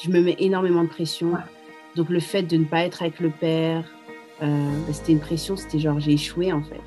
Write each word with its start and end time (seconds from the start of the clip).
Je 0.00 0.08
me 0.08 0.22
mets 0.22 0.36
énormément 0.38 0.84
de 0.84 0.88
pression. 0.88 1.34
Donc 1.96 2.08
le 2.08 2.18
fait 2.18 2.42
de 2.44 2.56
ne 2.56 2.64
pas 2.64 2.80
être 2.84 3.02
avec 3.02 3.20
le 3.20 3.28
père, 3.28 3.84
euh, 4.42 4.70
bah, 4.86 4.92
c'était 4.92 5.12
une 5.12 5.20
pression, 5.20 5.54
c'était 5.54 5.78
genre 5.78 6.00
j'ai 6.00 6.12
échoué 6.12 6.50
en 6.50 6.62
fait. 6.62 6.80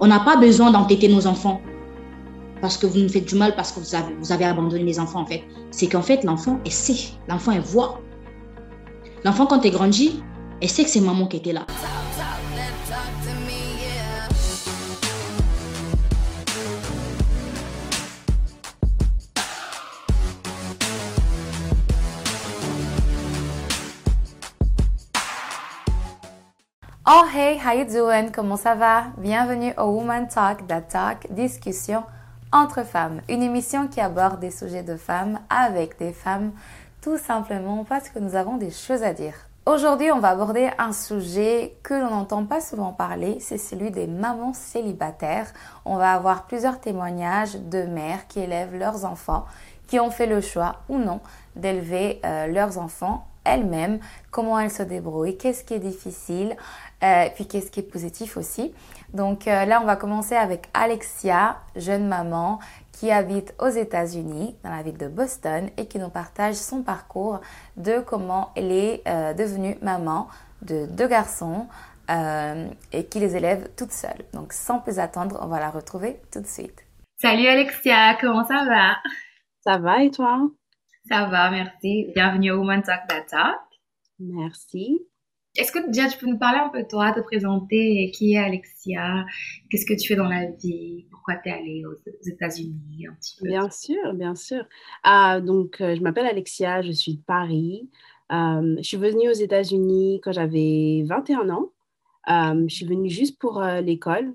On 0.00 0.08
n'a 0.08 0.18
pas 0.18 0.36
besoin 0.36 0.72
d'entêter 0.72 1.06
nos 1.06 1.28
enfants 1.28 1.62
parce 2.60 2.76
que 2.76 2.86
vous 2.86 2.98
nous 2.98 3.08
faites 3.08 3.26
du 3.26 3.36
mal, 3.36 3.54
parce 3.54 3.70
que 3.70 3.78
vous 3.78 3.94
avez, 3.94 4.12
vous 4.14 4.32
avez 4.32 4.44
abandonné 4.44 4.82
les 4.82 4.98
enfants 4.98 5.20
en 5.20 5.26
fait. 5.26 5.44
C'est 5.70 5.86
qu'en 5.86 6.02
fait 6.02 6.24
l'enfant, 6.24 6.58
elle 6.66 6.72
sait, 6.72 7.12
l'enfant, 7.28 7.52
elle 7.52 7.60
voit. 7.60 8.00
L'enfant, 9.24 9.46
quand 9.46 9.64
elle 9.64 9.70
grandit, 9.70 10.20
elle 10.60 10.68
sait 10.68 10.82
que 10.82 10.90
c'est 10.90 11.00
maman 11.00 11.28
qui 11.28 11.36
était 11.36 11.52
là. 11.52 11.64
Oh 27.06 27.26
hey, 27.34 27.56
how 27.56 27.72
you 27.72 27.86
doing? 27.86 28.30
Comment 28.30 28.58
ça 28.58 28.74
va? 28.74 29.04
Bienvenue 29.16 29.72
au 29.78 29.84
Woman 29.84 30.28
Talk, 30.28 30.66
That 30.66 30.82
Talk, 30.82 31.32
discussion 31.32 32.02
entre 32.52 32.84
femmes. 32.84 33.22
Une 33.30 33.42
émission 33.42 33.88
qui 33.88 34.02
aborde 34.02 34.38
des 34.38 34.50
sujets 34.50 34.82
de 34.82 34.96
femmes 34.96 35.38
avec 35.48 35.98
des 35.98 36.12
femmes, 36.12 36.52
tout 37.00 37.16
simplement 37.16 37.84
parce 37.84 38.10
que 38.10 38.18
nous 38.18 38.34
avons 38.34 38.58
des 38.58 38.70
choses 38.70 39.02
à 39.02 39.14
dire. 39.14 39.32
Aujourd'hui, 39.64 40.12
on 40.12 40.18
va 40.18 40.28
aborder 40.28 40.68
un 40.76 40.92
sujet 40.92 41.74
que 41.82 41.94
l'on 41.94 42.10
n'entend 42.10 42.44
pas 42.44 42.60
souvent 42.60 42.92
parler, 42.92 43.38
c'est 43.40 43.56
celui 43.56 43.90
des 43.90 44.06
mamans 44.06 44.52
célibataires. 44.52 45.50
On 45.86 45.96
va 45.96 46.12
avoir 46.12 46.46
plusieurs 46.46 46.80
témoignages 46.80 47.54
de 47.54 47.84
mères 47.84 48.26
qui 48.28 48.40
élèvent 48.40 48.76
leurs 48.76 49.06
enfants, 49.06 49.46
qui 49.86 49.98
ont 49.98 50.10
fait 50.10 50.26
le 50.26 50.42
choix 50.42 50.76
ou 50.90 50.98
non 50.98 51.20
d'élever 51.56 52.20
euh, 52.26 52.46
leurs 52.46 52.76
enfants 52.76 53.26
elles-mêmes, 53.44 54.00
comment 54.30 54.58
elles 54.58 54.70
se 54.70 54.82
débrouillent, 54.82 55.36
qu'est-ce 55.36 55.64
qui 55.64 55.74
est 55.74 55.80
difficile, 55.80 56.56
euh, 57.02 57.28
puis 57.34 57.46
qu'est-ce 57.46 57.70
qui 57.70 57.80
est 57.80 57.90
positif 57.90 58.36
aussi. 58.36 58.74
Donc 59.14 59.48
euh, 59.48 59.64
là, 59.64 59.80
on 59.82 59.86
va 59.86 59.96
commencer 59.96 60.36
avec 60.36 60.68
Alexia, 60.74 61.56
jeune 61.76 62.06
maman 62.06 62.58
qui 62.92 63.10
habite 63.10 63.54
aux 63.58 63.68
États-Unis, 63.68 64.54
dans 64.62 64.70
la 64.70 64.82
ville 64.82 64.98
de 64.98 65.08
Boston, 65.08 65.70
et 65.78 65.86
qui 65.86 65.98
nous 65.98 66.10
partage 66.10 66.54
son 66.54 66.82
parcours 66.82 67.40
de 67.76 68.00
comment 68.00 68.50
elle 68.54 68.72
est 68.72 69.02
euh, 69.08 69.32
devenue 69.32 69.76
maman 69.80 70.28
de 70.62 70.86
deux 70.86 71.08
garçons 71.08 71.66
et 72.92 73.04
qui 73.04 73.20
les 73.20 73.36
élève 73.36 73.70
toute 73.76 73.92
seule. 73.92 74.24
Donc 74.32 74.52
sans 74.52 74.80
plus 74.80 74.98
attendre, 74.98 75.38
on 75.42 75.46
va 75.46 75.60
la 75.60 75.70
retrouver 75.70 76.20
tout 76.32 76.40
de 76.40 76.46
suite. 76.46 76.84
Salut 77.18 77.46
Alexia, 77.46 78.16
comment 78.20 78.44
ça 78.44 78.64
va? 78.64 78.96
Ça 79.60 79.78
va 79.78 80.02
et 80.02 80.10
toi? 80.10 80.40
Ça 81.08 81.26
va, 81.26 81.50
merci. 81.50 82.10
Bienvenue 82.14 82.50
au 82.50 82.58
Woman 82.58 82.82
Talk 82.82 83.08
Data. 83.08 83.54
Merci. 84.18 85.09
Est-ce 85.56 85.72
que 85.72 85.90
déjà 85.90 86.08
tu 86.08 86.16
peux 86.18 86.26
nous 86.26 86.38
parler 86.38 86.60
un 86.60 86.68
peu 86.68 86.82
de 86.82 86.88
toi, 86.88 87.12
te 87.12 87.20
présenter, 87.20 88.10
qui 88.14 88.34
est 88.34 88.38
Alexia, 88.38 89.24
qu'est-ce 89.68 89.84
que 89.84 90.00
tu 90.00 90.06
fais 90.06 90.14
dans 90.14 90.28
la 90.28 90.46
vie, 90.46 91.06
pourquoi 91.10 91.34
tu 91.42 91.48
es 91.48 91.52
allée 91.52 91.82
aux, 91.84 91.94
États-Unis? 92.28 93.06
Un 93.08 93.14
petit 93.14 93.36
peu 93.40 93.48
Bien 93.48 93.68
sûr, 93.68 94.14
bien 94.14 94.36
sûr. 94.36 94.64
Ah, 95.02 95.40
donc, 95.40 95.80
euh, 95.80 95.96
je 95.96 96.02
m'appelle 96.02 96.26
Alexia, 96.26 96.82
je 96.82 96.92
suis 96.92 97.16
de 97.16 97.22
Paris. 97.22 97.88
Euh, 98.30 98.76
je 98.78 98.82
suis 98.82 98.96
venue 98.96 99.28
aux 99.28 99.34
États-Unis 99.34 100.20
quand 100.22 100.30
j'avais 100.30 101.02
21 101.06 101.50
ans. 101.50 101.72
Euh, 102.30 102.64
je 102.68 102.74
suis 102.74 102.86
venue 102.86 103.10
juste 103.10 103.40
pour 103.40 103.60
l'école. 103.82 104.32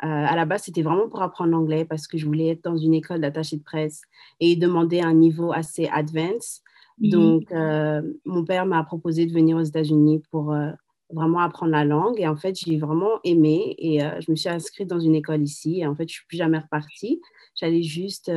à 0.00 0.34
la 0.34 0.44
base, 0.44 0.62
c'était 0.62 0.82
vraiment 0.82 1.08
pour 1.08 1.22
apprendre 1.22 1.50
l'anglais 1.50 1.84
parce 1.84 2.08
que 2.08 2.18
je 2.18 2.26
voulais 2.26 2.48
être 2.48 2.64
dans 2.64 2.76
une 2.76 2.94
école 2.94 3.20
d'attaché 3.20 3.56
de 3.56 3.62
presse 3.62 4.02
et 4.40 4.56
demander 4.56 5.00
un 5.00 5.14
niveau 5.14 5.52
assez 5.52 5.86
advanced. 5.86 6.62
Mhm. 7.00 7.10
Donc, 7.10 7.52
euh, 7.52 8.02
mon 8.24 8.44
père 8.44 8.66
m'a 8.66 8.82
proposé 8.84 9.26
de 9.26 9.32
venir 9.32 9.56
aux 9.56 9.62
États-Unis 9.62 10.22
pour 10.30 10.52
euh, 10.52 10.70
vraiment 11.10 11.40
apprendre 11.40 11.72
la 11.72 11.84
langue. 11.84 12.20
Et 12.20 12.26
en 12.26 12.36
fait, 12.36 12.58
j'ai 12.58 12.78
vraiment 12.78 13.20
aimé. 13.24 13.74
Et 13.78 14.02
euh, 14.02 14.20
je 14.20 14.30
me 14.30 14.36
suis 14.36 14.48
inscrite 14.48 14.88
dans 14.88 15.00
une 15.00 15.14
école 15.14 15.42
ici. 15.42 15.80
Et 15.80 15.86
en 15.86 15.94
fait, 15.94 16.04
je 16.04 16.14
ne 16.14 16.18
suis 16.18 16.26
plus 16.26 16.38
jamais 16.38 16.58
repartie. 16.58 17.20
J'allais 17.54 17.82
juste 17.82 18.30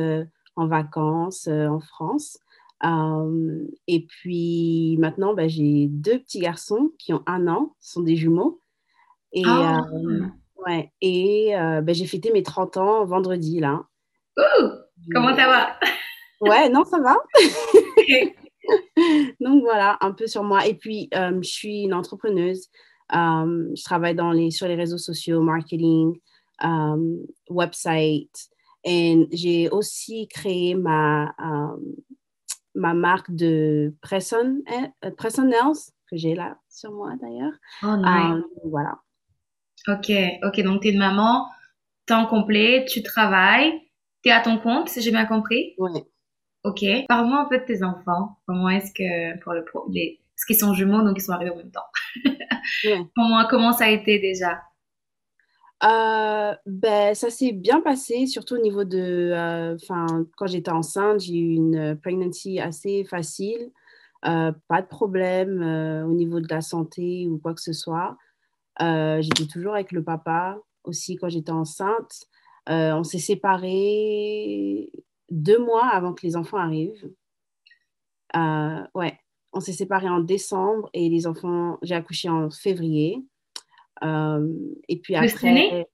en 0.56 0.66
vacances 0.66 1.48
en 1.48 1.80
France. 1.80 2.38
et 3.86 4.06
puis 4.06 4.96
maintenant, 4.98 5.34
bah, 5.34 5.48
j'ai 5.48 5.86
deux 5.88 6.18
petits 6.18 6.40
garçons 6.40 6.90
qui 6.98 7.12
ont 7.12 7.22
un 7.26 7.46
an, 7.46 7.74
ce 7.80 7.94
sont 7.94 8.02
des 8.02 8.16
jumeaux. 8.16 8.60
Et, 9.32 9.44
ah. 9.46 9.86
ouais, 10.66 10.92
et 11.00 11.52
bah, 11.54 11.92
j'ai 11.92 12.06
fêté 12.06 12.32
mes 12.32 12.42
30 12.42 12.76
ans 12.76 13.04
vendredi, 13.04 13.60
là. 13.60 13.84
comment 15.14 15.34
ça 15.36 15.46
va? 15.46 15.78
Ouais, 16.40 16.68
non, 16.68 16.84
ça 16.84 16.98
va. 16.98 17.16
Donc 19.40 19.62
voilà, 19.62 19.98
un 20.00 20.12
peu 20.12 20.26
sur 20.26 20.42
moi. 20.42 20.66
Et 20.66 20.74
puis, 20.74 21.08
euh, 21.14 21.38
je 21.42 21.48
suis 21.48 21.82
une 21.82 21.94
entrepreneuse. 21.94 22.68
Euh, 23.14 23.68
je 23.76 23.82
travaille 23.84 24.14
dans 24.14 24.32
les, 24.32 24.50
sur 24.50 24.68
les 24.68 24.74
réseaux 24.74 24.98
sociaux, 24.98 25.42
marketing, 25.42 26.18
euh, 26.64 27.16
website. 27.50 28.48
Et 28.84 29.28
j'ai 29.30 29.68
aussi 29.70 30.26
créé 30.28 30.74
ma, 30.74 31.34
ma 32.74 32.94
marque 32.94 33.30
de 33.32 33.94
Presson, 34.00 34.62
Nails, 34.66 35.92
que 36.10 36.16
j'ai 36.16 36.34
là 36.34 36.58
sur 36.68 36.92
moi 36.92 37.12
d'ailleurs. 37.20 37.52
Oh, 37.84 37.96
nice. 37.96 38.44
voilà. 38.64 38.98
Ok, 39.88 40.10
ok. 40.44 40.62
Donc, 40.62 40.82
tu 40.82 40.88
es 40.88 40.92
une 40.92 40.98
maman, 40.98 41.46
temps 42.06 42.26
complet, 42.26 42.84
tu 42.88 43.02
travailles, 43.02 43.72
tu 44.22 44.30
es 44.30 44.32
à 44.32 44.40
ton 44.40 44.58
compte, 44.58 44.88
si 44.88 45.00
j'ai 45.00 45.10
bien 45.10 45.26
compris. 45.26 45.74
Oui. 45.78 45.90
Ok. 46.64 46.84
Parle-moi 47.08 47.40
un 47.40 47.44
peu 47.46 47.58
de 47.58 47.64
tes 47.64 47.82
enfants. 47.82 48.38
Comment 48.46 48.68
est-ce 48.68 48.92
que, 48.92 49.38
pour 49.40 49.52
le, 49.52 49.64
les, 49.90 50.20
parce 50.36 50.44
qu'ils 50.46 50.56
sont 50.56 50.74
jumeaux, 50.74 51.02
donc 51.02 51.18
ils 51.18 51.22
sont 51.22 51.32
arrivés 51.32 51.50
en 51.50 51.56
même 51.56 51.70
temps. 51.70 51.80
comment, 53.16 53.46
comment 53.48 53.72
ça 53.72 53.84
a 53.84 53.90
été 53.90 54.18
déjà? 54.18 54.60
Euh, 55.84 56.54
ben, 56.66 57.14
ça 57.14 57.30
s'est 57.30 57.52
bien 57.52 57.80
passé, 57.80 58.26
surtout 58.26 58.54
au 58.54 58.62
niveau 58.62 58.84
de. 58.84 59.32
Euh, 59.32 59.76
enfin, 59.82 60.06
quand 60.36 60.46
j'étais 60.46 60.70
enceinte, 60.70 61.20
j'ai 61.20 61.38
eu 61.38 61.54
une 61.54 61.98
pregnancy 62.00 62.60
assez 62.60 63.04
facile. 63.04 63.70
Euh, 64.24 64.52
pas 64.68 64.82
de 64.82 64.86
problème 64.86 65.62
au 66.08 66.12
niveau 66.12 66.40
de 66.40 66.46
la 66.48 66.60
santé 66.60 67.26
ou 67.28 67.38
quoi 67.38 67.54
que 67.54 67.60
ce 67.60 67.72
soit. 67.72 68.16
j'étais 68.80 69.46
toujours 69.46 69.74
avec 69.74 69.90
le 69.92 70.04
papa 70.04 70.58
aussi 70.84 71.16
quand 71.16 71.28
j'étais 71.28 71.50
enceinte. 71.52 72.26
on 72.68 73.02
s'est 73.04 73.18
séparés 73.18 74.90
deux 75.32 75.58
mois 75.58 75.86
avant 75.86 76.12
que 76.12 76.24
les 76.26 76.36
enfants 76.36 76.58
arrivent. 76.58 77.10
Euh, 78.36 78.82
ouais, 78.94 79.18
on 79.52 79.60
s'est 79.60 79.72
séparés 79.72 80.08
en 80.08 80.20
décembre 80.20 80.90
et 80.92 81.08
les 81.08 81.26
enfants, 81.26 81.78
j'ai 81.82 81.94
accouché 81.94 82.28
en 82.28 82.50
février. 82.50 83.24
Euh, 84.04 84.46
et 84.88 84.98
puis 85.00 85.16
après, 85.16 85.88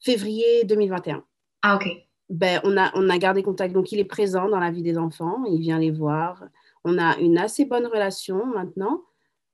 février 0.00 0.64
2021. 0.64 1.24
Ah, 1.62 1.76
ok. 1.76 1.88
Ben, 2.30 2.60
on, 2.64 2.76
a, 2.76 2.90
on 2.94 3.10
a 3.10 3.18
gardé 3.18 3.42
contact. 3.42 3.74
Donc, 3.74 3.92
il 3.92 3.98
est 3.98 4.04
présent 4.04 4.48
dans 4.48 4.60
la 4.60 4.70
vie 4.70 4.82
des 4.82 4.98
enfants. 4.98 5.44
Il 5.46 5.60
vient 5.60 5.78
les 5.78 5.90
voir. 5.90 6.44
On 6.84 6.96
a 6.98 7.18
une 7.18 7.38
assez 7.38 7.64
bonne 7.64 7.86
relation 7.86 8.46
maintenant. 8.46 9.02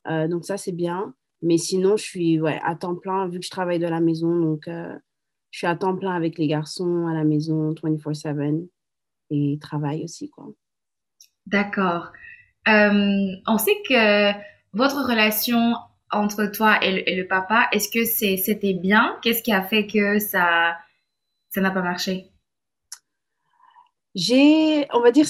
Euh, 0.09 0.29
donc, 0.29 0.45
ça, 0.45 0.57
c'est 0.57 0.73
bien. 0.73 1.15
Mais 1.43 1.57
sinon, 1.57 1.97
je 1.97 2.05
suis 2.05 2.41
ouais, 2.41 2.61
à 2.65 2.75
temps 2.75 2.97
plein, 2.97 3.29
vu 3.29 3.41
que 3.41 3.47
je 3.47 3.51
travaille 3.51 3.79
de 3.79 3.87
la 3.87 4.01
maison. 4.01 4.39
Donc, 4.39 4.65
je 4.67 5.59
suis 5.59 5.67
à 5.67 5.75
temps 5.75 5.97
plein 5.97 6.13
avec 6.13 6.37
les 6.39 6.47
garçons 6.49 7.07
à 7.07 7.15
la 7.15 7.25
maison, 7.25 7.73
24-7 7.73 8.69
et 9.31 9.59
travail 9.61 10.05
aussi. 10.05 10.31
Quoi. 10.31 10.49
D'accord. 11.47 12.13
Euh, 12.69 13.27
on 13.47 13.59
sait 13.59 13.77
que 13.89 14.33
votre 14.73 15.09
relation 15.09 15.75
entre 16.11 16.47
toi 16.47 16.83
et 16.85 17.15
le, 17.15 17.27
papa, 17.27 17.69
est-ce 17.73 17.89
que 17.89 18.05
c'était 18.05 18.75
bien? 18.75 19.17
Qu'est-ce 19.23 19.43
qui 19.43 19.53
a 19.53 19.63
fait 19.63 19.87
que 19.87 20.19
ça 20.19 20.77
ça 21.51 21.61
n'a 21.61 21.71
pas 21.71 21.83
marché? 21.83 22.31
J'ai, 24.15 24.87
on 24.93 25.01
va 25.01 25.11
dire, 25.11 25.27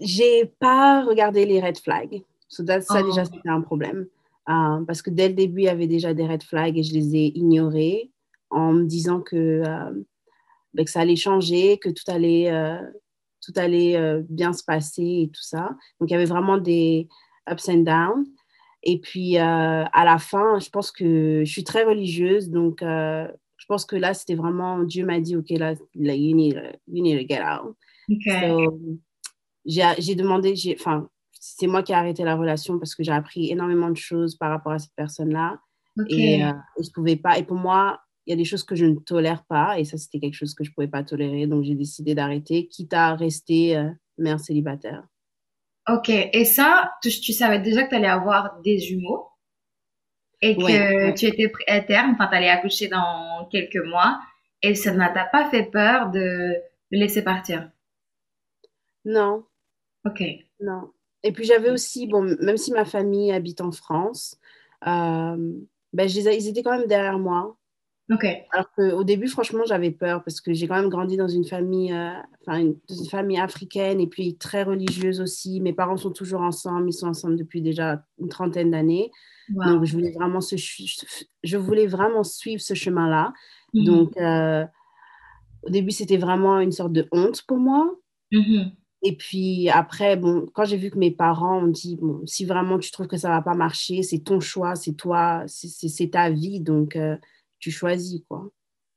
j'ai 0.00 0.46
pas 0.58 1.04
regardé 1.04 1.44
les 1.44 1.60
red 1.60 1.78
flags. 1.78 2.22
ça, 2.48 2.62
déjà, 2.62 3.22
oh. 3.22 3.24
c'était 3.24 3.48
un 3.48 3.60
problème. 3.60 4.06
Euh, 4.48 4.84
parce 4.86 5.02
que 5.02 5.10
dès 5.10 5.28
le 5.28 5.34
début, 5.34 5.62
il 5.62 5.64
y 5.64 5.68
avait 5.68 5.86
déjà 5.86 6.14
des 6.14 6.26
red 6.26 6.42
flags 6.42 6.78
et 6.78 6.82
je 6.82 6.94
les 6.94 7.16
ai 7.16 7.32
ignorés 7.36 8.10
en 8.50 8.72
me 8.72 8.84
disant 8.84 9.20
que, 9.20 9.36
euh, 9.36 10.04
ben, 10.72 10.84
que 10.84 10.90
ça 10.90 11.00
allait 11.00 11.16
changer, 11.16 11.78
que 11.78 11.88
tout 11.88 12.04
allait, 12.08 12.50
tout 13.46 13.52
allait 13.56 13.96
euh, 13.96 14.22
bien 14.28 14.52
se 14.52 14.64
passer 14.64 15.22
et 15.22 15.30
tout 15.32 15.42
ça. 15.42 15.76
Donc, 16.00 16.10
il 16.10 16.12
y 16.12 16.16
avait 16.16 16.24
vraiment 16.24 16.58
des 16.58 17.08
ups 17.50 17.68
and 17.68 17.84
downs. 17.84 18.26
Et 18.82 18.98
puis, 19.00 19.38
euh, 19.38 19.84
à 19.84 20.04
la 20.04 20.18
fin, 20.18 20.58
je 20.58 20.68
pense 20.68 20.90
que 20.90 21.42
je 21.44 21.50
suis 21.50 21.64
très 21.64 21.84
religieuse. 21.84 22.50
Donc, 22.50 22.82
euh, 22.82 23.28
je 23.56 23.66
pense 23.66 23.84
que 23.84 23.96
là, 23.96 24.14
c'était 24.14 24.34
vraiment, 24.34 24.82
Dieu 24.82 25.04
m'a 25.04 25.20
dit, 25.20 25.36
OK, 25.36 25.50
là, 25.50 25.74
you, 25.94 26.34
need, 26.34 26.60
you 26.88 27.02
need 27.02 27.20
to 27.20 27.26
get 27.26 27.42
out. 27.42 27.76
j'ai 29.64 30.14
demandé, 30.14 30.54
enfin, 30.78 31.08
c'est 31.32 31.66
moi 31.66 31.82
qui 31.82 31.92
ai 31.92 31.96
arrêté 31.96 32.24
la 32.24 32.34
relation 32.34 32.78
parce 32.78 32.94
que 32.94 33.04
j'ai 33.04 33.12
appris 33.12 33.50
énormément 33.50 33.90
de 33.90 33.96
choses 33.96 34.36
par 34.36 34.50
rapport 34.50 34.72
à 34.72 34.78
cette 34.78 34.94
personne-là. 34.96 35.60
Et, 36.08 36.40
et, 36.40 36.52
je 36.82 36.90
pouvais 36.90 37.16
pas. 37.16 37.38
Et 37.38 37.44
pour 37.44 37.56
moi, 37.56 38.00
il 38.26 38.30
y 38.30 38.32
a 38.32 38.36
des 38.36 38.44
choses 38.44 38.64
que 38.64 38.74
je 38.74 38.84
ne 38.84 38.96
tolère 38.96 39.44
pas 39.44 39.78
et 39.78 39.84
ça, 39.84 39.96
c'était 39.96 40.18
quelque 40.18 40.34
chose 40.34 40.54
que 40.54 40.64
je 40.64 40.70
ne 40.70 40.74
pouvais 40.74 40.88
pas 40.88 41.04
tolérer. 41.04 41.46
Donc, 41.46 41.64
j'ai 41.64 41.74
décidé 41.74 42.14
d'arrêter, 42.14 42.66
quitte 42.66 42.92
à 42.92 43.14
rester 43.14 43.76
euh, 43.76 43.88
mère 44.18 44.40
célibataire. 44.40 45.04
Ok, 45.88 46.08
et 46.08 46.44
ça, 46.44 46.94
tu, 47.00 47.32
savais 47.32 47.60
déjà 47.60 47.84
que 47.84 47.90
tu 47.90 47.94
allais 47.94 48.08
avoir 48.08 48.60
des 48.62 48.78
jumeaux 48.78 49.28
et 50.42 50.56
que 50.56 51.14
tu 51.14 51.26
étais 51.26 51.52
à 51.68 51.80
terme, 51.80 52.12
enfin, 52.14 52.26
tu 52.26 52.36
allais 52.36 52.48
accoucher 52.48 52.88
dans 52.88 53.48
quelques 53.52 53.84
mois 53.84 54.20
et 54.62 54.74
ça 54.74 54.92
ne 54.92 54.98
t'a 54.98 55.24
pas 55.24 55.48
fait 55.48 55.70
peur 55.70 56.10
de 56.10 56.56
laisser 56.90 57.22
partir? 57.22 57.70
Non. 59.04 59.44
Ok. 60.04 60.22
Non. 60.60 60.90
Et 61.22 61.32
puis 61.32 61.44
j'avais 61.44 61.70
aussi, 61.70 62.08
bon, 62.08 62.36
même 62.40 62.56
si 62.56 62.72
ma 62.72 62.84
famille 62.84 63.32
habite 63.32 63.60
en 63.60 63.70
France, 63.70 64.38
euh, 64.86 65.36
ben, 65.92 66.08
ils 66.08 66.48
étaient 66.48 66.62
quand 66.62 66.76
même 66.76 66.88
derrière 66.88 67.18
moi. 67.18 67.56
Ok. 68.08 68.24
Alors 68.52 68.70
qu'au 68.76 69.02
début, 69.02 69.26
franchement, 69.26 69.64
j'avais 69.66 69.90
peur 69.90 70.22
parce 70.22 70.40
que 70.40 70.52
j'ai 70.52 70.68
quand 70.68 70.76
même 70.76 70.88
grandi 70.88 71.16
dans 71.16 71.26
une 71.26 71.44
famille, 71.44 71.92
euh, 71.92 72.12
enfin, 72.46 72.60
une, 72.60 72.76
famille 73.10 73.38
africaine 73.38 74.00
et 74.00 74.06
puis 74.06 74.36
très 74.36 74.62
religieuse 74.62 75.20
aussi. 75.20 75.60
Mes 75.60 75.72
parents 75.72 75.96
sont 75.96 76.12
toujours 76.12 76.42
ensemble, 76.42 76.88
ils 76.88 76.92
sont 76.92 77.08
ensemble 77.08 77.36
depuis 77.36 77.62
déjà 77.62 78.04
une 78.20 78.28
trentaine 78.28 78.70
d'années. 78.70 79.10
Donc, 79.48 79.84
je 79.84 79.92
voulais 79.92 80.12
vraiment, 80.12 80.40
ce, 80.40 80.56
je 80.56 81.56
voulais 81.56 81.86
vraiment 81.86 82.24
suivre 82.24 82.60
ce 82.60 82.74
chemin-là. 82.74 83.32
Mhm. 83.74 83.84
Donc, 83.84 84.16
euh, 84.16 84.64
au 85.62 85.70
début, 85.70 85.90
c'était 85.90 86.16
vraiment 86.16 86.60
une 86.60 86.72
sorte 86.72 86.92
de 86.92 87.08
honte 87.12 87.42
pour 87.46 87.58
moi. 87.58 87.92
Mhm. 88.32 88.72
Et 89.02 89.16
puis 89.16 89.68
après, 89.68 90.16
bon, 90.16 90.46
quand 90.52 90.64
j'ai 90.64 90.76
vu 90.76 90.90
que 90.90 90.98
mes 90.98 91.10
parents 91.10 91.58
ont 91.58 91.68
dit, 91.68 91.96
bon, 91.96 92.22
si 92.24 92.44
vraiment 92.44 92.78
tu 92.78 92.90
trouves 92.90 93.06
que 93.06 93.16
ça 93.16 93.28
va 93.28 93.42
pas 93.42 93.54
marcher, 93.54 94.02
c'est 94.02 94.20
ton 94.20 94.40
choix, 94.40 94.74
c'est 94.74 94.94
toi, 94.94 95.44
c'est 95.46 96.10
ta 96.10 96.30
vie, 96.30 96.60
donc 96.60 96.96
euh, 96.96 97.16
tu 97.58 97.70
choisis, 97.70 98.22
quoi. 98.28 98.50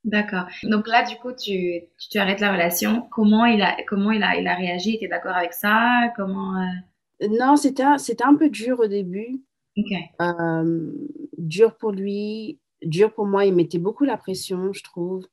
D'accord. 0.05 0.45
Donc 0.63 0.87
là, 0.87 1.03
du 1.03 1.15
coup, 1.17 1.33
tu, 1.33 1.81
tu, 2.09 2.17
arrêtes 2.17 2.39
la 2.39 2.53
relation. 2.53 3.07
Comment 3.11 3.45
il 3.45 3.61
a, 3.61 3.75
comment 3.87 4.11
il 4.11 4.23
a, 4.23 4.37
il 4.39 4.47
a 4.47 4.55
réagi? 4.55 4.91
Il 4.91 4.95
était 4.95 5.07
d'accord 5.09 5.35
avec 5.35 5.53
ça? 5.53 6.11
Comment 6.15 6.55
euh? 6.61 7.27
Non, 7.29 7.57
c'était 7.57 7.83
un, 7.83 7.97
c'était 7.97 8.23
un 8.23 8.35
peu 8.35 8.49
dur 8.49 8.79
au 8.79 8.87
début. 8.87 9.43
Ok. 9.77 9.91
Euh, 10.21 10.91
dur 11.37 11.75
pour 11.75 11.91
lui, 11.91 12.59
dur 12.81 13.13
pour 13.13 13.25
moi. 13.25 13.45
Il 13.45 13.53
mettait 13.53 13.77
beaucoup 13.77 14.05
la 14.05 14.17
pression, 14.17 14.71
je 14.71 14.83
trouve. 14.83 15.27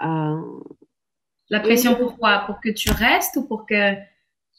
La 0.00 1.60
pression 1.60 1.94
pour 1.96 2.18
quoi? 2.18 2.44
Pour 2.46 2.60
que 2.60 2.70
tu 2.70 2.90
restes 2.90 3.36
ou 3.36 3.46
pour 3.46 3.66
que 3.66 3.94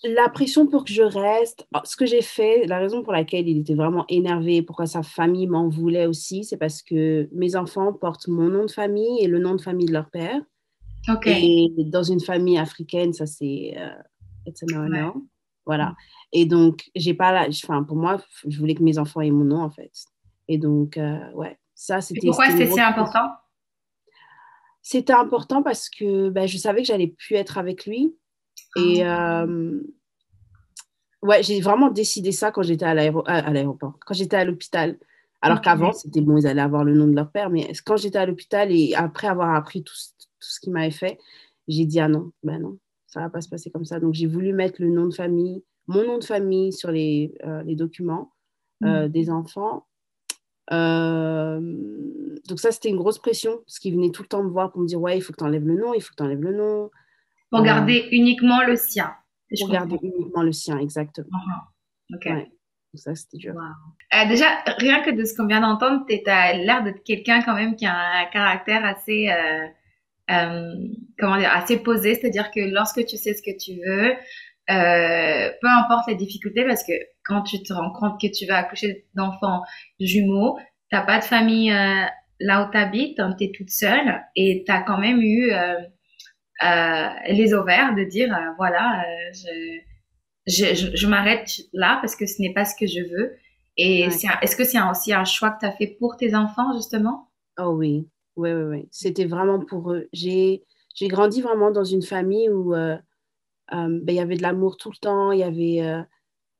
la 0.03 0.29
pression 0.29 0.67
pour 0.67 0.83
que 0.83 0.91
je 0.91 1.03
reste, 1.03 1.67
oh, 1.75 1.79
ce 1.83 1.95
que 1.95 2.05
j'ai 2.05 2.21
fait, 2.21 2.65
la 2.65 2.79
raison 2.79 3.03
pour 3.03 3.13
laquelle 3.13 3.47
il 3.47 3.59
était 3.59 3.75
vraiment 3.75 4.05
énervé, 4.09 4.61
pourquoi 4.61 4.87
sa 4.87 5.03
famille 5.03 5.47
m'en 5.47 5.69
voulait 5.69 6.07
aussi, 6.07 6.43
c'est 6.43 6.57
parce 6.57 6.81
que 6.81 7.29
mes 7.31 7.55
enfants 7.55 7.93
portent 7.93 8.27
mon 8.27 8.49
nom 8.49 8.65
de 8.65 8.71
famille 8.71 9.23
et 9.23 9.27
le 9.27 9.39
nom 9.39 9.55
de 9.55 9.61
famille 9.61 9.85
de 9.85 9.93
leur 9.93 10.09
père. 10.09 10.41
Ok. 11.07 11.27
Et 11.27 11.71
dans 11.77 12.03
une 12.03 12.19
famille 12.19 12.57
africaine, 12.57 13.13
ça 13.13 13.25
c'est 13.25 13.75
euh, 13.77 13.89
Voilà. 15.65 15.95
Et 16.31 16.45
donc, 16.45 16.89
j'ai 16.95 17.13
pas 17.13 17.31
la, 17.31 17.47
enfin, 17.47 17.83
pour 17.83 17.97
moi, 17.97 18.21
je 18.47 18.57
voulais 18.57 18.75
que 18.75 18.83
mes 18.83 18.97
enfants 18.97 19.21
aient 19.21 19.31
mon 19.31 19.45
nom 19.45 19.61
en 19.61 19.69
fait. 19.69 19.91
Et 20.47 20.57
donc, 20.57 20.97
euh, 20.97 21.31
ouais, 21.33 21.57
ça 21.75 22.01
c'était. 22.01 22.27
Pourquoi 22.27 22.49
c'était 22.49 22.71
si 22.71 22.79
important? 22.79 23.29
C'était 24.81 25.13
important 25.13 25.61
parce 25.61 25.89
que 25.89 26.29
ben, 26.29 26.47
je 26.47 26.57
savais 26.57 26.81
que 26.81 26.87
j'allais 26.87 27.07
plus 27.07 27.35
être 27.35 27.59
avec 27.59 27.85
lui 27.85 28.15
et 28.75 29.03
ah. 29.03 29.43
euh, 29.43 29.81
ouais, 31.21 31.43
j'ai 31.43 31.61
vraiment 31.61 31.89
décidé 31.89 32.31
ça 32.31 32.51
quand 32.51 32.63
j'étais 32.63 32.85
à 32.85 32.93
l'aéroport, 32.93 33.97
quand 34.05 34.13
j'étais 34.13 34.37
à 34.37 34.45
l'hôpital. 34.45 34.97
Alors 35.43 35.61
qu'avant, 35.61 35.91
c'était 35.91 36.21
bon, 36.21 36.37
ils 36.37 36.45
allaient 36.45 36.61
avoir 36.61 36.83
le 36.83 36.93
nom 36.93 37.07
de 37.07 37.15
leur 37.15 37.31
père, 37.31 37.49
mais 37.49 37.71
quand 37.83 37.97
j'étais 37.97 38.19
à 38.19 38.27
l'hôpital 38.27 38.71
et 38.71 38.93
après 38.93 39.27
avoir 39.27 39.55
appris 39.55 39.83
tout, 39.83 39.95
tout 40.19 40.27
ce 40.39 40.59
qu'ils 40.59 40.71
m'avaient 40.71 40.91
fait, 40.91 41.17
j'ai 41.67 41.85
dit 41.85 41.99
ah 41.99 42.07
non, 42.07 42.31
ben 42.43 42.59
non, 42.61 42.77
ça 43.07 43.21
va 43.21 43.29
pas 43.29 43.41
se 43.41 43.49
passer 43.49 43.71
comme 43.71 43.85
ça. 43.85 43.99
Donc 43.99 44.13
j'ai 44.13 44.27
voulu 44.27 44.53
mettre 44.53 44.81
le 44.81 44.89
nom 44.89 45.07
de 45.07 45.13
famille, 45.13 45.63
mon 45.87 46.05
nom 46.05 46.19
de 46.19 46.23
famille 46.23 46.71
sur 46.71 46.91
les, 46.91 47.33
euh, 47.43 47.63
les 47.63 47.75
documents 47.75 48.31
euh, 48.83 49.07
mmh. 49.07 49.11
des 49.11 49.29
enfants. 49.31 49.87
donc 50.69 52.59
ça, 52.59 52.71
c'était 52.71 52.89
une 52.89 52.97
grosse 52.97 53.17
pression, 53.17 53.57
parce 53.65 53.79
qu'ils 53.79 53.95
venaient 53.95 54.11
tout 54.11 54.21
le 54.21 54.27
temps 54.27 54.43
me 54.43 54.49
voir 54.49 54.71
pour 54.71 54.81
me 54.81 54.87
dire 54.87 55.01
ouais, 55.01 55.17
il 55.17 55.21
faut 55.21 55.33
que 55.33 55.39
tu 55.39 55.43
enlèves 55.43 55.67
le 55.67 55.75
nom, 55.75 55.95
il 55.95 56.01
faut 56.01 56.11
que 56.11 56.17
tu 56.17 56.23
enlèves 56.23 56.43
le 56.43 56.55
nom. 56.55 56.91
Pour 57.51 57.63
garder 57.63 58.07
uniquement 58.11 58.63
le 58.63 58.77
sien. 58.77 59.13
Pour 59.59 59.69
garder 59.69 59.97
uniquement 60.01 60.41
le 60.41 60.53
sien, 60.53 60.77
exactement. 60.77 61.27
Uh-huh. 62.09 62.15
Ok. 62.15 62.47
Ça, 62.93 63.15
c'était 63.15 63.37
dur. 63.37 63.53
Euh, 63.55 64.27
déjà, 64.27 64.45
rien 64.79 65.01
que 65.01 65.11
de 65.11 65.23
ce 65.23 65.33
qu'on 65.35 65.47
vient 65.47 65.61
d'entendre, 65.61 66.05
tu 66.09 66.19
as 66.29 66.53
l'air 66.53 66.83
d'être 66.83 67.03
quelqu'un 67.03 67.41
quand 67.41 67.55
même 67.55 67.75
qui 67.75 67.85
a 67.85 67.95
un 67.95 68.25
caractère 68.25 68.83
assez, 68.83 69.29
euh, 69.29 69.67
euh, 70.31 70.73
comment 71.17 71.37
dire, 71.37 71.51
assez 71.53 71.77
posé. 71.81 72.15
C'est-à-dire 72.15 72.51
que 72.51 72.59
lorsque 72.59 73.05
tu 73.05 73.15
sais 73.15 73.33
ce 73.33 73.41
que 73.41 73.57
tu 73.57 73.79
veux, 73.85 74.13
peu 74.67 75.67
importe 75.67 76.07
les 76.09 76.15
difficultés, 76.15 76.65
parce 76.65 76.83
que 76.83 76.93
quand 77.23 77.43
tu 77.43 77.63
te 77.63 77.71
rends 77.71 77.91
compte 77.91 78.19
que 78.19 78.27
tu 78.27 78.45
vas 78.45 78.57
accoucher 78.57 79.05
d'enfants 79.15 79.63
jumeaux, 79.99 80.57
t'as 80.89 81.01
pas 81.01 81.19
de 81.19 81.23
famille 81.23 81.71
là 82.39 82.65
où 82.65 82.71
tu 82.71 82.77
habites, 82.77 83.21
tu 83.37 83.43
es 83.45 83.51
toute 83.51 83.69
seule 83.69 84.21
et 84.35 84.63
tu 84.65 84.71
as 84.71 84.81
quand 84.81 84.97
même 84.97 85.21
eu 85.21 85.51
les 86.61 87.53
ovaires 87.53 87.95
de 87.95 88.03
dire 88.03 88.33
euh, 88.33 88.51
voilà, 88.57 89.03
euh, 89.03 89.31
je, 90.47 90.73
je, 90.75 90.95
je, 90.95 91.07
m'arrête 91.07 91.49
là 91.73 91.97
parce 92.01 92.15
que 92.15 92.25
ce 92.25 92.41
n'est 92.41 92.53
pas 92.53 92.65
ce 92.65 92.75
que 92.75 92.87
je 92.87 93.01
veux. 93.01 93.33
Et 93.77 94.01
est-ce 94.01 94.55
que 94.55 94.63
c'est 94.63 94.81
aussi 94.81 95.13
un 95.13 95.23
choix 95.23 95.51
que 95.51 95.61
tu 95.61 95.65
as 95.65 95.71
fait 95.71 95.87
pour 95.99 96.17
tes 96.17 96.35
enfants, 96.35 96.73
justement? 96.75 97.29
Oh 97.57 97.69
oui, 97.69 98.07
oui, 98.35 98.51
oui, 98.51 98.63
oui. 98.63 98.87
C'était 98.91 99.25
vraiment 99.25 99.59
pour 99.59 99.93
eux. 99.93 100.07
J'ai 100.13 100.61
grandi 101.03 101.41
vraiment 101.41 101.71
dans 101.71 101.85
une 101.85 102.01
famille 102.03 102.49
où 102.49 102.73
ben, 102.73 103.01
il 104.07 104.13
y 104.13 104.19
avait 104.19 104.35
de 104.35 104.41
l'amour 104.41 104.77
tout 104.77 104.91
le 104.91 104.97
temps. 104.97 105.31
Il 105.31 105.39
y 105.39 105.43
avait 105.43 105.81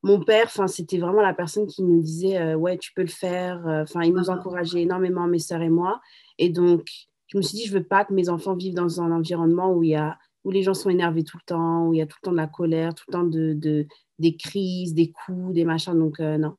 mon 0.02 0.24
père, 0.24 0.50
c'était 0.68 0.98
vraiment 0.98 1.20
la 1.20 1.34
personne 1.34 1.66
qui 1.66 1.82
nous 1.82 2.00
disait 2.00 2.54
ouais, 2.54 2.78
tu 2.78 2.92
peux 2.94 3.02
le 3.02 3.08
faire. 3.08 3.62
Enfin, 3.66 4.02
il 4.02 4.14
nous 4.14 4.30
ah. 4.30 4.34
encourageait 4.34 4.80
énormément, 4.80 5.28
mes 5.28 5.38
sœurs 5.38 5.62
et 5.62 5.68
moi. 5.70 6.00
Et 6.38 6.48
donc, 6.48 6.88
je 7.32 7.38
me 7.38 7.42
suis 7.42 7.56
dit, 7.56 7.66
je 7.66 7.72
veux 7.72 7.82
pas 7.82 8.04
que 8.04 8.12
mes 8.12 8.28
enfants 8.28 8.54
vivent 8.54 8.74
dans 8.74 9.00
un 9.00 9.10
environnement 9.10 9.72
où, 9.72 9.82
y 9.82 9.94
a, 9.94 10.18
où 10.44 10.50
les 10.50 10.62
gens 10.62 10.74
sont 10.74 10.90
énervés 10.90 11.24
tout 11.24 11.38
le 11.38 11.46
temps, 11.46 11.86
où 11.86 11.94
il 11.94 11.98
y 11.98 12.02
a 12.02 12.06
tout 12.06 12.18
le 12.20 12.26
temps 12.26 12.32
de 12.32 12.36
la 12.36 12.46
colère, 12.46 12.94
tout 12.94 13.04
le 13.08 13.12
temps 13.12 13.24
de, 13.24 13.54
de 13.54 13.86
des 14.18 14.36
crises, 14.36 14.92
des 14.92 15.10
coups, 15.10 15.54
des 15.54 15.64
machins. 15.64 15.98
Donc, 15.98 16.20
euh, 16.20 16.36
non. 16.36 16.56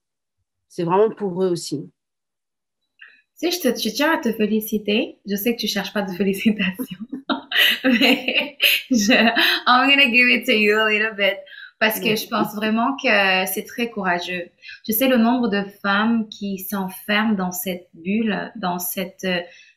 C'est 0.69 0.83
vraiment 0.83 1.11
pour 1.11 1.43
eux 1.43 1.49
aussi. 1.49 1.91
Si 3.35 3.51
je, 3.51 3.59
te, 3.59 3.67
je 3.79 3.89
tiens 3.93 4.15
à 4.15 4.17
te 4.17 4.33
féliciter. 4.33 5.19
Je 5.29 5.35
sais 5.35 5.55
que 5.55 5.61
tu 5.61 5.67
cherches 5.67 5.93
pas 5.93 6.01
de 6.01 6.11
félicitations. 6.11 6.97
mais 7.83 8.57
je, 8.89 9.13
I'm 9.13 9.87
gonna 9.87 10.11
give 10.11 10.27
it 10.27 10.45
to 10.47 10.53
you 10.53 10.75
a 10.75 10.89
little 10.89 11.15
bit. 11.15 11.37
Parce 11.79 11.99
que 11.99 12.15
je 12.15 12.27
pense 12.27 12.55
vraiment 12.55 12.95
que 12.95 13.45
c'est 13.45 13.65
très 13.67 13.91
courageux. 13.91 14.49
Je 14.87 14.91
sais 14.91 15.07
le 15.07 15.17
nombre 15.17 15.49
de 15.49 15.63
femmes 15.83 16.27
qui 16.29 16.57
s'enferment 16.57 17.35
dans 17.35 17.51
cette 17.51 17.89
bulle, 17.93 18.51
dans 18.55 18.79
cette 18.79 19.27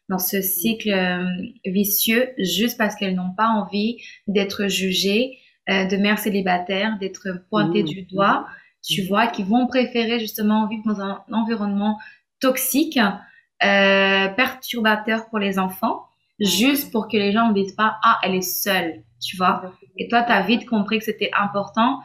dans 0.08 0.18
ce 0.18 0.40
cycle 0.40 0.90
euh, 0.90 1.24
vicieux 1.64 2.30
juste 2.38 2.78
parce 2.78 2.94
qu'elles 2.94 3.14
n'ont 3.14 3.34
pas 3.36 3.48
envie 3.48 3.98
d'être 4.26 4.68
jugées 4.68 5.38
euh, 5.68 5.84
de 5.86 5.96
mères 5.96 6.18
célibataires, 6.18 6.96
d'être 7.00 7.28
pointées 7.50 7.82
mmh. 7.82 7.86
du 7.86 8.02
doigt, 8.02 8.46
tu 8.84 9.02
mmh. 9.02 9.06
vois, 9.06 9.26
qui 9.26 9.42
vont 9.42 9.66
préférer 9.66 10.20
justement 10.20 10.68
vivre 10.68 10.84
dans 10.86 11.00
un 11.00 11.24
environnement 11.32 11.98
toxique, 12.40 12.98
euh, 12.98 14.28
perturbateur 14.28 15.28
pour 15.28 15.38
les 15.38 15.58
enfants, 15.58 16.04
juste 16.38 16.92
pour 16.92 17.08
que 17.08 17.16
les 17.16 17.32
gens 17.32 17.48
ne 17.48 17.54
disent 17.54 17.74
pas 17.74 17.96
ah 18.04 18.18
elle 18.22 18.34
est 18.34 18.42
seule, 18.42 19.02
tu 19.20 19.36
vois. 19.36 19.72
Et 19.96 20.08
toi 20.08 20.22
tu 20.22 20.32
as 20.32 20.42
vite 20.42 20.66
compris 20.66 20.98
que 20.98 21.04
c'était 21.04 21.30
important. 21.36 22.00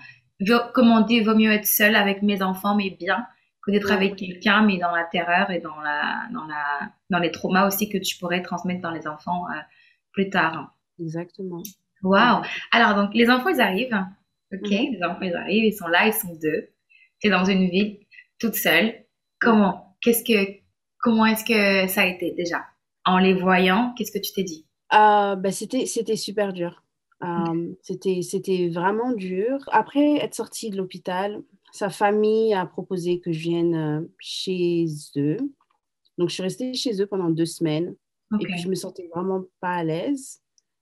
Comme 0.74 0.89
on 0.89 1.01
dit, 1.01 1.20
vaut 1.20 1.36
mieux 1.36 1.51
être 1.51 1.67
seule 1.67 1.96
avec 1.96 2.24
mes 2.24 2.41
enfants, 2.41 2.74
mais 2.74 2.89
bien, 2.89 3.27
que 3.63 3.72
d'être 3.72 3.91
avec 3.91 4.15
quelqu'un, 4.15 4.63
mais 4.63 4.77
dans 4.77 4.91
la 4.91 5.03
terreur 5.03 5.51
et 5.51 5.60
dans, 5.60 5.80
la, 5.82 6.27
dans, 6.34 6.46
la, 6.46 6.91
dans 7.10 7.20
les 7.20 7.32
traumas 7.32 7.68
aussi 7.68 7.89
que 7.89 7.98
tu 7.98 8.18
pourrais 8.18 8.41
transmettre 8.41 8.82
dans 8.82 8.91
les 8.91 9.08
enfants 9.08 9.46
euh, 9.50 9.60
plus 10.12 10.30
tard. 10.30 10.75
Exactement. 11.00 11.62
Waouh! 12.03 12.41
Alors, 12.72 12.96
donc, 12.96 13.13
les 13.13 13.30
enfants, 13.30 13.50
ils 13.50 13.62
arrivent. 13.62 14.06
OK? 14.53 14.70
Mhm. 14.72 14.94
Les 14.94 15.03
enfants, 15.03 15.22
ils 15.22 15.36
arrivent, 15.36 15.65
ils 15.65 15.77
sont 15.77 15.88
là, 15.88 16.08
ils 16.08 16.13
sont 16.13 16.34
deux. 16.41 16.70
Tu 17.20 17.27
es 17.27 17.30
dans 17.30 17.46
une 17.46 17.70
ville 17.70 18.00
toute 18.39 18.56
seule. 18.56 18.94
Comment? 19.39 19.96
Qu'est-ce 20.01 20.24
que, 20.24 20.60
comment 21.00 21.25
est-ce 21.25 21.46
que 21.46 21.88
ça 21.91 22.01
a 22.01 22.06
été 22.06 22.32
déjà? 22.32 22.65
En 23.06 23.18
les 23.18 23.34
voyant, 23.34 23.94
qu'est-ce 23.96 24.12
que 24.12 24.20
tu 24.20 24.34
t'es 24.34 24.44
dit? 24.44 24.65
Euh, 24.94 25.36
bah, 25.36 25.51
c'était, 25.51 25.86
super 26.15 26.53
dur. 26.53 26.84
Euh, 27.24 27.74
c'était, 27.82 28.22
c'était 28.24 28.70
vraiment 28.70 29.12
dur. 29.13 29.58
Après 29.72 30.18
être 30.18 30.34
sortie 30.34 30.72
de 30.72 30.77
l'hôpital, 30.77 31.41
sa 31.72 31.90
famille 31.90 32.54
a 32.54 32.66
proposé 32.66 33.20
que 33.20 33.32
je 33.32 33.40
vienne 33.40 33.75
euh, 33.75 34.01
chez 34.20 34.86
eux. 35.18 35.38
Donc, 36.18 36.30
je 36.30 36.34
suis 36.34 36.44
restée 36.44 36.74
chez 36.74 37.01
eux 37.01 37.08
pendant 37.08 37.30
deux 37.30 37.46
semaines. 37.46 37.96
Et 38.40 38.46
puis, 38.46 38.58
je 38.58 38.70
me 38.70 38.75
sentais 38.75 39.10
vraiment 39.13 39.44
pas 39.60 39.75
à 39.75 39.84
l'aise. 39.84 40.42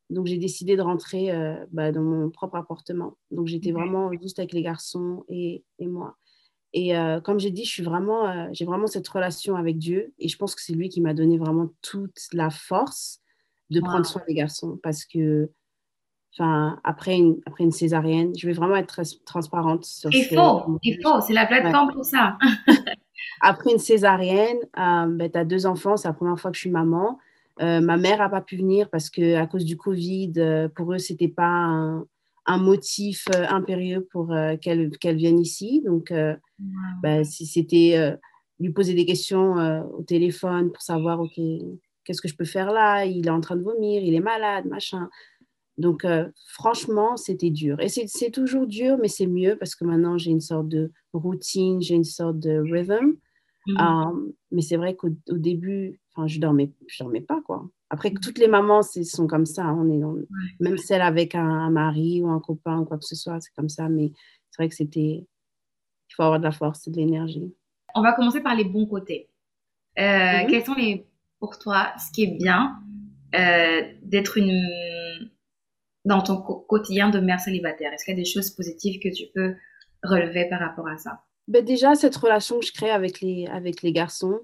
Donc, 0.09 0.27
j'ai 0.27 0.37
décidé 0.37 0.75
de 0.75 0.81
rentrer 0.81 1.31
euh, 1.31 1.55
bah, 1.71 1.91
dans 1.91 2.01
mon 2.01 2.29
propre 2.29 2.55
appartement. 2.57 3.17
Donc, 3.31 3.47
j'étais 3.47 3.71
vraiment 3.71 4.11
juste 4.21 4.39
avec 4.39 4.53
les 4.53 4.61
garçons 4.61 5.23
et, 5.29 5.63
et 5.79 5.87
moi. 5.87 6.17
Et 6.73 6.95
euh, 6.95 7.19
comme 7.21 7.39
j'ai 7.39 7.49
dit, 7.49 7.65
je 7.65 7.71
suis 7.71 7.83
vraiment, 7.83 8.51
j'ai 8.53 8.65
vraiment 8.65 8.85
cette 8.85 9.07
relation 9.07 9.55
avec 9.55 9.77
Dieu. 9.77 10.13
Et 10.19 10.27
je 10.27 10.37
pense 10.37 10.53
que 10.53 10.61
c'est 10.61 10.73
lui 10.73 10.89
qui 10.89 11.01
m'a 11.01 11.15
donné 11.15 11.37
vraiment 11.37 11.69
toute 11.81 12.19
la 12.33 12.51
force 12.51 13.21
de 13.71 13.79
prendre 13.79 14.05
soin 14.05 14.21
des 14.27 14.35
garçons. 14.35 14.79
Parce 14.83 15.05
que 15.05 15.49
enfin, 16.33 16.79
après 16.83 17.17
une, 17.17 17.39
après 17.45 17.63
une 17.63 17.71
césarienne. 17.71 18.33
Je 18.37 18.47
vais 18.47 18.53
vraiment 18.53 18.75
être 18.75 18.87
très 18.87 19.03
transparente 19.25 19.85
sur 19.85 20.09
Il 20.13 20.25
faut, 20.25 20.79
il 20.83 20.99
faut, 21.01 21.21
c'est 21.21 21.33
la 21.33 21.45
plateforme 21.45 21.93
pour 21.93 22.05
ça. 22.05 22.37
après 23.41 23.71
une 23.71 23.79
césarienne, 23.79 24.59
euh, 24.77 25.05
ben, 25.07 25.29
tu 25.31 25.37
as 25.37 25.45
deux 25.45 25.65
enfants, 25.65 25.97
c'est 25.97 26.07
la 26.07 26.13
première 26.13 26.39
fois 26.39 26.51
que 26.51 26.55
je 26.55 26.61
suis 26.61 26.69
maman. 26.69 27.19
Euh, 27.61 27.81
ma 27.81 27.97
mère 27.97 28.19
n'a 28.19 28.29
pas 28.29 28.41
pu 28.41 28.57
venir 28.57 28.89
parce 28.89 29.09
que 29.09 29.35
à 29.35 29.45
cause 29.45 29.65
du 29.65 29.75
Covid, 29.75 30.33
euh, 30.37 30.69
pour 30.69 30.93
eux, 30.93 30.97
c'était 30.97 31.27
pas 31.27 31.49
un, 31.49 32.05
un 32.45 32.57
motif 32.57 33.27
impérieux 33.49 34.07
pour 34.11 34.33
qu'elle 34.61 34.97
qu'elle 34.97 35.17
vienne 35.17 35.39
ici. 35.39 35.83
Donc, 35.85 36.11
ben, 37.03 37.23
si 37.23 37.45
c'était 37.45 38.17
lui 38.59 38.71
poser 38.71 38.95
des 38.95 39.05
questions 39.05 39.53
au 39.93 40.01
téléphone 40.01 40.71
pour 40.71 40.81
savoir, 40.81 41.19
OK, 41.19 41.39
qu'est-ce 42.03 42.21
que 42.21 42.27
je 42.27 42.35
peux 42.35 42.45
faire 42.45 42.71
là? 42.71 43.05
Il 43.05 43.27
est 43.27 43.31
en 43.31 43.41
train 43.41 43.55
de 43.55 43.61
vomir, 43.61 44.01
il 44.01 44.15
est 44.15 44.19
malade, 44.19 44.65
machin. 44.65 45.09
Donc, 45.79 46.03
euh, 46.03 46.29
franchement, 46.45 47.15
c'était 47.15 47.51
dur. 47.51 47.79
Et 47.79 47.87
c'est 47.87 48.31
toujours 48.31 48.67
dur, 48.67 48.97
mais 49.01 49.07
c'est 49.07 49.27
mieux 49.27 49.55
parce 49.57 49.75
que 49.75 49.85
maintenant, 49.85 50.17
j'ai 50.17 50.29
une 50.29 50.41
sorte 50.41 50.67
de 50.67 50.91
routine, 51.13 51.81
j'ai 51.81 51.95
une 51.95 52.03
sorte 52.03 52.37
de 52.37 52.59
rhythm. 52.59 53.15
Mhm. 53.65 53.77
Euh, 53.79 54.31
mais 54.51 54.61
c'est 54.61 54.75
vrai 54.75 54.97
qu'au 54.97 55.09
début, 55.29 56.01
je 56.25 56.39
dormais, 56.41 56.73
je 56.87 57.01
dormais 57.01 57.21
pas, 57.21 57.41
quoi. 57.45 57.65
Après, 57.89 58.11
toutes 58.11 58.39
les 58.39 58.49
mamans 58.49 58.81
sont 58.83 59.25
comme 59.25 59.45
ça. 59.45 59.63
Hein. 59.63 59.77
On 59.79 59.89
est 59.89 60.27
Même 60.59 60.77
celle 60.77 61.01
avec 61.01 61.33
un, 61.33 61.69
mari 61.69 62.21
ou 62.21 62.29
un 62.29 62.41
copain 62.41 62.79
ou 62.79 62.85
quoi 62.85 62.97
que 62.97 63.05
ce 63.05 63.15
soit, 63.15 63.39
c'est 63.39 63.53
comme 63.55 63.69
ça. 63.69 63.87
Mais 63.87 64.11
c'est 64.51 64.61
vrai 64.61 64.69
que 64.69 64.75
c'était... 64.75 65.25
Il 66.09 66.15
faut 66.15 66.23
avoir 66.23 66.39
de 66.39 66.43
la 66.43 66.51
force 66.51 66.87
et 66.87 66.91
de 66.91 66.97
l'énergie. 66.97 67.53
On 67.95 68.01
va 68.01 68.11
commencer 68.11 68.41
par 68.41 68.53
les 68.53 68.65
bons 68.65 68.85
côtés. 68.85 69.29
Euh, 69.97 70.03
mhm. 70.03 70.47
Quels 70.49 70.65
sont 70.65 70.75
les, 70.75 71.07
pour 71.39 71.57
toi 71.57 71.93
ce 71.97 72.11
qui 72.11 72.23
est 72.23 72.37
bien 72.37 72.79
d'être 74.03 74.37
une 74.37 74.59
dans 76.09 76.21
ton 76.21 76.41
quotidien 76.41 77.09
de 77.09 77.19
mère 77.19 77.39
célibataire? 77.39 77.93
Est-ce 77.93 78.03
qu'il 78.03 78.13
y 78.13 78.17
a 78.17 78.19
des 78.19 78.29
choses 78.29 78.49
positives 78.49 78.99
que 78.99 79.09
tu 79.09 79.25
peux 79.33 79.55
relever 80.03 80.49
par 80.49 80.59
rapport 80.59 80.87
à 80.87 80.97
ça? 80.97 81.23
Ben 81.47 81.63
Déjà, 81.63 81.95
cette 81.95 82.15
relation 82.15 82.59
que 82.59 82.65
je 82.65 82.73
crée 82.73 82.91
avec 82.91 83.21
les, 83.21 83.47
avec 83.47 83.81
les 83.81 83.93
garçons, 83.93 84.39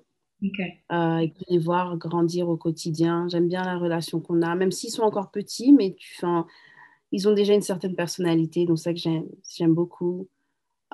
euh, 0.92 1.18
et 1.18 1.34
les 1.50 1.58
voir 1.58 1.98
grandir 1.98 2.50
au 2.50 2.58
quotidien. 2.58 3.28
J'aime 3.30 3.48
bien 3.48 3.64
la 3.64 3.78
relation 3.78 4.20
qu'on 4.20 4.42
a, 4.42 4.54
même 4.56 4.72
s'ils 4.72 4.92
sont 4.92 5.02
encore 5.02 5.32
petits, 5.32 5.74
mais 5.74 5.96
tu, 5.98 6.24
ils 7.12 7.28
ont 7.28 7.34
déjà 7.34 7.54
une 7.54 7.62
certaine 7.62 7.96
personnalité, 7.96 8.66
donc 8.66 8.78
c'est 8.78 8.90
ça 8.90 8.94
que 8.94 9.26
j'aime 9.58 9.74
beaucoup. 9.74 10.28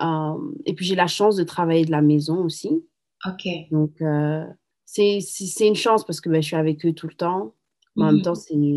Euh, 0.01 0.53
et 0.65 0.73
puis 0.73 0.85
j'ai 0.85 0.95
la 0.95 1.07
chance 1.07 1.35
de 1.35 1.43
travailler 1.43 1.85
de 1.85 1.91
la 1.91 2.01
maison 2.01 2.43
aussi. 2.43 2.85
Ok. 3.25 3.47
Donc 3.71 4.01
euh, 4.01 4.45
c'est 4.85 5.19
une 5.59 5.75
chance 5.75 6.05
parce 6.05 6.21
que 6.21 6.29
ben, 6.29 6.41
je 6.41 6.47
suis 6.47 6.55
avec 6.55 6.85
eux 6.85 6.93
tout 6.93 7.07
le 7.07 7.13
temps. 7.13 7.53
En 7.97 8.05
même 8.05 8.15
mhm. 8.17 8.21
temps, 8.21 8.33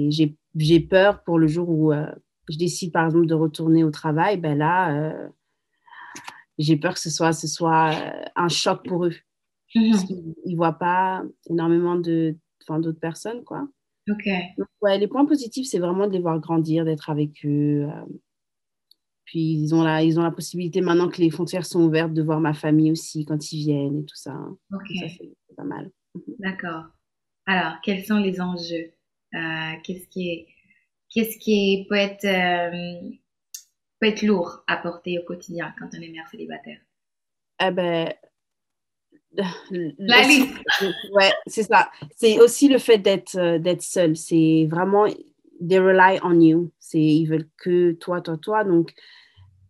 j'ai 0.08 0.34
j'ai 0.56 0.80
peur 0.80 1.22
pour 1.24 1.38
le 1.38 1.46
jour 1.46 1.68
où 1.68 1.92
euh, 1.92 2.06
je 2.48 2.58
décide, 2.58 2.92
par 2.92 3.06
exemple, 3.06 3.26
de 3.26 3.34
retourner 3.34 3.84
au 3.84 3.90
travail, 3.90 4.36
ben 4.36 4.56
là, 4.58 4.94
euh, 4.94 5.28
j'ai 6.58 6.76
peur 6.76 6.94
que 6.94 7.00
ce 7.00 7.10
soit, 7.10 7.32
ce 7.32 7.48
soit 7.48 7.92
euh, 7.94 8.24
un 8.36 8.48
choc 8.48 8.86
pour 8.86 9.06
eux. 9.06 9.14
Mhm. 9.74 9.90
Parce 9.90 10.04
qu'ils 10.04 10.34
ne 10.46 10.56
voient 10.56 10.78
pas 10.78 11.22
énormément 11.48 11.96
de, 11.96 12.36
d'autres 12.68 13.00
personnes, 13.00 13.42
quoi. 13.44 13.66
OK. 14.10 14.28
Donc, 14.58 14.68
ouais, 14.82 14.98
les 14.98 15.08
points 15.08 15.24
positifs, 15.24 15.66
c'est 15.66 15.78
vraiment 15.78 16.06
de 16.06 16.12
les 16.12 16.20
voir 16.20 16.38
grandir, 16.38 16.84
d'être 16.84 17.08
avec 17.10 17.44
eux. 17.44 17.88
puis, 19.24 19.40
ils 19.40 19.74
ont, 19.74 19.82
la, 19.82 20.04
ils 20.04 20.20
ont 20.20 20.22
la 20.22 20.30
possibilité, 20.30 20.82
maintenant 20.82 21.08
que 21.08 21.22
les 21.22 21.30
frontières 21.30 21.64
sont 21.64 21.82
ouvertes, 21.82 22.12
de 22.12 22.22
voir 22.22 22.38
ma 22.38 22.52
famille 22.52 22.92
aussi 22.92 23.24
quand 23.24 23.50
ils 23.50 23.64
viennent 23.64 24.00
et 24.00 24.04
tout 24.04 24.16
ça. 24.16 24.36
OK. 24.72 24.86
Ça, 25.00 25.06
c'est 25.08 25.56
pas 25.56 25.64
mal. 25.64 25.90
D'accord. 26.38 26.84
Alors, 27.46 27.80
quels 27.82 28.04
sont 28.04 28.18
les 28.18 28.40
enjeux? 28.40 28.93
Qu'est-ce 29.82 30.08
qui 30.08 30.30
est, 30.30 30.46
qu'est-ce 31.14 31.38
qui 31.38 31.86
peut 31.88 31.96
être, 31.96 32.24
euh, 32.24 33.10
peut 34.00 34.08
être 34.08 34.22
lourd 34.22 34.64
à 34.66 34.76
porter 34.76 35.18
au 35.18 35.22
quotidien 35.22 35.72
quand 35.78 35.88
on 35.96 36.02
est 36.02 36.08
mère 36.08 36.28
célibataire? 36.28 36.78
Eh 37.60 37.70
ben, 37.70 38.12
la 39.98 40.22
liste. 40.22 40.54
Ouais, 41.12 41.32
c'est 41.46 41.62
ça. 41.62 41.90
C'est 42.16 42.40
aussi 42.40 42.68
le 42.68 42.78
fait 42.78 42.98
d'être 42.98 43.36
euh, 43.36 43.58
d'être 43.58 43.82
seul. 43.82 44.16
C'est 44.16 44.66
vraiment 44.68 45.06
they 45.06 45.78
rely 45.78 46.18
on 46.22 46.40
you. 46.40 46.72
C'est 46.78 47.00
ils 47.00 47.26
veulent 47.26 47.48
que 47.56 47.92
toi, 47.92 48.20
toi, 48.20 48.36
toi. 48.36 48.64
Donc 48.64 48.92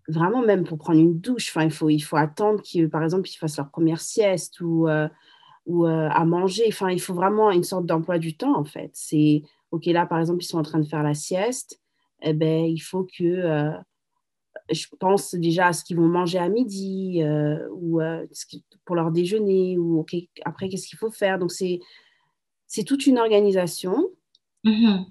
vraiment 0.09 0.43
même 0.43 0.65
pour 0.65 0.79
prendre 0.79 1.01
une 1.01 1.19
douche, 1.19 1.49
enfin 1.51 1.65
il 1.65 1.71
faut 1.71 1.89
il 1.89 2.01
faut 2.01 2.17
attendre 2.17 2.61
qu'ils 2.61 2.91
par 2.91 3.03
exemple 3.03 3.29
ils 3.29 3.37
fassent 3.37 3.57
leur 3.57 3.71
première 3.71 4.01
sieste 4.01 4.61
ou 4.61 4.87
ou 5.67 5.87
à 5.87 6.25
manger. 6.25 6.65
Enfin 6.69 6.91
il 6.91 7.01
faut 7.01 7.15
vraiment 7.15 7.51
une 7.51 7.65
sorte 7.65 7.87
d'emploi 7.87 8.19
du 8.19 8.37
temps 8.37 8.59
en 8.59 8.65
fait. 8.65 8.91
C'est 8.93 9.43
OK, 9.75 9.87
là, 9.87 10.07
par 10.07 10.21
exemple, 10.21 10.45
ils 10.45 10.47
sont 10.47 10.59
en 10.59 10.63
train 10.63 10.79
de 10.79 10.87
faire 10.87 11.03
la 11.03 11.15
sieste, 11.15 11.81
eh 12.23 12.33
ben, 12.33 12.65
il 12.65 12.79
faut 12.79 13.03
que 13.03 13.25
euh, 13.25 13.73
je 14.71 14.87
pense 15.01 15.35
déjà 15.35 15.67
à 15.67 15.73
ce 15.73 15.83
qu'ils 15.83 15.97
vont 15.97 16.07
manger 16.07 16.39
à 16.39 16.49
midi 16.49 17.21
euh, 17.25 17.69
ou 17.73 18.01
euh, 18.01 18.25
pour 18.85 18.95
leur 18.95 19.11
déjeuner 19.11 19.77
ou 19.77 19.99
OK, 19.99 20.15
après, 20.45 20.69
qu'est-ce 20.69 20.87
qu'il 20.87 20.97
faut 20.99 21.11
faire? 21.11 21.41
Donc, 21.41 21.51
c'est, 21.51 21.81
c'est 22.69 22.85
toute 22.85 23.05
une 23.07 23.19
organisation. 23.19 24.11
Mm-hmm. 24.65 25.05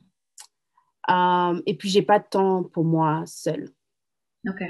et 1.66 1.76
puis, 1.76 1.90
j'ai 1.90 2.04
pas 2.04 2.20
de 2.20 2.28
temps 2.30 2.64
pour 2.64 2.86
moi 2.86 3.24
seule. 3.26 3.70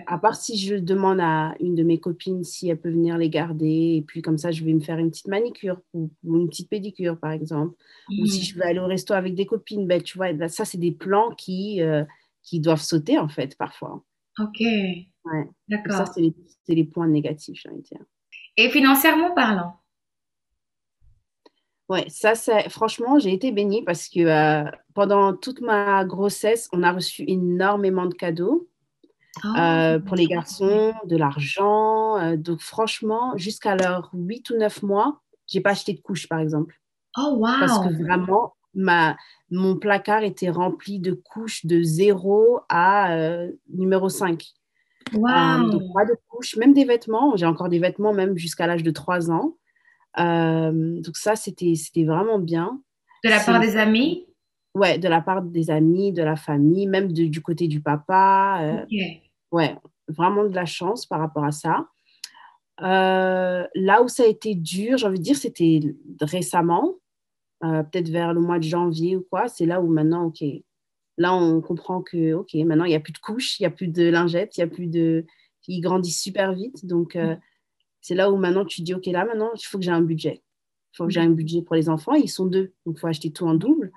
À 0.06 0.20
part 0.20 0.36
si 0.36 0.58
je 0.58 0.76
demande 0.76 1.20
à 1.20 1.56
une 1.60 1.74
de 1.74 1.82
mes 1.82 2.00
copines 2.00 2.44
si 2.44 2.70
elle 2.70 2.80
peut 2.80 2.92
venir 2.92 3.18
les 3.18 3.30
garder, 3.30 3.96
et 3.98 4.04
puis 4.06 4.22
comme 4.22 4.38
ça, 4.38 4.52
je 4.52 4.64
vais 4.64 4.74
me 4.74 4.80
faire 4.80 5.00
une 5.00 5.10
petite 5.10 5.28
manicure 5.28 5.82
ou, 5.94 6.12
une 6.24 6.48
petite 6.48 6.70
pédicure, 6.70 7.20
par 7.20 7.32
exemple. 7.32 7.76
Ou 8.10 8.26
si 8.28 8.44
je 8.44 8.56
veux 8.56 8.64
aller 8.64 8.80
au 8.80 8.86
resto 8.86 9.14
avec 9.14 9.34
des 9.34 9.48
copines, 9.48 9.88
ben, 9.88 10.02
tu 10.02 10.18
vois, 10.18 10.32
ben, 10.34 10.48
ça, 10.48 10.64
c'est 10.64 10.78
des 10.78 10.92
plans 10.92 11.32
qui, 11.32 11.82
euh, 11.82 12.04
qui 12.44 12.60
doivent 12.60 12.82
sauter, 12.82 13.18
en 13.18 13.28
fait, 13.28 13.58
parfois. 13.58 14.04
Ok. 14.40 14.60
Ouais. 14.60 15.50
D'accord. 15.68 15.98
Ça, 15.98 16.06
c'est 16.06 16.22
les, 16.22 16.36
les, 16.68 16.84
points 16.84 17.08
négatifs, 17.08 17.60
j'ai 17.62 17.70
envie 17.70 17.82
de 17.82 17.88
dire. 17.88 18.06
Et 18.58 18.70
financièrement 18.70 19.34
parlant? 19.34 19.80
Ouais, 21.90 22.06
ça, 22.10 22.36
c'est 22.36 22.70
franchement, 22.70 23.20
j'ai 23.20 23.34
été 23.34 23.52
bénie 23.52 23.84
parce 23.84 24.08
que 24.08 24.20
euh, 24.20 24.72
pendant 24.94 25.36
toute 25.36 25.62
ma 25.62 26.06
grossesse, 26.06 26.70
on 26.72 26.82
a 26.82 26.92
reçu 26.92 27.24
énormément 27.28 28.06
de 28.06 28.14
cadeaux. 28.14 28.70
Ah, 29.44 29.98
pour 30.06 30.16
les 30.16 30.28
garçons, 30.28 30.94
de 31.06 31.18
l'argent. 31.18 32.36
Donc, 32.36 32.62
franchement, 32.62 33.34
jusqu'à 33.38 33.76
leurs 33.76 34.10
8 34.14 34.52
ou 34.52 34.58
9 34.58 34.84
mois, 34.84 35.22
j'ai 35.48 35.62
pas 35.62 35.72
acheté 35.72 35.94
de 35.94 36.02
couches, 36.02 36.28
par 36.28 36.40
exemple. 36.40 36.80
Oh, 37.18 37.36
wow! 37.38 37.60
Parce 37.60 37.80
que 37.80 38.04
vraiment, 38.04 38.56
ma, 38.74 39.16
mon 39.52 39.78
placard 39.78 40.24
était 40.24 40.50
rempli 40.50 41.00
de 41.00 41.14
couches 41.14 41.66
de 41.66 41.82
0 41.82 42.60
à 42.70 43.14
euh, 43.14 43.52
numéro 43.70 44.10
5. 44.10 44.46
Wow! 45.14 45.70
donc, 45.70 45.82
pas 45.94 46.06
de 46.06 46.16
couches, 46.30 46.56
même 46.56 46.74
des 46.74 46.86
vêtements. 46.86 47.36
J'ai 47.36 47.46
encore 47.46 47.70
des 47.70 47.80
vêtements, 47.80 48.14
même 48.14 48.38
jusqu'à 48.38 48.68
l'âge 48.68 48.84
de 48.84 48.92
3 48.92 49.32
ans. 49.32 49.58
donc, 50.18 51.18
ça, 51.18 51.36
c'était 51.36 51.76
vraiment 52.06 52.40
bien. 52.40 52.82
De 53.24 53.30
la 53.30 53.40
part 53.40 53.60
des 53.60 53.78
amis? 53.78 54.28
Ouais, 54.76 54.98
de 54.98 55.08
la 55.08 55.22
part 55.22 55.44
des 55.44 55.70
amis, 55.70 56.12
de 56.12 56.24
la 56.24 56.36
famille, 56.36 56.88
même 56.88 57.12
du 57.12 57.42
côté 57.42 57.68
du 57.68 57.82
papa. 57.82 58.60
Euh, 58.62 58.86
ouais, 59.52 59.76
vraiment 60.08 60.46
de 60.46 60.56
la 60.56 60.66
chance 60.66 61.06
par 61.06 61.20
rapport 61.20 61.44
à 61.44 61.52
ça. 61.52 61.88
Euh, 62.82 63.68
là 63.76 64.02
où 64.02 64.08
ça 64.08 64.24
a 64.24 64.26
été 64.28 64.56
dur, 64.56 64.98
j'ai 64.98 65.06
envie 65.06 65.20
de 65.20 65.24
dire, 65.24 65.36
c'était 65.36 65.80
récemment, 66.22 66.96
euh, 67.64 67.84
peut-être 67.84 68.10
vers 68.10 68.34
le 68.34 68.42
mois 68.42 68.58
de 68.58 68.64
janvier 68.64 69.16
ou 69.16 69.26
quoi. 69.30 69.48
C'est 69.48 69.68
là 69.68 69.80
où 69.80 69.88
maintenant, 69.88 70.26
OK, 70.26 70.44
là 71.18 71.36
on 71.36 71.62
comprend 71.62 72.02
que, 72.02 72.34
OK, 72.34 72.56
maintenant 72.56 72.86
il 72.86 72.90
n'y 72.90 72.96
a 72.96 73.00
plus 73.00 73.14
de 73.14 73.20
couches, 73.20 73.60
il 73.60 73.64
n'y 73.64 73.68
a 73.68 73.72
plus 73.72 73.88
de 73.88 74.10
lingettes, 74.10 74.58
il 74.58 74.62
y 74.62 74.64
a 74.64 74.68
plus 74.68 74.88
de. 74.88 75.26
Ils 75.68 75.82
grandissent 75.82 76.22
super 76.22 76.52
vite. 76.54 76.86
Donc, 76.86 77.16
mm. 77.16 77.40
c'est 78.02 78.16
là 78.16 78.32
où 78.32 78.38
maintenant 78.38 78.66
tu 78.66 78.82
dis, 78.82 78.94
OK, 78.96 79.06
là 79.06 79.24
maintenant, 79.24 79.52
il 79.56 79.64
faut 79.66 79.78
que 79.78 79.84
j'ai 79.84 79.92
un 79.92 80.02
budget. 80.02 80.42
Il 80.94 80.98
faut 80.98 81.06
que 81.06 81.12
j'ai 81.12 81.22
un 81.22 81.30
budget 81.30 81.62
pour 81.62 81.76
les 81.76 81.90
enfants. 81.90 82.14
Ils 82.16 82.28
sont 82.28 82.48
deux, 82.48 82.74
donc 82.86 82.98
il 82.98 83.00
faut 83.00 83.08
acheter 83.08 83.32
tout 83.32 83.48
en 83.48 83.54
double. 83.54 83.92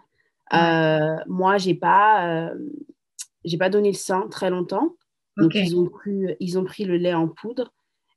Euh, 0.52 1.16
moi, 1.26 1.58
j'ai 1.58 1.74
pas, 1.74 2.28
euh, 2.28 2.58
j'ai 3.44 3.58
pas 3.58 3.70
donné 3.70 3.90
le 3.90 3.96
sein 3.96 4.28
très 4.28 4.50
longtemps. 4.50 4.96
Donc, 5.36 5.54
ils, 5.54 5.76
ont 5.76 5.86
pris, 5.86 6.34
ils 6.40 6.58
ont 6.58 6.64
pris 6.64 6.84
le 6.84 6.96
lait 6.96 7.14
en 7.14 7.28
poudre. 7.28 7.72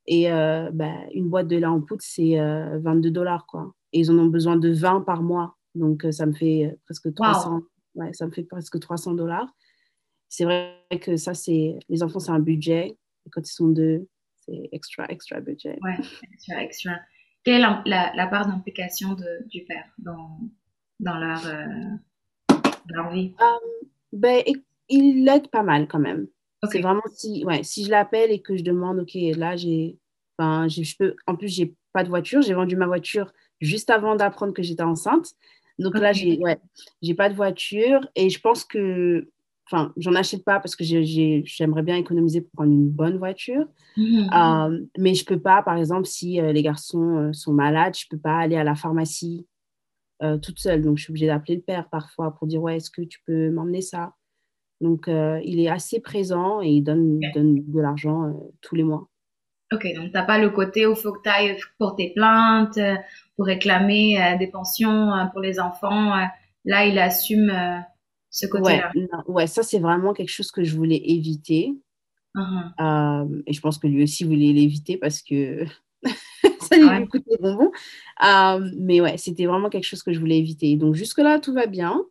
Et 0.07 0.31
euh, 0.31 0.69
bah, 0.71 0.93
une 1.13 1.29
boîte 1.29 1.47
de 1.47 1.57
lait 1.57 1.65
en 1.65 1.81
poudre, 1.81 2.01
c'est 2.01 2.37
22 2.37 3.11
dollars. 3.11 3.45
Quoi. 3.45 3.73
Et 3.93 3.99
ils 3.99 4.11
en 4.11 4.17
ont 4.17 4.27
besoin 4.27 4.57
de 4.57 4.69
20 4.69 5.01
par 5.01 5.21
mois. 5.21 5.57
Donc, 5.75 6.05
ça 6.11 6.25
me 6.25 6.33
fait 6.33 6.77
presque 6.85 7.13
300, 7.13 7.61
ouais, 7.95 8.13
ça 8.13 8.25
me 8.25 8.31
fait 8.31 8.43
presque 8.43 8.79
300 8.79 9.13
dollars. 9.13 9.47
C'est 10.29 10.45
vrai 10.45 10.83
que 11.01 11.17
ça, 11.17 11.33
c'est 11.33 11.77
les 11.89 12.03
enfants, 12.03 12.19
c'est 12.19 12.31
un 12.31 12.39
budget. 12.39 12.97
Et 13.25 13.29
quand 13.31 13.47
ils 13.47 13.53
sont 13.53 13.67
deux, 13.67 14.07
c'est 14.37 14.69
extra, 14.71 15.05
extra 15.09 15.39
budget. 15.41 15.77
Ouais, 15.81 15.97
extra, 16.33 16.63
extra. 16.63 16.91
Quelle 17.43 17.61
est 17.61 17.65
la, 17.85 18.11
la, 18.15 18.27
part 18.27 18.47
d'implication 18.47 19.15
du 19.47 19.63
père 19.63 19.85
dans, 19.97 20.39
dans 20.99 21.17
leur, 21.17 21.41
euh, 22.97 23.45
ben, 24.13 24.43
il 24.89 25.23
l'aide 25.23 25.49
pas 25.49 25.63
mal 25.63 25.87
quand 25.87 25.99
même. 25.99 26.27
C'est 26.69 26.81
vraiment 26.81 27.01
si, 27.13 27.45
ouais, 27.45 27.63
si 27.63 27.85
je 27.85 27.89
l'appelle 27.89 28.31
et 28.31 28.41
que 28.41 28.57
je 28.57 28.63
demande, 28.63 28.99
OK, 28.99 29.13
là, 29.37 29.55
j'ai. 29.55 29.97
Enfin, 30.37 30.67
je 30.67 30.95
peux. 30.97 31.15
En 31.25 31.35
plus, 31.35 31.47
j'ai 31.47 31.73
pas 31.93 32.03
de 32.03 32.09
voiture. 32.09 32.41
J'ai 32.41 32.53
vendu 32.53 32.75
ma 32.75 32.87
voiture 32.87 33.31
juste 33.61 33.89
avant 33.89 34.15
d'apprendre 34.15 34.53
que 34.53 34.61
j'étais 34.61 34.83
enceinte. 34.83 35.27
Donc 35.77 35.97
là, 35.97 36.11
j'ai 36.11 36.37
ouais, 36.39 36.59
j'ai 37.01 37.13
pas 37.13 37.29
de 37.29 37.35
voiture 37.35 38.05
et 38.15 38.29
je 38.29 38.39
pense 38.41 38.65
que 38.65 39.29
enfin, 39.71 39.93
j'en 39.97 40.15
achète 40.15 40.43
pas 40.43 40.59
parce 40.59 40.75
que 40.75 40.83
j'aimerais 40.83 41.83
bien 41.83 41.95
économiser 41.95 42.41
pour 42.41 42.51
prendre 42.51 42.71
une 42.71 42.89
bonne 42.89 43.17
voiture. 43.17 43.65
Mhm. 43.97 44.29
Euh, 44.35 44.79
mais 44.97 45.13
je 45.13 45.25
peux 45.25 45.39
pas, 45.39 45.61
par 45.61 45.77
exemple, 45.77 46.05
si 46.05 46.41
euh, 46.41 46.51
les 46.51 46.63
garçons 46.63 47.17
euh, 47.17 47.33
sont 47.33 47.53
malades, 47.53 47.95
je 47.95 48.05
peux 48.09 48.17
pas 48.17 48.37
aller 48.37 48.55
à 48.55 48.63
la 48.63 48.75
pharmacie 48.75 49.45
toute 50.41 50.59
seule. 50.59 50.81
Donc, 50.81 50.97
je 50.97 51.03
suis 51.03 51.11
obligée 51.11 51.27
d'appeler 51.27 51.55
le 51.55 51.61
père 51.61 51.89
parfois 51.89 52.35
pour 52.35 52.47
dire, 52.47 52.61
ouais, 52.61 52.77
est-ce 52.77 52.91
que 52.91 53.01
tu 53.01 53.19
peux 53.25 53.49
m'emmener 53.51 53.81
ça? 53.81 54.13
Donc, 54.81 55.05
il 55.07 55.59
est 55.59 55.69
assez 55.69 55.99
présent 55.99 56.61
et 56.61 56.69
il 56.69 56.81
donne, 56.81 57.19
donne 57.33 57.63
de 57.65 57.79
l'argent 57.81 58.33
tous 58.61 58.75
les 58.75 58.83
mois. 58.83 59.07
Ok, 59.71 59.85
donc 59.95 60.05
tu 60.05 60.11
n'as 60.11 60.23
pas 60.23 60.39
le 60.39 60.49
côté 60.49 60.87
où 60.87 60.91
il 60.91 60.95
faut 60.95 61.13
que 61.13 61.21
tu 61.21 61.29
ailles 61.29 61.57
porter 61.77 62.11
plainte 62.15 62.79
pour 63.35 63.45
réclamer 63.45 64.35
des 64.39 64.47
pensions 64.47 65.11
pour 65.31 65.41
les 65.41 65.59
enfants. 65.59 66.15
Là, 66.65 66.85
il 66.85 66.97
assume 66.97 67.51
ce 68.29 68.47
côté-là. 68.47 68.91
Ouais, 69.27 69.47
ça, 69.47 69.63
c'est 69.63 69.79
vraiment 69.79 70.13
quelque 70.13 70.31
chose 70.31 70.51
que 70.51 70.63
je 70.63 70.75
voulais 70.75 71.01
éviter. 71.03 71.73
Uh-huh. 72.35 72.71
Euh, 72.79 73.41
et 73.47 73.53
je 73.53 73.59
pense 73.59 73.79
que 73.79 73.87
lui 73.87 74.03
aussi 74.03 74.23
voulait 74.23 74.53
l'éviter 74.53 74.97
parce 74.97 75.23
que 75.23 75.65
ça 76.69 76.77
lui 76.77 76.85
ouais. 76.85 77.07
coûte 77.07 77.23
des 77.29 77.37
bonbons. 77.37 77.71
Euh, 78.25 78.69
mais 78.77 79.01
ouais, 79.01 79.17
c'était 79.17 79.45
vraiment 79.45 79.69
quelque 79.69 79.85
chose 79.85 80.03
que 80.03 80.13
je 80.13 80.19
voulais 80.19 80.37
éviter. 80.37 80.75
Donc, 80.75 80.95
jusque-là, 80.95 81.39
tout 81.39 81.53
va 81.53 81.65
bien. 81.65 82.01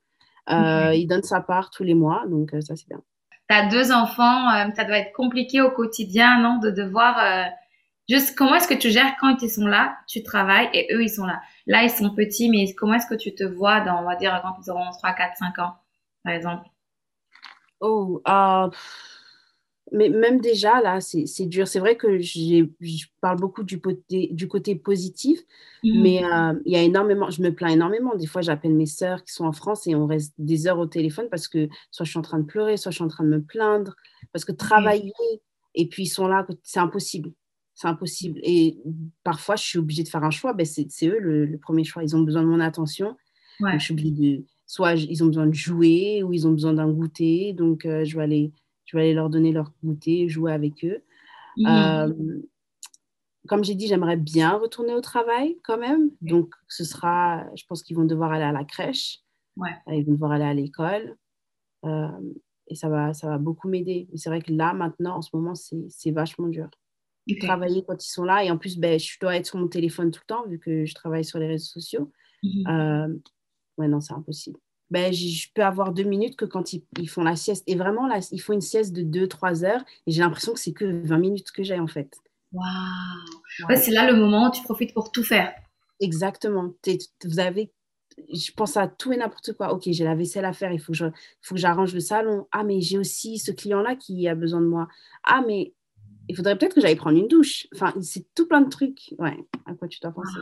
Euh, 0.51 0.95
il 0.95 1.07
donne 1.07 1.23
sa 1.23 1.41
part 1.41 1.71
tous 1.71 1.85
les 1.85 1.95
mois, 1.95 2.25
donc 2.29 2.51
ça, 2.61 2.75
c'est 2.75 2.89
bien. 2.89 3.03
Tu 3.51 3.55
as 3.55 3.69
deux 3.69 3.93
enfants, 3.93 4.49
ça 4.75 4.85
doit 4.85 4.99
être 4.99 5.13
compliqué 5.13 5.61
au 5.61 5.71
quotidien, 5.71 6.41
non 6.41 6.59
De 6.59 6.71
devoir. 6.71 7.51
Juste, 8.09 8.37
comment 8.39 8.55
est-ce 8.55 8.69
que 8.69 8.75
tu 8.75 8.91
gères 8.91 9.17
quand 9.21 9.43
ils 9.43 9.51
sont 9.51 9.67
là, 9.67 9.99
tu 10.09 10.23
travailles 10.23 10.71
et 10.73 10.89
eux, 10.95 11.03
ils 11.03 11.11
sont 11.11 11.27
là? 11.27 11.43
Là, 11.67 11.83
ils 11.83 11.91
sont 11.91 12.15
petits, 12.15 12.49
mais 12.49 12.73
comment 12.75 12.95
est-ce 12.95 13.07
que 13.07 13.15
tu 13.15 13.35
te 13.35 13.45
vois 13.45 13.81
dans, 13.81 14.01
on 14.01 14.05
va 14.05 14.17
dire, 14.17 14.41
quand 14.43 14.57
ils 14.65 14.71
auront 14.71 14.91
3, 14.91 15.13
4, 15.13 15.37
5 15.37 15.59
ans 15.59 15.75
par 16.25 16.33
exemple? 16.33 16.67
Oh, 17.81 18.23
mais 19.93 20.09
même 20.09 20.41
déjà, 20.41 20.81
là, 20.83 21.01
c'est 21.01 21.47
dur. 21.47 21.67
C'est 21.69 21.79
vrai 21.79 21.97
que 21.97 22.19
je 22.21 23.07
parle 23.21 23.39
beaucoup 23.39 23.63
du 23.63 23.81
côté, 23.81 24.29
du 24.33 24.49
côté 24.49 24.75
positif, 24.75 25.41
Mhm. 25.85 26.03
mais 26.03 26.25
euh, 26.25 26.55
il 26.65 26.73
y 26.73 26.77
a 26.77 26.83
énormément, 26.83 27.31
je 27.31 27.43
me 27.43 27.55
plains 27.55 27.69
énormément. 27.69 28.15
Des 28.17 28.27
fois, 28.27 28.43
j'appelle 28.43 28.75
mes 28.75 28.87
sœurs 28.87 29.25
qui 29.25 29.33
sont 29.33 29.45
en 29.45 29.53
France 29.53 29.87
et 29.87 29.95
on 29.95 30.07
reste 30.07 30.35
des 30.39 30.67
heures 30.67 30.79
au 30.79 30.87
téléphone 30.87 31.29
parce 31.31 31.49
que 31.49 31.69
soit 31.91 32.05
je 32.05 32.11
suis 32.11 32.19
en 32.19 32.23
train 32.23 32.39
de 32.39 32.45
pleurer, 32.47 32.77
soit 32.77 32.91
je 32.91 32.97
suis 32.97 33.05
en 33.05 33.09
train 33.09 33.25
de 33.25 33.31
me 33.31 33.43
plaindre, 33.43 33.95
parce 34.33 34.45
que 34.45 34.53
travailler 34.53 35.13
et 35.75 35.89
puis 35.89 36.05
ils 36.05 36.09
sont 36.09 36.27
là, 36.27 36.47
c'est 36.63 36.81
impossible. 36.81 37.33
C'est 37.75 37.87
impossible. 37.87 38.41
Et 38.43 38.79
parfois, 39.23 39.55
je 39.55 39.63
suis 39.63 39.79
obligée 39.79 40.03
de 40.03 40.09
faire 40.09 40.25
un 40.25 40.33
choix. 40.33 40.53
Ben, 40.53 40.67
c'est 40.67 41.07
eux 41.07 41.21
le, 41.21 41.47
le 41.47 41.59
premier 41.59 41.85
choix. 41.85 42.03
Ils 42.03 42.17
ont 42.17 42.23
besoin 42.23 42.43
de 42.43 42.49
mon 42.49 42.59
attention. 42.59 43.17
Ouais. 43.61 43.71
Donc, 43.71 43.81
je 43.81 43.85
suis 43.85 43.93
obligée 43.93 44.11
de 44.39 44.45
soit 44.67 44.95
ils 44.95 45.23
ont 45.23 45.27
besoin 45.29 45.47
de 45.47 45.55
jouer 45.55 46.23
ou 46.25 46.33
ils 46.33 46.47
ont 46.49 46.51
besoin 46.53 46.73
d'un 46.73 46.91
goûter. 46.91 47.53
Donc, 47.53 47.87
euh, 47.87 48.05
je, 48.05 48.17
vais 48.17 48.25
aller, 48.25 48.53
je 48.89 48.97
vais 48.97 49.03
aller 49.03 49.15
leur 49.15 49.29
donner 49.29 49.53
leur 49.53 49.71
goûter, 49.85 50.29
jouer 50.29 50.53
avec 50.53 50.83
eux. 50.85 51.03
Mhm. 51.59 51.67
Euh, 51.67 52.41
comme 53.47 53.63
j'ai 53.63 53.75
dit, 53.75 53.87
j'aimerais 53.87 54.17
bien 54.17 54.57
retourner 54.57 54.95
au 54.95 55.01
travail 55.01 55.59
quand 55.63 55.79
même. 55.79 56.11
Donc, 56.23 56.55
ce 56.69 56.85
sera, 56.85 57.45
je 57.55 57.65
pense 57.67 57.83
qu'ils 57.83 57.97
vont 57.97 58.05
devoir 58.05 58.33
aller 58.33 58.45
à 58.45 58.53
la 58.53 58.65
crèche. 58.65 59.21
Ouais. 59.57 59.75
Ils 59.89 60.05
vont 60.07 60.13
devoir 60.13 60.33
aller 60.33 60.45
à 60.45 60.55
l'école. 60.55 61.17
Euh, 61.85 62.09
et 62.69 62.75
ça 62.75 62.89
va, 62.89 63.13
ça 63.13 63.29
va 63.29 63.39
beaucoup 63.39 63.69
m'aider. 63.69 64.09
Mais 64.11 64.19
c'est 64.19 64.31
vrai 64.31 64.41
que 64.41 64.53
là, 64.53 64.73
maintenant, 64.73 65.17
en 65.17 65.23
ce 65.23 65.31
moment, 65.35 65.55
c'est 65.55 66.11
vachement 66.11 66.49
dur. 66.49 66.69
Travailler 67.41 67.85
quand 67.87 68.03
ils 68.03 68.11
sont 68.11 68.25
là. 68.25 68.43
Et 68.43 68.51
en 68.51 68.57
plus, 68.57 68.79
ben, 68.79 68.99
je 68.99 69.19
dois 69.21 69.37
être 69.37 69.47
sur 69.47 69.59
mon 69.59 69.69
téléphone 69.69 70.11
tout 70.11 70.23
le 70.23 70.35
temps 70.35 70.47
vu 70.47 70.59
que 70.59 70.87
je 70.87 70.95
travaille 70.95 71.25
sur 71.25 71.39
les 71.39 71.47
réseaux 71.47 71.67
sociaux. 71.67 72.11
Euh, 72.45 73.09
ouais, 73.77 73.89
non, 73.89 74.01
c'est 74.01 74.15
impossible. 74.15 74.59
Ben, 74.91 75.13
je 75.13 75.49
peux 75.55 75.63
avoir 75.63 75.93
deux 75.93 76.05
minutes 76.05 76.37
que 76.37 76.45
quand 76.45 76.73
ils, 76.73 76.83
ils 76.99 77.09
font 77.09 77.23
la 77.23 77.37
sieste. 77.37 77.63
Et 77.67 77.77
vraiment, 77.77 78.07
là, 78.07 78.21
ils 78.33 78.41
font 78.41 78.55
une 78.55 78.61
sieste 78.61 78.93
de 78.93 79.03
deux, 79.03 79.29
trois 79.29 79.65
heures. 79.65 79.83
Et 80.07 80.13
j'ai 80.13 80.23
l'impression 80.23 80.55
que 80.55 80.61
c'est 80.61 80.73
que 80.73 81.07
20 81.07 81.19
minutes 81.19 81.51
que 81.51 81.63
j'ai, 81.63 81.79
en 81.79 81.87
fait. 81.87 82.17
Waouh. 82.53 83.69
Ouais, 83.69 83.77
c'est 83.77 83.91
là 83.91 84.11
le 84.11 84.17
moment 84.17 84.49
où 84.49 84.51
tu 84.51 84.63
profites 84.63 84.95
pour 84.95 85.13
tout 85.13 85.23
faire. 85.25 85.53
Exactement. 86.01 86.73
Vous 87.25 87.41
avez, 87.41 87.73
je 88.33 88.51
pense 88.53 88.77
à 88.77 88.89
tout 88.89 89.13
et 89.13 89.17
n'importe 89.17 89.53
quoi. 89.53 89.73
Ok, 89.73 89.83
j'ai 89.87 90.05
la 90.05 90.15
vaisselle 90.15 90.45
à 90.45 90.53
faire, 90.53 90.73
il 90.73 90.81
faut 90.81 90.93
que 90.93 90.99
je, 90.99 91.07
faut 91.43 91.55
que 91.55 91.61
j'arrange 91.61 91.93
le 91.95 92.01
salon. 92.01 92.47
Ah, 92.53 92.65
mais 92.65 92.81
j'ai 92.81 92.99
aussi 92.99 93.39
ce 93.39 93.51
client-là 93.51 93.97
qui 93.97 94.29
a 94.29 94.35
besoin 94.35 94.61
de 94.61 94.67
moi. 94.67 94.89
Ah, 95.25 95.43
mais 95.47 95.75
il 96.29 96.37
faudrait 96.37 96.57
peut-être 96.57 96.75
que 96.75 96.81
j'aille 96.81 96.97
prendre 96.97 97.19
une 97.19 97.29
douche. 97.29 97.67
Enfin, 97.75 97.93
c'est 98.01 98.27
tout 98.35 98.47
plein 98.47 98.61
de 98.61 98.69
trucs. 98.69 99.15
Ouais, 99.19 99.37
à 99.67 99.75
quoi 99.75 99.89
tu 99.89 99.99
dois 100.01 100.13
penser. 100.13 100.39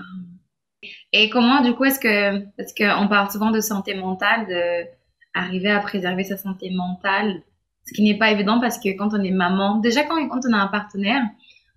Et 1.13 1.31
comment, 1.31 1.63
du 1.63 1.73
coup, 1.75 1.85
est-ce 1.85 2.01
que, 2.01 2.45
parce 2.57 2.73
qu'on 2.75 3.09
parle 3.09 3.31
souvent 3.31 3.51
de 3.51 3.61
santé 3.61 3.95
mentale, 3.95 4.47
de 4.47 4.87
arriver 5.35 5.71
à 5.71 5.81
préserver 5.81 6.25
sa 6.25 6.37
santé 6.37 6.71
mentale, 6.71 7.43
ce 7.87 7.95
qui 7.95 8.03
n'est 8.03 8.19
pas 8.19 8.31
évident 8.31 8.59
parce 8.59 8.79
que 8.79 8.97
quand 8.97 9.11
on 9.13 9.23
est 9.23 9.31
maman, 9.31 9.79
déjà 9.79 10.03
quand, 10.05 10.27
quand 10.29 10.41
on 10.49 10.53
a 10.53 10.59
un 10.59 10.69
partenaire, 10.69 11.23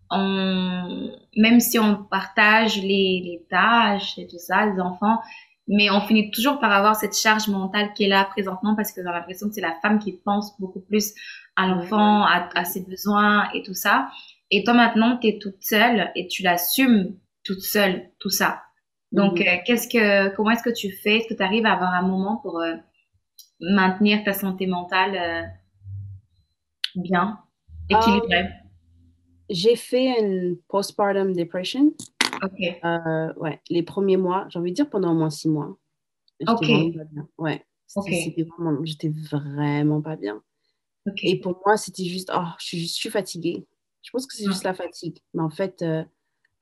on, 0.10 1.12
même 1.36 1.60
si 1.60 1.78
on 1.78 1.96
partage 1.96 2.78
les, 2.78 3.22
les 3.24 3.46
tâches 3.50 4.18
et 4.18 4.28
tout 4.28 4.40
ça, 4.40 4.66
les 4.66 4.82
enfants, 4.82 5.20
mais 5.68 5.92
on 5.92 6.02
finit 6.02 6.32
toujours 6.32 6.60
par 6.60 6.72
avoir 6.72 6.96
cette 6.96 7.16
charge 7.16 7.48
mentale 7.48 7.94
qui 7.94 8.06
est 8.06 8.08
là 8.08 8.26
présentement 8.26 8.76
parce 8.76 8.92
que 8.92 9.02
j'ai 9.02 9.12
l'impression 9.12 9.48
que 9.50 9.54
c'est 9.54 9.62
la 9.62 9.76
femme 9.84 10.00
qui 10.00 10.14
pense 10.14 10.60
beaucoup 10.60 10.80
plus 10.80 11.14
à 11.56 11.68
l'enfant, 11.68 12.24
à, 12.24 12.50
à 12.56 12.66
ses 12.66 12.84
besoins 12.84 13.50
et 13.54 13.62
tout 13.62 13.76
ça. 13.76 14.10
Et 14.50 14.64
toi 14.64 14.74
maintenant, 14.74 15.18
tu 15.18 15.28
es 15.28 15.38
toute 15.38 15.62
seule 15.62 16.12
et 16.16 16.28
tu 16.28 16.42
l'assumes 16.42 17.14
toute 17.44 17.62
seule, 17.62 18.10
tout 18.20 18.32
ça. 18.32 18.64
Donc, 19.12 19.40
Mhm. 19.40 19.48
euh, 19.48 19.58
qu'est-ce 19.66 19.88
que, 19.88 20.36
comment 20.36 20.52
est-ce 20.52 20.64
que 20.64 20.74
tu 20.74 20.92
fais? 20.92 21.18
Est-ce 21.18 21.28
que 21.28 21.34
tu 21.34 21.44
arrives 21.44 21.66
à 21.66 21.74
avoir 21.74 21.94
un 21.94 22.04
moment 22.04 22.38
pour 22.38 22.60
euh, 22.60 22.76
maintenir 23.60 24.24
ta 24.24 24.34
santé 24.34 24.68
mentale 24.68 25.16
euh, 25.16 25.48
bien, 26.96 27.40
équilibrée? 27.90 28.50
J'ai 29.50 29.76
fait 29.76 30.20
une 30.22 30.58
postpartum 30.68 31.34
depression. 31.34 31.92
Ok, 32.44 32.80
Euh, 32.86 33.34
ouais, 33.38 33.60
les 33.70 33.84
premiers 33.84 34.16
mois, 34.18 34.46
j'ai 34.50 34.60
envie 34.60 34.72
de 34.72 34.76
dire 34.76 34.90
pendant 34.90 35.12
au 35.12 35.16
moins 35.16 35.30
six 35.32 35.50
mois. 35.50 35.78
Ok. 36.48 36.62
vraiment. 36.64 37.28
Ouais, 37.38 37.66
c'était 37.88 38.12
Ok. 38.12 38.16
c'était 38.24 38.44
vraiment, 38.44 38.86
j'étais 38.86 39.10
vraiment 39.10 40.02
pas 40.02 40.16
bien. 40.16 40.42
ok. 41.08 41.20
Et 41.24 41.40
pour 41.40 41.60
moi, 41.66 41.76
c'était 41.78 42.06
juste, 42.06 42.32
oh, 42.34 42.46
je 42.60 42.66
suis, 42.66 42.80
je 42.88 42.94
suis 42.94 43.10
fatiguée. 43.10 43.66
Je 44.04 44.12
pense 44.12 44.26
que 44.28 44.36
c'est 44.38 44.46
juste 44.46 44.64
la 44.64 44.74
fatigue. 44.74 45.18
Mais 45.34 45.42
en 45.42 45.50
fait, 45.50 45.84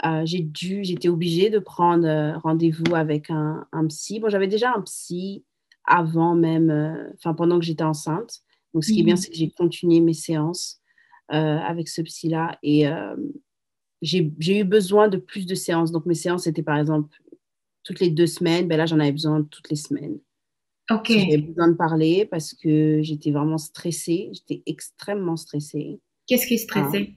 euh, 0.06 0.22
j'ai 0.26 0.40
dû, 0.42 0.84
j'étais 0.84 1.10
obligée 1.10 1.50
de 1.50 1.60
prendre 1.60 2.06
euh, 2.08 2.38
rendez-vous 2.38 2.94
avec 2.96 3.30
un, 3.30 3.66
un 3.72 3.88
psy. 3.88 4.20
Bon, 4.20 4.30
j'avais 4.30 4.48
déjà 4.48 4.74
un 4.76 4.82
psy 4.82 5.44
avant 5.86 6.36
même, 6.36 6.70
euh, 6.70 7.10
enfin, 7.16 7.34
pendant 7.34 7.60
que 7.60 7.66
j'étais 7.66 7.84
enceinte. 7.84 8.42
Donc, 8.74 8.84
ce 8.84 8.92
qui 8.92 9.00
est 9.00 9.04
bien, 9.04 9.16
Mhm. 9.16 9.18
c'est 9.18 9.30
que 9.32 9.36
j'ai 9.38 9.50
continué 9.50 10.00
mes 10.02 10.14
séances 10.14 10.82
avec 11.30 11.88
ce 11.90 12.02
psy-là. 12.02 12.58
Et 12.64 12.86
j'ai 14.02 14.32
eu 14.60 14.64
besoin 14.64 15.08
de 15.08 15.18
plus 15.18 15.46
de 15.46 15.56
séances. 15.56 15.92
Donc, 15.92 16.06
mes 16.06 16.14
séances 16.14 16.48
étaient, 16.48 16.64
par 16.64 16.78
exemple, 16.78 17.18
toutes 17.84 18.00
les 18.00 18.10
deux 18.10 18.28
semaines. 18.28 18.68
Ben 18.68 18.78
là, 18.78 18.86
j'en 18.86 19.00
avais 19.00 19.12
besoin 19.12 19.42
toutes 19.44 19.70
les 19.70 19.76
semaines. 19.78 20.20
Ok, 20.92 21.08
J'avais 21.10 21.38
besoin 21.40 21.70
de 21.70 21.74
parler 21.76 22.26
parce 22.26 22.54
que 22.54 23.02
j'étais 23.02 23.32
vraiment 23.32 23.58
stressée. 23.58 24.30
J'étais 24.34 24.62
extrêmement 24.66 25.36
stressée. 25.38 26.00
qu'est-ce 26.28 26.46
qui 26.48 26.54
est 26.56 26.58
stressé 26.58 27.16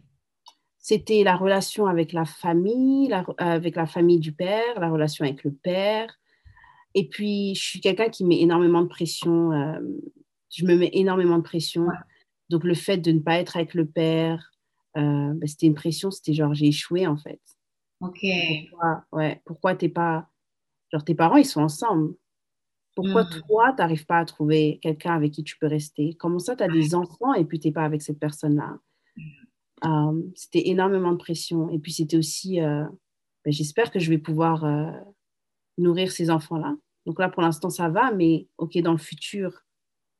C'était 0.80 1.22
la 1.24 1.36
relation 1.36 1.86
avec 1.86 2.12
la 2.12 2.24
famille, 2.24 3.08
la- 3.08 3.26
avec 3.38 3.76
la 3.76 3.86
famille 3.86 4.18
du 4.18 4.32
père, 4.32 4.80
la 4.80 4.88
relation 4.90 5.24
avec 5.24 5.44
le 5.44 5.52
père. 5.52 6.10
Et 6.94 7.08
puis, 7.08 7.54
je 7.54 7.62
suis 7.62 7.80
quelqu'un 7.80 8.08
qui 8.08 8.24
met 8.24 8.40
énormément 8.40 8.82
de 8.82 8.88
pression. 8.88 9.52
euh, 9.52 9.78
je 10.50 10.64
me 10.64 10.74
mets 10.76 10.90
énormément 10.94 11.36
de 11.38 11.42
pression. 11.42 11.82
Ouais. 11.86 11.94
Donc, 12.48 12.64
le 12.64 12.74
fait 12.74 12.96
de 12.98 13.12
ne 13.12 13.20
pas 13.20 13.38
être 13.38 13.56
avec 13.56 13.74
le 13.74 13.86
père, 13.86 14.50
euh, 14.96 15.32
ben, 15.34 15.46
c'était 15.46 15.66
une 15.66 15.74
pression. 15.74 16.10
C'était 16.10 16.32
genre, 16.34 16.54
j'ai 16.54 16.66
échoué 16.68 17.06
en 17.06 17.16
fait. 17.16 17.40
Ok, 18.00 18.18
Pourquoi, 18.70 19.04
ouais, 19.12 19.42
pourquoi 19.44 19.74
t'es 19.76 19.88
pas. 19.90 20.28
Genre, 20.90 21.04
tes 21.04 21.14
parents, 21.14 21.36
ils 21.36 21.44
sont 21.44 21.60
ensemble? 21.62 22.14
Pourquoi 22.96 23.22
Mhm. 23.24 23.42
toi, 23.46 23.70
tu 23.72 23.76
n'arrives 23.82 24.06
pas 24.06 24.18
à 24.18 24.24
trouver 24.24 24.80
quelqu'un 24.82 25.14
avec 25.14 25.32
qui 25.32 25.44
tu 25.44 25.56
peux 25.58 25.68
rester? 25.68 26.16
Comment 26.18 26.38
ça, 26.40 26.56
tu 26.56 26.64
as 26.64 26.68
des 26.68 26.94
enfants 26.94 27.34
et 27.34 27.44
puis 27.44 27.60
tu 27.60 27.68
n'es 27.68 27.72
pas 27.72 27.84
avec 27.84 28.02
cette 28.02 28.18
personne-là? 28.18 28.78
Euh, 29.84 30.22
C'était 30.34 30.68
énormément 30.68 31.12
de 31.12 31.16
pression. 31.16 31.68
Et 31.70 31.78
puis, 31.78 31.92
c'était 31.92 32.16
aussi, 32.16 32.60
euh, 32.60 32.84
ben, 33.44 33.52
j'espère 33.52 33.90
que 33.90 33.98
je 33.98 34.10
vais 34.10 34.18
pouvoir 34.18 34.64
euh, 34.64 34.90
nourrir 35.78 36.10
ces 36.12 36.30
enfants-là. 36.30 36.76
Donc 37.06 37.18
là, 37.18 37.28
pour 37.28 37.42
l'instant, 37.42 37.70
ça 37.70 37.88
va, 37.88 38.12
mais 38.12 38.46
OK, 38.58 38.76
dans 38.78 38.92
le 38.92 38.98
futur, 38.98 39.64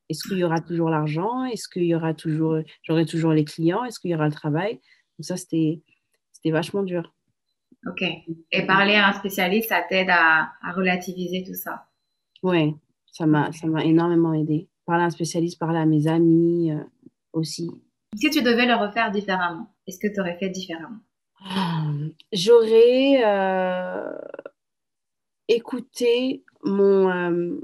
est-ce 0.09 0.27
qu'il 0.27 0.39
y 0.39 0.45
aura 0.45 0.61
toujours 0.61 0.89
l'argent? 0.91 1.45
Est-ce 1.45 1.69
qu'il 1.69 1.85
y 1.85 1.95
aura 1.95 2.15
toujours, 2.15 2.59
j'aurai 2.83 3.05
toujours 3.07 3.33
les 3.33 3.45
clients? 3.45 3.85
Est-ce 3.85 4.01
qu'il 4.01 4.11
y 4.11 4.15
aura 4.15 4.27
le 4.27 4.33
travail? 4.35 4.75
Donc 5.19 5.25
ça, 5.27 5.37
c'était 5.37 5.83
c'était 6.33 6.51
vachement 6.51 6.83
dur. 6.83 7.15
ok. 7.87 8.03
Et 8.53 8.67
parler 8.67 8.95
à 8.95 9.09
un 9.09 9.13
spécialiste, 9.13 9.69
ça 9.69 9.83
t'aide 9.89 10.09
à, 10.11 10.51
à 10.63 10.73
relativiser 10.73 11.45
tout 11.47 11.55
ça? 11.55 11.87
Ouais, 12.43 12.75
ça 13.13 13.27
m'a 13.27 13.53
ça 13.53 13.67
m'a 13.67 13.85
énormément 13.85 14.33
aidé. 14.33 14.69
Parler 14.87 15.03
à 15.05 15.07
un 15.07 15.11
spécialiste, 15.11 15.59
parler 15.59 15.79
à 15.79 15.87
mes 15.87 16.07
amis 16.07 16.73
aussi. 17.33 17.71
Si 18.17 18.29
tu 18.31 18.43
devais 18.43 18.67
le 18.67 18.75
refaire 18.75 19.11
différemment, 19.11 19.73
est-ce 19.87 19.99
que 19.99 20.13
tu 20.13 20.21
aurais 20.21 20.37
fait 20.39 20.49
différemment? 20.51 20.99
J'aurais 22.33 23.23
euh, 23.25 24.13
écouté 25.49 26.45
mon... 26.65 27.09
euh, 27.11 27.61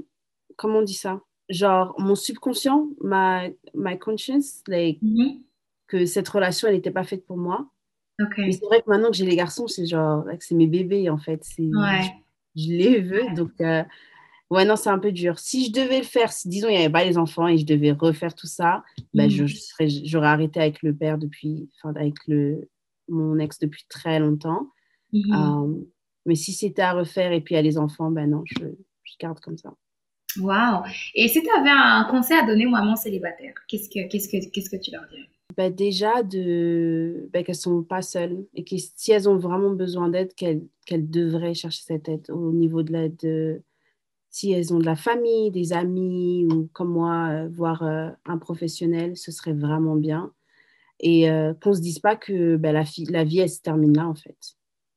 comment 0.55 0.79
on 0.79 0.83
dit 0.83 0.93
ça? 0.93 1.21
genre, 1.49 1.95
mon 1.97 2.15
subconscient, 2.15 2.89
ma, 3.01 3.47
my 3.73 3.97
conscience, 3.97 4.63
like, 4.67 5.01
Mhm. 5.01 5.39
que 5.87 6.05
cette 6.05 6.27
relation, 6.27 6.67
elle 6.67 6.75
n'était 6.75 6.91
pas 6.91 7.05
faite 7.05 7.25
pour 7.25 7.37
moi. 7.37 7.69
Ok. 8.21 8.33
Mais 8.39 8.51
c'est 8.51 8.65
vrai 8.65 8.81
que 8.81 8.89
maintenant 8.89 9.11
que 9.11 9.15
j'ai 9.15 9.25
les 9.25 9.37
garçons, 9.37 9.65
c'est 9.67 9.85
genre, 9.85 10.25
like, 10.25 10.43
c'est 10.43 10.55
mes 10.55 10.67
bébés, 10.67 11.09
en 11.09 11.17
fait. 11.17 11.41
Ouais. 11.57 12.01
je, 12.55 12.63
je 12.63 12.67
les 12.73 12.99
veux. 12.99 13.33
Donc, 13.33 13.51
euh, 13.61 13.81
ouais, 14.49 14.65
non, 14.65 14.75
c'est 14.75 14.89
un 14.89 14.99
peu 14.99 15.11
dur. 15.11 15.39
Si 15.39 15.65
je 15.67 15.71
devais 15.71 15.99
le 15.99 16.03
faire, 16.05 16.31
si, 16.31 16.47
disons, 16.49 16.67
il 16.69 16.71
n'y 16.71 16.77
avait 16.83 16.91
pas 16.91 17.03
les 17.05 17.17
enfants 17.17 17.47
et 17.47 17.57
je 17.57 17.65
devais 17.65 17.91
refaire 17.91 18.33
tout 18.35 18.47
ça, 18.47 18.83
ben, 19.13 19.25
Mhm. 19.25 19.29
je, 19.29 19.45
je 19.47 19.57
serais, 19.57 19.87
j'aurais 19.89 20.27
arrêté 20.27 20.59
avec 20.59 20.81
le 20.83 20.95
père 20.95 21.17
depuis, 21.17 21.69
enfin, 21.77 21.93
avec 21.99 22.15
le, 22.27 22.69
mon 23.09 23.37
ex 23.39 23.59
depuis 23.59 23.85
très 23.89 24.19
longtemps. 24.19 24.69
Euh, 25.15 25.73
mais 26.25 26.35
si 26.35 26.51
c'était 26.51 26.81
à 26.81 26.91
refaire 26.93 27.31
et 27.31 27.39
puis 27.41 27.53
il 27.55 27.57
y 27.57 27.59
a 27.59 27.61
les 27.63 27.77
enfants, 27.77 28.11
ben 28.11 28.29
non, 28.29 28.43
je, 28.45 28.65
je 29.03 29.13
garde 29.19 29.39
comme 29.39 29.57
ça. 29.57 29.73
Wow. 30.39 30.83
Et 31.15 31.27
si 31.29 31.41
tu 31.41 31.49
avais 31.57 31.69
un 31.71 32.03
conseil 32.11 32.37
à 32.37 32.45
donner 32.45 32.65
aux 32.67 32.71
mamans 32.71 32.97
célibataires, 32.97 33.53
qu'est-ce 33.67 33.89
que, 33.89 34.07
qu'est-ce 34.09 34.27
que, 34.27 34.49
qu'est-ce 34.51 34.69
que 34.69 34.75
tu 34.75 34.91
leur 34.91 35.07
dirais? 35.09 35.29
Ben, 35.55 35.73
déjà, 35.73 36.21
de, 36.21 37.29
ben, 37.31 37.43
qu'elles 37.43 37.55
ne 37.55 37.59
sont 37.59 37.81
pas 37.83 38.01
seules 38.01 38.45
et 38.53 38.63
que 38.65 38.75
si 38.77 39.11
elles 39.13 39.27
ont 39.29 39.37
vraiment 39.37 39.71
besoin 39.71 40.09
d'aide, 40.09 40.33
qu'elles, 40.35 40.61
qu'elles 40.85 41.09
devraient 41.09 41.53
chercher 41.55 41.81
cette 41.83 42.09
aide 42.09 42.29
au 42.29 42.51
niveau 42.51 42.83
de 42.83 42.91
l'aide. 42.91 43.63
Si 44.37 44.51
elles 44.51 44.71
ont 44.71 44.77
de 44.77 44.85
la 44.85 44.95
famille, 44.95 45.49
des 45.49 45.73
amis 45.73 46.47
ou 46.51 46.69
comme 46.71 46.91
moi, 46.91 47.27
euh, 47.31 47.47
voir 47.47 47.81
euh, 47.81 48.09
un 48.25 48.37
professionnel, 48.37 49.17
ce 49.17 49.31
serait 49.31 49.53
vraiment 49.53 49.95
bien. 49.95 50.31
Et 50.99 51.27
euh, 51.31 51.55
qu'on 51.55 51.71
ne 51.71 51.75
se 51.75 51.81
dise 51.81 51.97
pas 51.97 52.15
que 52.15 52.55
ben, 52.55 52.71
la, 52.71 52.83
la 53.09 53.23
vie, 53.23 53.39
elle 53.39 53.49
se 53.49 53.61
termine 53.61 53.97
là, 53.97 54.07
en 54.07 54.13
fait. 54.13 54.37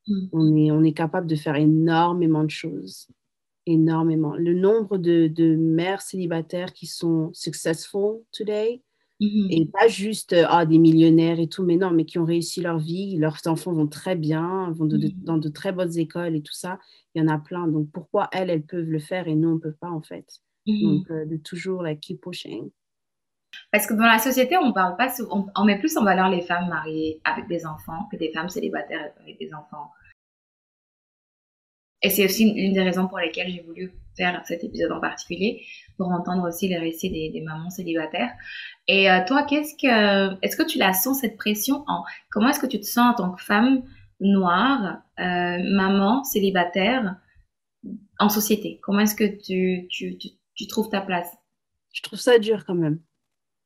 Mm. 0.08 0.26
On 0.32 0.56
est, 0.56 0.70
on 0.70 0.82
est 0.82 0.92
capable 0.92 1.26
de 1.26 1.36
faire 1.36 1.56
énormément 1.56 2.44
de 2.44 2.50
choses. 2.50 3.08
Énormément. 3.64 4.34
Le 4.36 4.52
nombre 4.52 4.98
de, 4.98 5.26
de 5.26 5.56
mères 5.56 6.02
célibataires 6.02 6.74
qui 6.74 6.86
sont 6.86 7.30
successful 7.32 8.20
today, 8.32 8.82
Mhm. 9.20 9.48
et 9.50 9.66
pas 9.66 9.86
juste 9.88 10.32
euh, 10.32 10.44
ah, 10.48 10.64
des 10.64 10.78
millionnaires 10.78 11.38
et 11.40 11.48
tout, 11.48 11.62
mais 11.62 11.76
non, 11.76 11.90
mais 11.90 12.04
qui 12.06 12.18
ont 12.18 12.24
réussi 12.24 12.60
leur 12.62 12.78
vie, 12.78 13.16
leurs 13.18 13.38
enfants 13.46 13.72
vont 13.72 13.86
très 13.86 14.16
bien, 14.16 14.70
vont 14.72 14.86
de- 14.86 14.96
de- 14.96 15.08
Mhm. 15.08 15.24
dans 15.24 15.36
de 15.38 15.48
très 15.50 15.72
bonnes 15.72 15.96
écoles 15.98 16.34
et 16.36 16.42
tout 16.42 16.54
ça. 16.54 16.78
Il 17.14 17.22
y 17.22 17.24
en 17.24 17.28
a 17.28 17.38
plein. 17.38 17.66
Donc 17.68 17.90
pourquoi 17.92 18.28
elles, 18.32 18.48
elles 18.50 18.62
peuvent 18.64 18.88
le 18.88 18.98
faire 18.98 19.28
et 19.28 19.34
nous, 19.34 19.50
on 19.50 19.54
ne 19.56 19.58
peut 19.60 19.74
pas 19.78 19.90
en 19.90 20.00
fait? 20.02 20.26
Mhm. 20.66 20.80
Donc 20.82 21.10
euh, 21.10 21.26
de 21.26 21.36
toujours 21.36 21.82
like, 21.82 22.00
keep 22.00 22.20
pushing. 22.22 22.70
Parce 23.72 23.86
que 23.86 23.94
dans 23.94 24.06
la 24.06 24.18
société, 24.20 24.56
on 24.56 24.72
parle 24.72 24.96
pas, 24.96 25.12
on, 25.30 25.46
on 25.56 25.64
met 25.64 25.78
plus 25.78 25.96
en 25.96 26.04
valeur 26.04 26.28
les 26.30 26.40
femmes 26.40 26.68
mariées 26.68 27.20
avec 27.24 27.46
des 27.48 27.66
enfants 27.66 28.08
que 28.10 28.16
des 28.16 28.32
femmes 28.32 28.48
célibataires 28.48 29.12
avec 29.20 29.38
des 29.38 29.52
enfants. 29.52 29.90
Et 32.02 32.08
c'est 32.10 32.24
aussi 32.24 32.52
l'une 32.54 32.72
des 32.72 32.82
raisons 32.82 33.06
pour 33.08 33.18
lesquelles 33.18 33.50
j'ai 33.50 33.60
voulu 33.62 33.92
faire 34.20 34.42
cet 34.44 34.64
épisode 34.64 34.92
en 34.92 35.00
particulier, 35.00 35.64
pour 35.96 36.08
entendre 36.08 36.46
aussi 36.48 36.68
les 36.68 36.78
récits 36.78 37.10
des, 37.10 37.30
des 37.30 37.40
mamans 37.40 37.70
célibataires. 37.70 38.32
Et 38.86 39.10
euh, 39.10 39.20
toi, 39.26 39.44
qu'est-ce 39.44 39.74
que, 39.74 40.36
est-ce 40.42 40.56
que 40.56 40.66
tu 40.66 40.78
la 40.78 40.92
sens 40.92 41.20
cette 41.20 41.36
pression 41.36 41.84
en, 41.86 42.02
comment 42.30 42.48
est-ce 42.50 42.60
que 42.60 42.66
tu 42.66 42.80
te 42.80 42.86
sens 42.86 43.12
en 43.12 43.14
tant 43.14 43.30
que 43.32 43.42
femme 43.42 43.82
noire, 44.20 45.02
euh, 45.18 45.58
maman 45.72 46.24
célibataire 46.24 47.16
en 48.18 48.28
société? 48.28 48.78
Comment 48.82 49.00
est-ce 49.00 49.14
que 49.14 49.24
tu, 49.24 49.88
tu, 49.88 50.18
tu, 50.18 50.28
tu 50.54 50.66
trouves 50.66 50.90
ta 50.90 51.00
place? 51.00 51.30
Je 51.92 52.02
trouve 52.02 52.18
ça 52.18 52.38
dur 52.38 52.64
quand 52.66 52.74
même. 52.74 53.00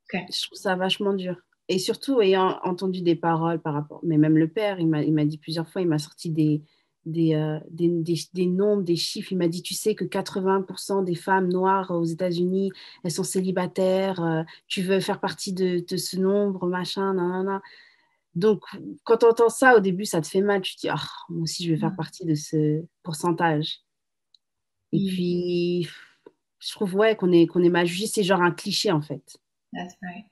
Ok. 0.05 0.21
Je 0.33 0.47
trouve 0.47 0.59
ça 0.59 0.77
vachement 0.77 1.14
dur. 1.14 1.37
Et 1.69 1.79
surtout 1.79 2.21
ayant 2.21 2.61
entendu 2.62 3.01
des 3.01 3.17
paroles 3.17 3.61
par 3.61 3.75
rapport, 3.75 4.01
mais 4.03 4.19
même 4.19 4.37
le 4.37 4.49
père, 4.49 4.79
il 4.79 4.87
m'a 4.87 5.03
il 5.03 5.14
m'a 5.14 5.25
dit 5.25 5.38
plusieurs 5.38 5.69
fois, 5.69 5.81
il 5.81 5.88
m'a 5.88 5.99
sorti 5.99 6.29
des, 6.31 6.62
des, 7.07 7.35
euh, 7.35 7.59
des, 7.71 7.88
des, 7.88 8.19
des 8.33 8.47
nombres, 8.47 8.83
des 8.83 8.97
chiffres. 8.97 9.33
Il 9.33 9.38
m'a 9.38 9.49
dit, 9.49 9.62
tu 9.62 9.75
sais 9.75 9.95
que 9.95 10.05
80% 10.05 11.03
des 11.05 11.14
femmes 11.14 11.49
noires 11.49 11.90
aux 11.90 12.05
États-Unis, 12.05 12.71
elles 13.03 13.11
sont 13.11 13.25
célibataires. 13.25 14.23
euh, 14.23 14.43
tu 14.67 14.83
veux 14.83 15.01
faire 15.01 15.21
partie 15.21 15.53
de, 15.53 15.85
de 15.87 15.97
ce 15.97 16.17
nombre, 16.17 16.67
machin, 16.67 17.14
nanana. 17.14 17.61
Donc, 18.35 18.64
quand 19.05 19.19
tu 19.19 19.27
entends 19.27 19.49
ça, 19.49 19.77
au 19.77 19.81
début, 19.81 20.05
ça 20.07 20.21
te 20.21 20.27
fait 20.27 20.40
mal. 20.40 20.61
Tu 20.62 20.75
te 20.77 20.81
dis, 20.83 20.88
Ah, 20.88 20.99
moi 21.29 21.43
aussi, 21.43 21.64
je 21.64 21.73
vais 21.73 21.79
faire 21.79 21.93
Mm. 21.93 21.97
partie 21.97 22.25
de 22.25 22.35
ce 22.35 22.83
pourcentage. 23.03 23.81
Et 24.93 24.99
Mm. 24.99 25.07
puis, 25.09 25.88
je 26.59 26.73
trouve, 26.73 26.95
ouais, 26.97 27.14
qu'on 27.17 27.31
est, 27.33 27.47
qu'on 27.47 27.62
est 27.62 27.69
mal 27.69 27.87
jugé. 27.87 28.07
C'est 28.07 28.23
genre 28.25 28.40
un 28.43 28.51
cliché, 28.51 28.90
en 28.90 29.03
fait. 29.03 29.37
That's 29.73 29.95
right. 30.03 30.25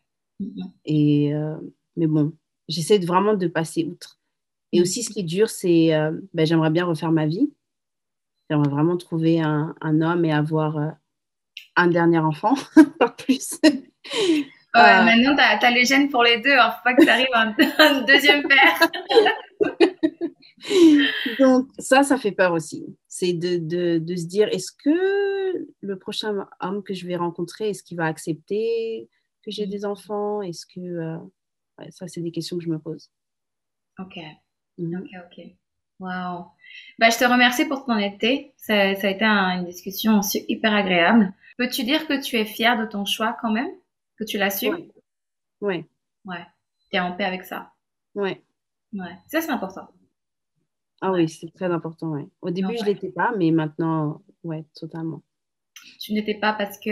Et, 0.84 1.32
euh, 1.34 1.56
mais 1.96 2.06
bon, 2.08 2.32
j'essaie 2.68 2.98
vraiment 2.98 3.34
de 3.34 3.46
passer 3.46 3.84
outre. 3.84 4.18
Et 4.72 4.80
aussi, 4.80 5.02
ce 5.02 5.10
qui 5.10 5.20
est 5.20 5.24
dur, 5.24 5.50
c'est 5.50 5.94
euh, 5.94 6.12
ben, 6.34 6.46
j'aimerais 6.46 6.70
bien 6.70 6.84
refaire 6.86 7.12
ma 7.12 7.26
vie. 7.26 7.52
J'aimerais 8.50 8.70
vraiment 8.70 8.96
trouver 8.96 9.40
un, 9.40 9.74
un 9.80 10.00
homme 10.02 10.24
et 10.24 10.32
avoir 10.32 10.76
euh, 10.78 10.88
un 11.76 11.88
dernier 11.88 12.18
enfant, 12.18 12.54
pas 12.98 13.10
plus. 13.10 13.58
Ouais, 13.64 13.76
Euh, 14.76 15.04
maintenant, 15.04 15.36
t'as, 15.36 15.58
t'as 15.58 15.70
les 15.70 15.84
gènes 15.84 16.08
pour 16.08 16.22
les 16.22 16.40
deux. 16.40 16.52
hein. 16.58 16.70
Faut 16.70 16.82
pas 16.84 16.94
que 16.94 17.04
t'arrives 17.04 17.26
à 17.34 17.42
un, 17.42 17.54
un 17.78 18.02
deuxième 18.02 18.42
père. 18.48 18.80
Donc, 21.38 21.68
ça, 21.78 22.02
ça 22.02 22.16
fait 22.18 22.32
peur 22.32 22.52
aussi. 22.52 22.84
C'est 23.08 23.32
de, 23.32 23.56
de, 23.58 23.98
de 23.98 24.16
se 24.16 24.26
dire, 24.26 24.48
est-ce 24.48 24.72
que 24.72 25.66
le 25.80 25.98
prochain 25.98 26.46
homme 26.60 26.82
que 26.82 26.94
je 26.94 27.06
vais 27.06 27.16
rencontrer, 27.16 27.70
est-ce 27.70 27.82
qu'il 27.82 27.96
va 27.96 28.06
accepter 28.06 29.08
que 29.44 29.50
j'ai 29.50 29.66
Mm. 29.66 29.70
des 29.70 29.84
enfants? 29.84 30.42
Est-ce 30.42 30.66
que... 30.66 30.80
euh, 30.80 31.16
ouais, 31.78 31.90
ça, 31.90 32.08
c'est 32.08 32.20
des 32.22 32.32
questions 32.32 32.56
que 32.58 32.64
je 32.64 32.70
me 32.70 32.78
pose. 32.78 33.10
Ok. 33.98 34.18
Ok, 34.78 35.08
ok. 35.26 35.44
Wow. 36.00 36.46
Bah, 36.98 37.10
je 37.10 37.18
te 37.18 37.24
remercie 37.24 37.66
pour 37.66 37.84
ton 37.84 37.92
honnêteté. 37.92 38.52
Ça, 38.56 38.94
ça 38.96 39.06
a 39.06 39.10
été 39.10 39.24
un- 39.24 39.58
une 39.58 39.64
discussion 39.66 40.18
aussi 40.18 40.44
hyper 40.48 40.74
agréable. 40.74 41.32
Peux-tu 41.58 41.84
dire 41.84 42.06
que 42.08 42.20
tu 42.20 42.36
es 42.36 42.44
fière 42.44 42.78
de 42.78 42.86
ton 42.86 43.04
choix 43.04 43.36
quand 43.40 43.52
même? 43.52 43.70
Que 44.16 44.24
tu 44.24 44.38
l'assumes? 44.38 44.74
Ouais. 44.74 44.88
Ouais, 45.60 45.86
Ouais. 46.24 46.46
T'es 46.90 46.98
en 47.00 47.12
paix 47.12 47.24
avec 47.24 47.44
ça? 47.44 47.72
ouais. 48.14 48.42
Ouais. 48.92 49.16
Ça, 49.28 49.40
c'est 49.40 49.50
important. 49.50 49.88
Ah 51.00 51.10
oui, 51.12 51.28
c'est 51.28 51.52
très 51.54 51.70
important, 51.70 52.08
ouais. 52.10 52.28
Au 52.42 52.50
début, 52.50 52.68
je 52.76 52.82
Ouais. 52.82 52.88
ne 52.90 52.94
l'étais 52.94 53.10
pas, 53.10 53.32
mais 53.36 53.50
maintenant, 53.50 54.22
ouais, 54.44 54.64
totalement. 54.74 55.22
Tu 56.00 56.12
n'étais 56.12 56.34
pas 56.34 56.52
parce 56.52 56.78
que... 56.78 56.90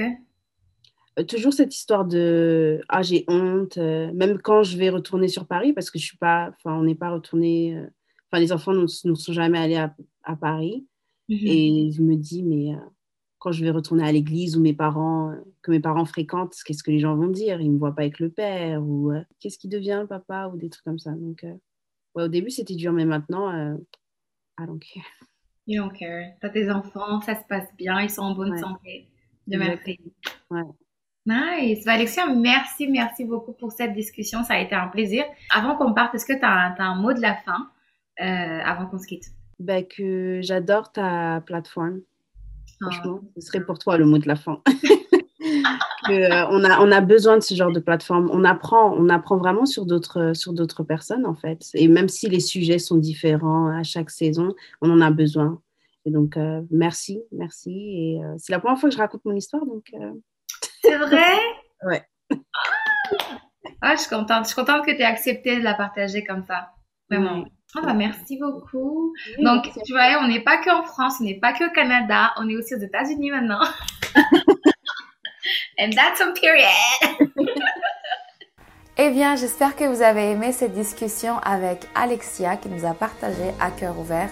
Euh, 1.21 1.25
toujours 1.25 1.53
cette 1.53 1.75
histoire 1.75 2.05
de 2.05 2.81
ah 2.89 3.03
j'ai 3.03 3.25
honte 3.29 3.79
euh, 3.79 4.11
même 4.15 4.39
quand 4.41 4.63
je 4.63 4.77
vais 4.79 4.91
retourner 4.91 5.29
sur 5.29 5.47
Paris 5.47 5.73
parce 5.73 5.91
que 5.91 5.99
je 5.99 6.05
suis 6.05 6.17
pas 6.17 6.51
enfin 6.51 6.75
on 6.79 6.85
n'est 6.85 6.95
pas 6.95 7.11
retourné 7.11 7.77
euh, 7.77 7.87
enfin 8.31 8.41
les 8.41 8.53
enfants 8.53 8.73
ne 8.73 8.87
sont 8.87 9.33
jamais 9.33 9.59
allés 9.59 9.77
à, 9.77 9.95
à 10.25 10.37
Paris 10.37 10.87
Mhm. 11.29 11.39
et 11.47 11.93
je 11.93 12.03
me 12.03 12.17
dis 12.17 12.43
mais 12.43 12.75
quand 13.39 13.53
je 13.53 13.63
vais 13.65 13.71
retourner 13.71 14.03
à 14.05 14.11
l'église 14.11 14.57
où 14.57 14.61
mes 14.61 14.75
parents 14.75 15.33
que 15.63 15.71
mes 15.71 15.79
parents 15.79 16.05
fréquentent 16.05 16.57
qu'est-ce 16.67 16.83
que 16.83 16.91
les 16.91 16.99
gens 16.99 17.15
vont 17.15 17.29
dire? 17.29 17.61
Ils 17.61 17.71
me 17.71 17.79
voient 17.79 17.95
pas 17.95 18.03
avec 18.03 18.19
le 18.19 18.31
père 18.31 18.83
ou 18.83 19.13
qu'est-ce 19.39 19.57
qui 19.57 19.69
devient 19.69 19.99
le 20.03 20.09
papa 20.09 20.49
ou 20.53 20.57
des 20.57 20.69
trucs 20.71 20.85
comme 20.85 20.99
ça 20.99 21.13
donc 21.13 21.45
euh, 21.45 21.55
ouais, 22.17 22.25
au 22.25 22.29
début 22.29 22.51
c'était 22.51 22.75
dur 22.75 22.93
mais 22.93 23.05
maintenant 23.05 23.49
euh, 23.55 23.77
I 24.61 24.67
don't 24.67 24.81
care 24.81 25.05
You 25.69 25.83
don't 25.85 25.93
care. 25.97 26.33
T'as 26.41 26.49
tes 26.51 26.69
enfants, 26.69 27.21
ça 27.21 27.41
se 27.41 27.47
passe 27.49 27.69
bien, 27.77 28.01
ils 28.01 28.11
sont 28.11 28.23
en 28.23 28.35
bonne 28.35 28.51
Ouais. 28.53 28.59
santé. 28.59 29.07
De 29.47 29.57
merci. 29.57 30.01
Ouais. 30.51 30.63
Nice. 31.27 31.85
Bah, 31.85 31.93
Alexia, 31.93 32.27
merci, 32.27 32.89
merci 32.89 33.25
beaucoup 33.25 33.53
pour 33.53 33.73
cette 33.73 33.95
discussion. 33.95 34.43
Ça 34.43 34.55
a 34.55 34.61
été 34.61 34.75
un 34.75 34.89
plaisir. 34.89 35.25
Avant 35.51 35.77
qu'on 35.77 35.93
parte, 35.93 36.15
est-ce 36.15 36.25
que 36.25 36.33
tu 36.33 36.45
as, 36.45 36.75
un 36.79 36.95
mot 36.95 37.13
de 37.13 37.21
la 37.21 37.35
fin 37.35 37.71
euh, 38.21 38.61
avant 38.65 38.87
qu'on 38.87 38.99
se 38.99 39.07
quitte? 39.07 39.27
ben, 39.59 39.85
que 39.85 40.41
j'adore 40.43 40.91
ta 40.91 41.43
plateforme 41.45 42.01
Ah, 42.81 42.87
Franchement, 42.91 43.21
ce 43.37 43.43
serait 43.43 43.63
pour 43.63 43.79
toi 43.79 43.99
le 43.99 44.07
mot 44.07 44.19
de 44.19 44.29
la 44.29 44.37
fin. 44.37 44.63
Que, 46.07 46.13
euh, 46.13 46.47
on, 46.51 46.65
a, 46.65 46.81
on 46.81 46.91
a 46.91 47.03
besoin 47.03 47.37
de 47.37 47.43
ce 47.43 47.55
genre 47.55 47.73
de 47.73 47.81
plateforme. 47.81 48.31
On 48.33 48.43
apprend, 48.45 48.95
on 48.97 49.11
apprend 49.11 49.37
vraiment 49.37 49.67
sur 49.67 49.85
d'autres, 49.85 50.33
sur 50.35 50.55
d'autres 50.55 50.83
personnes, 50.83 51.27
en 51.27 51.35
fait. 51.35 51.67
Et 51.75 51.89
même 51.89 52.09
si 52.09 52.29
les 52.29 52.41
sujets 52.41 52.79
sont 52.79 52.97
différents 52.97 53.69
à 53.69 53.83
chaque 53.83 54.09
saison, 54.09 54.55
on 54.81 54.91
en 54.91 55.03
a 55.03 55.11
besoin. 55.11 55.61
Et 56.07 56.11
donc, 56.11 56.39
euh, 56.39 56.63
merci, 56.71 57.23
merci. 57.33 57.71
Et 57.71 58.21
c'est 58.39 58.53
la 58.53 58.61
première 58.61 58.79
fois 58.79 58.89
que 58.89 58.95
je 58.95 59.01
raconte 59.01 59.25
mon 59.27 59.37
histoire, 59.37 59.67
donc 59.67 59.93
C'est 60.83 60.97
vrai? 60.97 61.39
Ouais. 61.85 62.03
Ah, 63.83 63.95
je 63.95 64.01
suis 64.01 64.11
contente. 64.11 64.45
Je 64.45 64.49
suis 64.49 64.57
contente 64.57 64.85
que 64.85 64.91
tu 64.91 64.99
aies 65.01 65.05
accepté 65.05 65.57
de 65.57 65.63
la 65.63 65.75
partager 65.75 66.25
comme 66.25 66.45
ça. 66.47 66.71
Vraiment. 67.09 67.45
Ah, 67.77 67.81
bah, 67.83 67.95
merci 67.95 68.37
beaucoup. 68.39 69.15
Oui, 69.39 69.45
Donc, 69.45 69.71
tu 69.85 69.93
vois, 69.93 70.19
on 70.21 70.29
n'est 70.29 70.43
pas 70.43 70.59
qu'en 70.59 70.83
France, 70.83 71.15
on 71.21 71.25
n'est 71.25 71.39
pas 71.39 71.53
qu'au 71.53 71.71
Canada, 71.71 72.33
on 72.37 72.49
est 72.49 72.57
aussi 72.57 72.75
aux 72.75 72.81
États-Unis 72.81 73.31
maintenant. 73.31 73.61
And 75.79 75.91
that's 75.93 76.21
on 76.21 76.35
period. 76.35 76.69
Eh 78.99 79.11
bien, 79.11 79.35
j'espère 79.35 79.77
que 79.77 79.85
vous 79.85 80.03
avez 80.03 80.33
aimé 80.33 80.53
cette 80.53 80.73
discussion 80.73 81.39
avec 81.39 81.87
Alexia 81.95 82.57
qui 82.57 82.69
nous 82.69 82.85
a 82.85 82.93
partagé 82.93 83.55
à 83.59 83.71
cœur 83.71 83.99
ouvert 83.99 84.29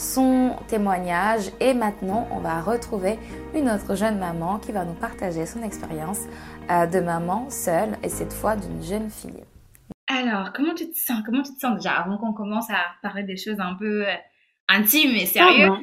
son 0.00 0.56
témoignage. 0.68 1.50
Et 1.60 1.74
maintenant, 1.74 2.26
on 2.32 2.38
va 2.40 2.60
retrouver 2.62 3.18
une 3.54 3.68
autre 3.68 3.94
jeune 3.94 4.18
maman 4.18 4.58
qui 4.58 4.72
va 4.72 4.84
nous 4.84 4.94
partager 4.94 5.44
son 5.46 5.62
expérience 5.62 6.20
euh, 6.70 6.86
de 6.86 7.00
maman 7.00 7.48
seule 7.50 7.98
et 8.02 8.08
cette 8.08 8.32
fois 8.32 8.56
d'une 8.56 8.82
jeune 8.82 9.10
fille. 9.10 9.44
Alors, 10.08 10.52
comment 10.54 10.74
tu 10.74 10.90
te 10.90 10.96
sens? 10.98 11.22
Comment 11.24 11.42
tu 11.42 11.54
te 11.54 11.60
sens 11.60 11.76
déjà 11.76 11.92
avant 12.00 12.16
qu'on 12.18 12.32
commence 12.32 12.70
à 12.70 12.78
parler 13.02 13.22
des 13.24 13.36
choses 13.36 13.60
un 13.60 13.74
peu 13.74 14.08
euh, 14.08 14.14
intimes 14.68 15.14
et 15.14 15.26
sérieuses? 15.26 15.70
Ah, 15.70 15.74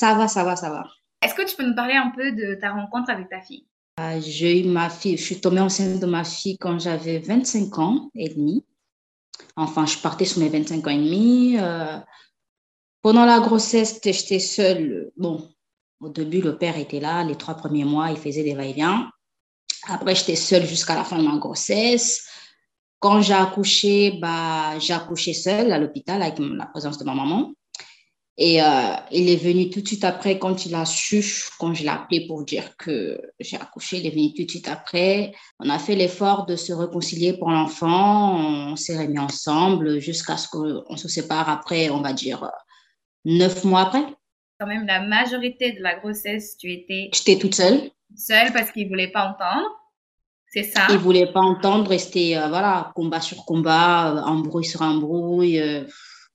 Ah, 0.00 0.02
Ah, 0.02 0.02
Ah, 0.02 0.14
bon. 0.14 0.22
bah. 0.24 0.26
Ah, 0.26 0.28
Ah, 0.36 0.44
bah. 0.44 0.68
bah. 0.70 0.88
Est-ce 1.22 1.34
que 1.34 1.46
tu 1.48 1.56
peux 1.56 1.66
nous 1.66 1.74
parler 1.74 1.94
un 1.94 2.10
peu 2.10 2.32
de 2.32 2.54
ta 2.54 2.72
rencontre 2.72 3.10
avec 3.10 3.28
ta 3.28 3.40
fille? 3.40 3.66
Euh, 4.00 4.20
J'ai 4.20 4.64
eu 4.64 4.68
ma 4.68 4.88
fille, 4.90 5.16
je 5.16 5.22
suis 5.24 5.40
tombée 5.40 5.60
enceinte 5.60 6.00
de 6.00 6.06
ma 6.06 6.24
fille 6.24 6.56
quand 6.58 6.78
j'avais 6.78 7.18
25 7.18 7.78
ans 7.78 8.10
et 8.14 8.28
demi. 8.30 8.64
Enfin, 9.56 9.86
je 9.86 9.98
partais 9.98 10.24
sur 10.24 10.40
mes 10.40 10.48
25 10.48 10.86
ans 10.86 10.90
et 10.90 10.96
demi. 10.96 11.56
Euh, 11.58 11.98
pendant 13.08 13.24
la 13.24 13.40
grossesse, 13.40 14.00
j'étais 14.04 14.38
seule. 14.38 15.10
Bon, 15.16 15.48
au 15.98 16.10
début, 16.10 16.42
le 16.42 16.58
père 16.58 16.76
était 16.76 17.00
là. 17.00 17.24
Les 17.24 17.36
trois 17.36 17.54
premiers 17.54 17.86
mois, 17.86 18.10
il 18.10 18.18
faisait 18.18 18.42
des 18.42 18.52
va-et-vient. 18.52 19.10
Après, 19.84 20.14
j'étais 20.14 20.36
seule 20.36 20.66
jusqu'à 20.66 20.94
la 20.94 21.04
fin 21.04 21.16
de 21.16 21.26
ma 21.26 21.38
grossesse. 21.38 22.28
Quand 23.00 23.22
j'ai 23.22 23.32
accouché, 23.32 24.18
bah, 24.20 24.78
j'ai 24.78 24.92
accouché 24.92 25.32
seule 25.32 25.72
à 25.72 25.78
l'hôpital 25.78 26.20
avec 26.20 26.38
la 26.38 26.66
présence 26.66 26.98
de 26.98 27.04
ma 27.04 27.14
maman. 27.14 27.54
Et 28.36 28.62
euh, 28.62 28.94
il 29.10 29.30
est 29.30 29.42
venu 29.42 29.70
tout 29.70 29.80
de 29.80 29.86
suite 29.86 30.04
après, 30.04 30.38
quand 30.38 30.66
il 30.66 30.74
a 30.74 30.84
su, 30.84 31.24
quand 31.58 31.72
je 31.72 31.84
l'ai 31.84 31.88
appelé 31.88 32.26
pour 32.26 32.44
dire 32.44 32.76
que 32.76 33.18
j'ai 33.40 33.56
accouché, 33.56 34.00
il 34.00 34.06
est 34.06 34.10
venu 34.10 34.34
tout 34.34 34.44
de 34.44 34.50
suite 34.50 34.68
après. 34.68 35.32
On 35.60 35.70
a 35.70 35.78
fait 35.78 35.94
l'effort 35.94 36.44
de 36.44 36.56
se 36.56 36.74
réconcilier 36.74 37.32
pour 37.32 37.50
l'enfant. 37.50 38.38
On 38.38 38.76
s'est 38.76 38.98
remis 38.98 39.18
ensemble 39.18 39.98
jusqu'à 39.98 40.36
ce 40.36 40.46
qu'on 40.46 40.96
se 40.98 41.08
sépare 41.08 41.48
après, 41.48 41.88
on 41.88 42.02
va 42.02 42.12
dire, 42.12 42.50
neuf 43.28 43.64
mois 43.64 43.82
après? 43.82 44.04
Quand 44.58 44.66
même, 44.66 44.86
la 44.86 45.00
majorité 45.00 45.72
de 45.72 45.82
la 45.82 45.96
grossesse, 45.96 46.56
tu 46.56 46.72
étais... 46.72 47.10
J'étais 47.14 47.38
toute 47.38 47.54
seule. 47.54 47.90
Seule 48.16 48.52
parce 48.52 48.72
qu'il 48.72 48.84
ne 48.84 48.88
voulait 48.88 49.12
pas 49.12 49.24
entendre. 49.26 49.68
C'est 50.50 50.62
ça? 50.62 50.86
Il 50.88 50.94
ne 50.94 50.98
voulait 50.98 51.30
pas 51.30 51.40
entendre, 51.40 51.90
rester, 51.90 52.38
euh, 52.38 52.48
voilà, 52.48 52.90
combat 52.94 53.20
sur 53.20 53.44
combat, 53.44 54.14
euh, 54.14 54.20
embrouille 54.22 54.64
sur 54.64 54.80
embrouille. 54.80 55.60
Euh. 55.60 55.84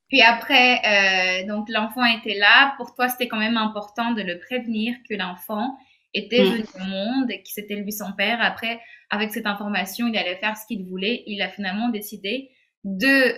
Puis 0.08 0.22
après, 0.22 1.44
donc 1.48 1.68
l'enfant 1.70 2.06
était 2.06 2.38
là. 2.38 2.76
Pour 2.78 2.94
toi, 2.94 3.10
c'était 3.10 3.28
quand 3.28 3.40
même 3.40 3.58
important 3.58 4.12
de 4.12 4.22
le 4.22 4.40
prévenir 4.40 4.96
que 5.10 5.16
l'enfant 5.16 5.76
était 6.14 6.44
mm. 6.44 6.50
venu 6.50 6.66
au 6.76 6.84
monde 6.86 7.32
et 7.32 7.42
que 7.42 7.50
c'était 7.50 7.74
lui 7.74 7.92
son 7.92 8.12
père. 8.16 8.38
Après, 8.40 8.80
avec 9.10 9.34
cette 9.34 9.48
information, 9.48 10.06
il 10.06 10.16
allait 10.16 10.36
faire 10.36 10.56
ce 10.56 10.68
qu'il 10.68 10.86
voulait. 10.86 11.24
Il 11.26 11.42
a 11.42 11.50
finalement 11.50 11.90
décidé 11.90 12.52
de 12.84 13.34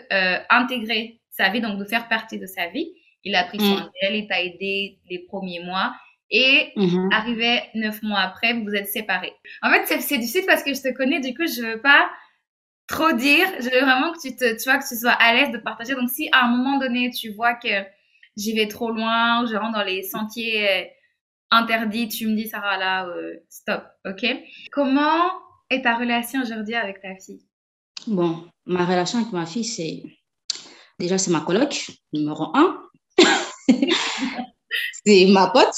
intégrer 0.54 1.22
sa 1.30 1.48
vie, 1.48 1.62
donc 1.62 1.80
de 1.80 1.86
faire 1.86 2.10
partie 2.10 2.40
de 2.40 2.46
sa 2.46 2.68
vie. 2.68 2.92
Il 3.26 3.36
a 3.36 3.44
pris 3.44 3.60
soin 3.60 3.82
mm. 3.82 3.90
d'elle, 4.02 4.16
il 4.16 4.28
t'a 4.28 4.42
aidé 4.42 5.00
les 5.10 5.20
premiers 5.20 5.60
mois. 5.60 5.94
Et 6.32 6.72
mm-hmm. 6.76 7.14
arrivé 7.14 7.62
neuf 7.76 8.02
mois 8.02 8.20
après, 8.20 8.54
vous 8.54 8.64
vous 8.64 8.76
êtes 8.76 8.88
séparés. 8.88 9.34
En 9.62 9.70
fait, 9.70 9.86
c'est 10.02 10.18
difficile 10.18 10.46
parce 10.48 10.64
que 10.64 10.74
je 10.74 10.82
te 10.82 10.94
connais, 10.94 11.20
du 11.20 11.36
coup, 11.36 11.46
je 11.46 11.62
veux 11.62 11.82
pas 11.82 12.10
trop 12.88 13.12
dire. 13.12 13.48
Je 13.60 13.70
veux 13.70 13.82
vraiment 13.82 14.12
que 14.14 14.22
tu 14.22 14.36
te, 14.36 14.56
tu 14.56 14.70
vois, 14.70 14.80
que 14.80 14.88
tu 14.88 14.96
sois 14.96 15.12
à 15.12 15.34
l'aise 15.34 15.52
de 15.52 15.58
partager. 15.58 15.94
Donc, 15.94 16.10
si 16.10 16.30
à 16.32 16.46
un 16.46 16.50
moment 16.50 16.80
donné, 16.80 17.12
tu 17.12 17.32
vois 17.32 17.54
que 17.54 17.84
j'y 18.38 18.54
vais 18.54 18.68
trop 18.68 18.92
loin 18.92 19.44
ou 19.44 19.48
je 19.48 19.56
rentre 19.56 19.78
dans 19.78 19.84
les 19.84 20.04
sentiers 20.04 20.70
euh, 20.70 20.84
interdits, 21.52 22.08
tu 22.08 22.28
me 22.28 22.36
dis, 22.36 22.48
Sarah, 22.48 22.78
là, 22.78 23.08
euh, 23.08 23.36
stop, 23.50 23.84
ok? 24.06 24.26
Comment 24.72 25.32
est 25.70 25.84
ta 25.84 25.96
relation 25.96 26.42
aujourd'hui 26.42 26.76
avec 26.76 27.02
ta 27.02 27.16
fille? 27.16 27.46
Bon, 28.08 28.48
ma 28.66 28.86
relation 28.86 29.20
avec 29.20 29.32
ma 29.32 29.46
fille, 29.46 29.64
c'est 29.64 30.04
déjà, 31.00 31.18
c'est 31.18 31.32
ma 31.32 31.42
coloc, 31.42 31.92
numéro 32.14 32.56
un. 32.56 32.82
c'est 35.06 35.26
ma 35.28 35.48
pote, 35.48 35.74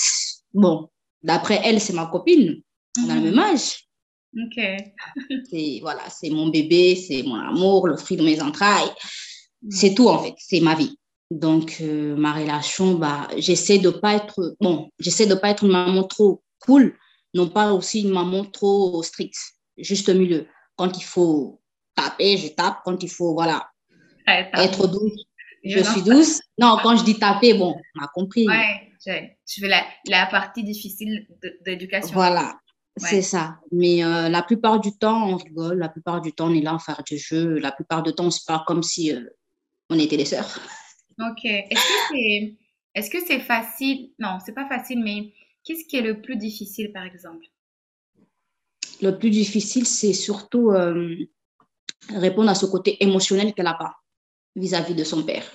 Bon, 0.54 0.90
d'après 1.22 1.62
elle, 1.64 1.80
c'est 1.80 1.94
ma 1.94 2.08
copine. 2.08 2.62
On 3.00 3.10
a 3.10 3.16
le 3.16 3.22
même 3.22 3.34
mhm. 3.34 3.40
âge. 3.40 3.88
Ok. 4.36 4.60
c'est, 5.52 5.80
voilà, 5.82 6.10
c'est 6.10 6.30
mon 6.30 6.48
bébé, 6.48 6.96
c'est 6.96 7.24
mon 7.24 7.36
amour, 7.36 7.88
le 7.88 7.98
fruit 7.98 8.18
de 8.18 8.24
mes 8.24 8.42
entrailles. 8.42 8.90
Mhm. 9.62 9.72
C'est 9.72 9.94
tout, 9.94 10.08
en 10.08 10.20
fait. 10.20 10.34
C'est 10.40 10.62
ma 10.62 10.76
vie. 10.76 10.98
Donc, 11.30 11.78
euh, 11.82 12.16
ma 12.16 12.34
relation, 12.34 12.96
bah, 12.96 13.28
j'essaie 13.38 13.80
de 13.80 13.90
pas 13.90 14.16
être, 14.16 14.56
bon, 14.62 14.90
j'essaie 14.98 15.28
de 15.28 15.36
pas 15.36 15.50
être 15.50 15.64
une 15.64 15.72
maman 15.72 16.04
trop 16.04 16.42
cool, 16.60 16.98
non 17.34 17.50
pas 17.50 17.74
aussi 17.74 18.02
une 18.02 18.12
maman 18.12 18.46
trop 18.46 19.04
stricte, 19.04 19.38
juste 19.78 20.08
au 20.10 20.14
milieu. 20.14 20.48
Quand 20.78 20.98
il 20.98 21.04
faut 21.04 21.62
taper, 21.96 22.38
je 22.38 22.48
tape. 22.48 22.80
Quand 22.86 23.04
il 23.04 23.10
faut, 23.10 23.34
voilà, 23.34 23.70
être 24.26 24.88
douce, 24.88 25.26
je 25.70 25.84
suis 25.84 26.02
douce. 26.02 26.42
Non, 26.58 26.78
quand 26.82 26.96
je 26.96 27.04
dis 27.04 27.20
taper, 27.20 27.54
bon, 27.54 27.76
on 27.96 28.04
a 28.04 28.08
compris. 28.08 28.48
Ouais 28.48 28.88
tu 29.46 29.62
veux 29.62 29.68
la, 29.68 29.86
la 30.08 30.26
partie 30.26 30.64
difficile 30.64 31.28
d'éducation. 31.66 32.14
Voilà, 32.14 32.60
c'est 32.98 33.22
ça. 33.22 33.60
Mais 33.72 34.04
euh, 34.04 34.30
la 34.30 34.42
plupart 34.44 34.80
du 34.80 34.98
temps, 34.98 35.30
on 35.30 35.36
rigole. 35.38 35.78
La 35.78 35.90
plupart 35.90 36.22
du 36.22 36.34
temps, 36.34 36.50
on 36.50 36.54
est 36.54 36.62
là 36.62 36.76
à 36.76 36.80
faire 36.80 37.04
du 37.04 37.18
jeu. 37.18 37.58
La 37.60 37.72
plupart 37.72 38.04
du 38.04 38.14
temps, 38.14 38.26
on 38.26 38.32
se 38.32 38.44
parle 38.46 38.64
comme 38.66 38.84
si 38.84 39.14
euh, 39.14 39.24
on 39.90 40.00
était 40.00 40.18
des 40.18 40.26
sœurs. 40.26 40.60
Ok. 41.20 41.46
Est-ce 41.46 41.76
que 41.76 42.06
c'est 42.12 42.56
est 42.96 43.02
-ce 43.02 43.26
c'est 43.28 43.40
facile? 43.40 44.12
Non, 44.20 44.40
c'est 44.44 44.54
pas 44.54 44.68
facile, 44.68 45.04
mais 45.04 45.34
qu'est-ce 45.64 45.86
qui 45.88 45.98
est 45.98 46.02
le 46.02 46.22
plus 46.22 46.38
difficile, 46.38 46.92
par 46.92 47.04
exemple? 47.04 47.46
Le 49.02 49.12
plus 49.12 49.30
difficile, 49.30 49.86
c'est 49.86 50.14
surtout 50.14 50.72
euh, 50.72 51.16
répondre 52.10 52.50
à 52.50 52.56
ce 52.56 52.66
côté 52.66 52.98
émotionnel 53.04 53.54
qu'elle 53.54 53.66
n'a 53.66 53.76
pas 53.76 53.96
vis-à-vis 54.58 54.96
de 54.96 55.04
son 55.04 55.24
père. 55.24 55.46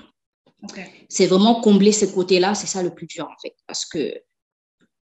C'est 1.08 1.26
vraiment 1.26 1.60
combler 1.60 1.92
ce 1.92 2.06
côté-là, 2.06 2.54
c'est 2.54 2.68
ça 2.68 2.82
le 2.82 2.94
plus 2.94 3.06
dur 3.06 3.24
en 3.24 3.40
fait, 3.42 3.56
parce 3.66 3.84
que 3.84 4.14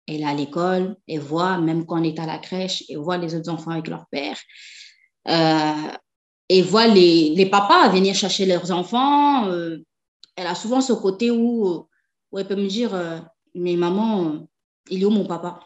elle 0.06 0.22
est 0.22 0.24
à 0.24 0.32
l'école, 0.32 0.96
elle 1.06 1.20
voit, 1.20 1.58
même 1.58 1.84
quand 1.84 2.00
on 2.00 2.04
est 2.04 2.18
à 2.18 2.24
la 2.24 2.38
crèche, 2.38 2.84
elle 2.88 2.98
voit 2.98 3.18
les 3.18 3.34
autres 3.34 3.50
enfants 3.50 3.72
avec 3.72 3.88
leur 3.88 4.06
père. 4.06 4.38
Euh, 5.26 5.92
et 6.48 6.62
voit 6.62 6.86
les, 6.86 7.34
les, 7.34 7.44
papas 7.44 7.90
venir 7.90 8.14
chercher 8.14 8.46
leurs 8.46 8.70
enfants. 8.70 9.48
Euh, 9.48 9.84
elle 10.34 10.46
a 10.46 10.54
souvent 10.54 10.80
ce 10.80 10.94
côté 10.94 11.30
où, 11.30 11.86
où 12.32 12.38
elle 12.38 12.48
peut 12.48 12.56
me 12.56 12.68
dire 12.68 12.94
euh, 12.94 13.18
Mais 13.54 13.76
maman, 13.76 14.48
il 14.88 15.02
est 15.02 15.04
où 15.04 15.10
mon 15.10 15.26
papa? 15.26 15.60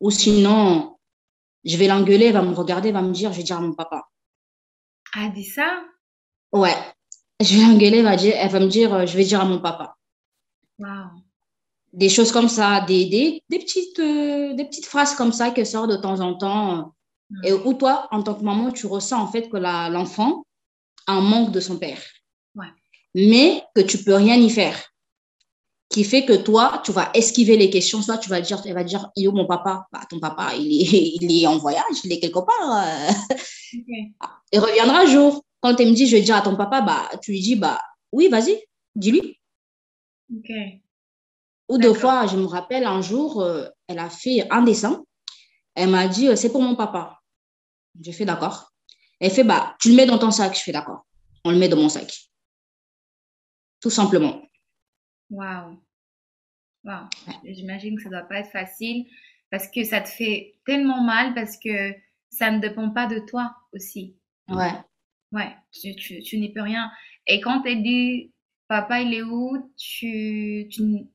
Ou 0.00 0.10
sinon, 0.10 0.96
je 1.64 1.76
vais 1.76 1.88
l'engueuler, 1.88 2.26
elle 2.26 2.32
va 2.32 2.42
me 2.42 2.54
regarder, 2.54 2.88
elle 2.88 2.94
va 2.94 3.02
me 3.02 3.12
dire 3.12 3.30
Je 3.30 3.38
vais 3.38 3.42
dire 3.42 3.58
à 3.58 3.60
mon 3.60 3.74
papa. 3.74 4.08
Ah, 5.14 5.28
dit 5.28 5.44
ça? 5.44 5.84
Ouais 6.50 6.93
je 7.40 7.56
vais 7.56 7.62
l'engueuler, 7.62 7.98
elle 7.98 8.04
va, 8.04 8.16
dire, 8.16 8.34
elle 8.36 8.50
va 8.50 8.60
me 8.60 8.68
dire, 8.68 8.94
euh, 8.94 9.06
je 9.06 9.16
vais 9.16 9.24
dire 9.24 9.40
à 9.40 9.44
mon 9.44 9.58
papa. 9.58 9.96
Des 11.92 12.08
choses 12.08 12.32
comme 12.32 12.48
ça, 12.48 12.80
des, 12.80 13.06
des, 13.06 13.42
des 13.48 13.58
petites, 13.58 13.98
euh, 14.00 14.54
des 14.54 14.64
petites 14.64 14.86
phrases 14.86 15.14
comme 15.14 15.32
ça 15.32 15.50
qui 15.50 15.64
sortent 15.64 15.90
de 15.90 15.96
temps 15.96 16.20
en 16.20 16.34
temps. 16.34 16.94
Et 17.42 17.52
où 17.52 17.74
toi, 17.74 18.06
en 18.10 18.22
tant 18.22 18.34
que 18.34 18.44
maman, 18.44 18.70
tu 18.70 18.86
ressens 18.86 19.20
en 19.20 19.26
fait 19.26 19.48
que 19.48 19.56
l'enfant 19.56 20.44
a 21.06 21.14
un 21.14 21.20
manque 21.20 21.52
de 21.52 21.60
son 21.60 21.78
père. 21.78 22.00
Mais 23.16 23.62
que 23.74 23.80
tu 23.80 23.98
peux 24.02 24.14
rien 24.14 24.34
y 24.34 24.50
faire. 24.50 24.90
Qui 25.88 26.02
fait 26.02 26.24
que 26.24 26.32
toi, 26.32 26.82
tu 26.84 26.90
vas 26.90 27.10
esquiver 27.14 27.56
les 27.56 27.70
questions. 27.70 28.02
Soit 28.02 28.18
tu 28.18 28.28
vas 28.28 28.40
dire, 28.40 28.60
elle 28.64 28.74
va 28.74 28.82
dire, 28.82 29.08
il 29.14 29.24
est 29.24 29.28
où 29.28 29.32
mon 29.32 29.46
papa 29.46 29.86
bah, 29.92 30.00
Ton 30.10 30.18
papa, 30.18 30.54
il 30.56 30.82
est, 30.82 31.18
il 31.20 31.42
est 31.42 31.46
en 31.46 31.58
voyage, 31.58 31.84
il 32.02 32.12
est 32.12 32.18
quelque 32.18 32.40
part. 32.40 32.84
Euh. 32.84 33.36
Il 34.52 34.60
reviendra 34.60 35.00
un 35.00 35.06
jour. 35.06 35.44
Quand 35.64 35.80
elle 35.80 35.88
me 35.88 35.94
dit, 35.94 36.06
je 36.06 36.14
vais 36.14 36.20
dire 36.20 36.36
à 36.36 36.42
ton 36.42 36.56
papa, 36.56 36.82
bah, 36.82 37.08
tu 37.22 37.30
lui 37.30 37.40
dis, 37.40 37.56
bah, 37.56 37.80
oui, 38.12 38.28
vas-y, 38.28 38.62
dis-lui. 38.94 39.40
Ok. 40.30 40.50
Ou 41.70 41.78
deux 41.78 41.94
fois, 41.94 42.26
je 42.26 42.36
me 42.36 42.44
rappelle, 42.44 42.84
un 42.84 43.00
jour, 43.00 43.40
euh, 43.40 43.66
elle 43.88 43.98
a 43.98 44.10
fait 44.10 44.46
un 44.50 44.60
dessin. 44.60 45.02
Elle 45.74 45.88
m'a 45.88 46.06
dit, 46.06 46.28
euh, 46.28 46.36
c'est 46.36 46.52
pour 46.52 46.60
mon 46.60 46.76
papa. 46.76 47.18
J'ai 47.98 48.12
fait 48.12 48.26
d'accord. 48.26 48.74
Elle 49.18 49.30
fait, 49.30 49.42
bah, 49.42 49.74
tu 49.80 49.88
le 49.88 49.94
mets 49.94 50.04
dans 50.04 50.18
ton 50.18 50.30
sac. 50.30 50.54
Je 50.54 50.60
fais 50.60 50.72
d'accord. 50.72 51.06
On 51.46 51.50
le 51.50 51.56
met 51.56 51.70
dans 51.70 51.78
mon 51.78 51.88
sac. 51.88 52.14
Tout 53.80 53.88
simplement. 53.88 54.42
Waouh. 55.30 55.82
Waouh. 56.84 57.08
J'imagine 57.42 57.96
que 57.96 58.02
ça 58.02 58.10
ne 58.10 58.16
doit 58.16 58.28
pas 58.28 58.40
être 58.40 58.50
facile 58.50 59.06
parce 59.50 59.68
que 59.68 59.82
ça 59.82 60.02
te 60.02 60.10
fait 60.10 60.58
tellement 60.66 61.00
mal 61.00 61.32
parce 61.32 61.56
que 61.56 61.94
ça 62.28 62.50
ne 62.50 62.58
dépend 62.58 62.90
pas 62.90 63.06
de 63.06 63.20
toi 63.20 63.56
aussi. 63.72 64.14
Ouais. 64.48 64.74
Ouais, 65.34 65.54
tu, 65.72 65.96
tu, 65.96 66.22
tu 66.22 66.38
n'y 66.38 66.52
peux 66.52 66.62
rien. 66.62 66.90
Et 67.26 67.40
quand 67.40 67.64
elle 67.66 67.82
dit 67.82 68.32
papa, 68.68 69.00
il 69.00 69.12
est 69.14 69.22
où, 69.22 69.70
tu, 69.76 70.68
tu, 70.70 71.06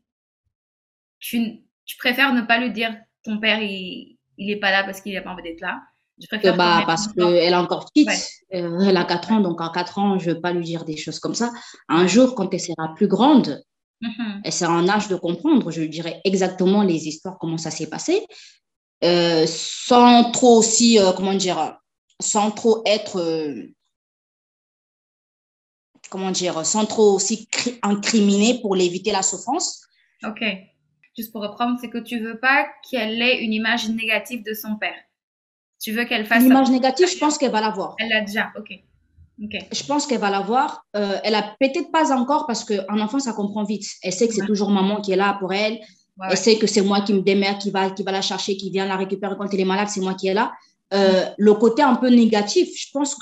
tu, 1.19 1.63
tu 1.85 1.97
préfères 1.97 2.33
ne 2.33 2.41
pas 2.41 2.59
lui 2.59 2.71
dire 2.71 2.95
ton 3.23 3.39
père, 3.39 3.61
il 3.61 4.17
n'est 4.37 4.59
pas 4.59 4.71
là 4.71 4.83
parce 4.83 5.01
qu'il 5.01 5.13
n'a 5.13 5.21
pas 5.21 5.31
envie 5.31 5.43
d'être 5.43 5.61
là. 5.61 5.81
Je 6.21 6.27
préfère 6.27 6.57
bah, 6.57 6.83
parce 6.85 7.07
qu'elle 7.07 7.53
est 7.53 7.55
encore 7.55 7.85
petite. 7.85 8.09
Euh, 8.53 8.79
elle 8.81 8.97
a 8.97 9.05
4 9.05 9.31
ans, 9.31 9.39
donc 9.39 9.61
en 9.61 9.71
4 9.71 9.99
ans, 9.99 10.19
je 10.19 10.29
ne 10.29 10.35
veux 10.35 10.41
pas 10.41 10.51
lui 10.51 10.65
dire 10.65 10.83
des 10.83 10.97
choses 10.97 11.19
comme 11.19 11.35
ça. 11.35 11.51
Un 11.87 12.07
jour, 12.07 12.35
quand 12.35 12.53
elle 12.53 12.59
sera 12.59 12.93
plus 12.93 13.07
grande, 13.07 13.63
mm-hmm. 14.01 14.41
elle 14.43 14.51
sera 14.51 14.73
en 14.73 14.89
âge 14.89 15.07
de 15.07 15.15
comprendre, 15.15 15.71
je 15.71 15.79
lui 15.79 15.89
dirai 15.89 16.19
exactement 16.25 16.83
les 16.83 17.07
histoires, 17.07 17.37
comment 17.39 17.57
ça 17.57 17.71
s'est 17.71 17.89
passé, 17.89 18.25
euh, 19.05 19.45
sans 19.47 20.31
trop 20.31 20.57
aussi, 20.57 20.99
euh, 20.99 21.13
comment 21.13 21.33
dire, 21.33 21.77
sans 22.19 22.51
trop 22.51 22.83
être 22.85 23.21
comment 26.09 26.31
dire, 26.31 26.65
sans 26.65 26.85
trop 26.85 27.13
aussi 27.13 27.47
incriminer 27.83 28.59
pour 28.61 28.75
l'éviter 28.75 29.11
la 29.11 29.21
souffrance. 29.21 29.81
Ok. 30.23 30.43
Juste 31.17 31.31
pour 31.31 31.41
reprendre, 31.41 31.77
c'est 31.81 31.89
que 31.89 31.97
tu 31.97 32.19
veux 32.19 32.39
pas 32.39 32.67
qu'elle 32.89 33.21
ait 33.21 33.43
une 33.43 33.53
image 33.53 33.89
négative 33.89 34.43
de 34.43 34.53
son 34.53 34.75
père. 34.75 34.95
Tu 35.81 35.91
veux 35.91 36.05
qu'elle 36.05 36.25
fasse. 36.25 36.43
Une 36.43 36.49
image 36.49 36.69
négative, 36.69 37.07
je 37.09 37.17
pense 37.17 37.37
qu'elle 37.37 37.51
va 37.51 37.61
l'avoir. 37.61 37.95
Elle 37.99 38.09
l'a 38.09 38.21
déjà, 38.21 38.51
ok. 38.57 38.71
Okay. 39.45 39.59
Je 39.71 39.83
pense 39.85 40.05
qu'elle 40.05 40.19
va 40.19 40.29
l'avoir. 40.29 40.85
Euh, 40.97 41.17
elle 41.23 41.35
a 41.35 41.55
peut-être 41.59 41.91
pas 41.91 42.11
encore 42.11 42.45
parce 42.45 42.65
qu'un 42.65 42.99
enfant, 42.99 43.19
ça 43.19 43.31
comprend 43.31 43.63
vite. 43.63 43.85
Elle 44.03 44.11
sait 44.11 44.27
que 44.27 44.33
c'est 44.33 44.45
toujours 44.45 44.69
maman 44.69 44.99
qui 44.99 45.13
est 45.13 45.15
là 45.15 45.37
pour 45.39 45.53
elle. 45.53 45.79
Elle 46.29 46.37
sait 46.37 46.57
que 46.57 46.67
c'est 46.67 46.81
moi 46.81 47.01
qui 47.01 47.13
me 47.13 47.21
démerde, 47.21 47.59
qui 47.59 47.71
va, 47.71 47.89
qui 47.91 48.03
va 48.03 48.11
la 48.11 48.21
chercher, 48.21 48.57
qui 48.57 48.69
vient 48.71 48.85
la 48.85 48.97
récupérer 48.97 49.35
quand 49.37 49.53
elle 49.53 49.61
est 49.61 49.65
malade, 49.65 49.87
c'est 49.87 50.01
moi 50.01 50.15
qui 50.15 50.27
est 50.27 50.33
là. 50.33 50.51
Euh, 50.93 51.25
le 51.37 51.53
côté 51.53 51.81
un 51.81 51.95
peu 51.95 52.09
négatif, 52.09 52.69
je 52.75 52.87
pense 52.91 53.15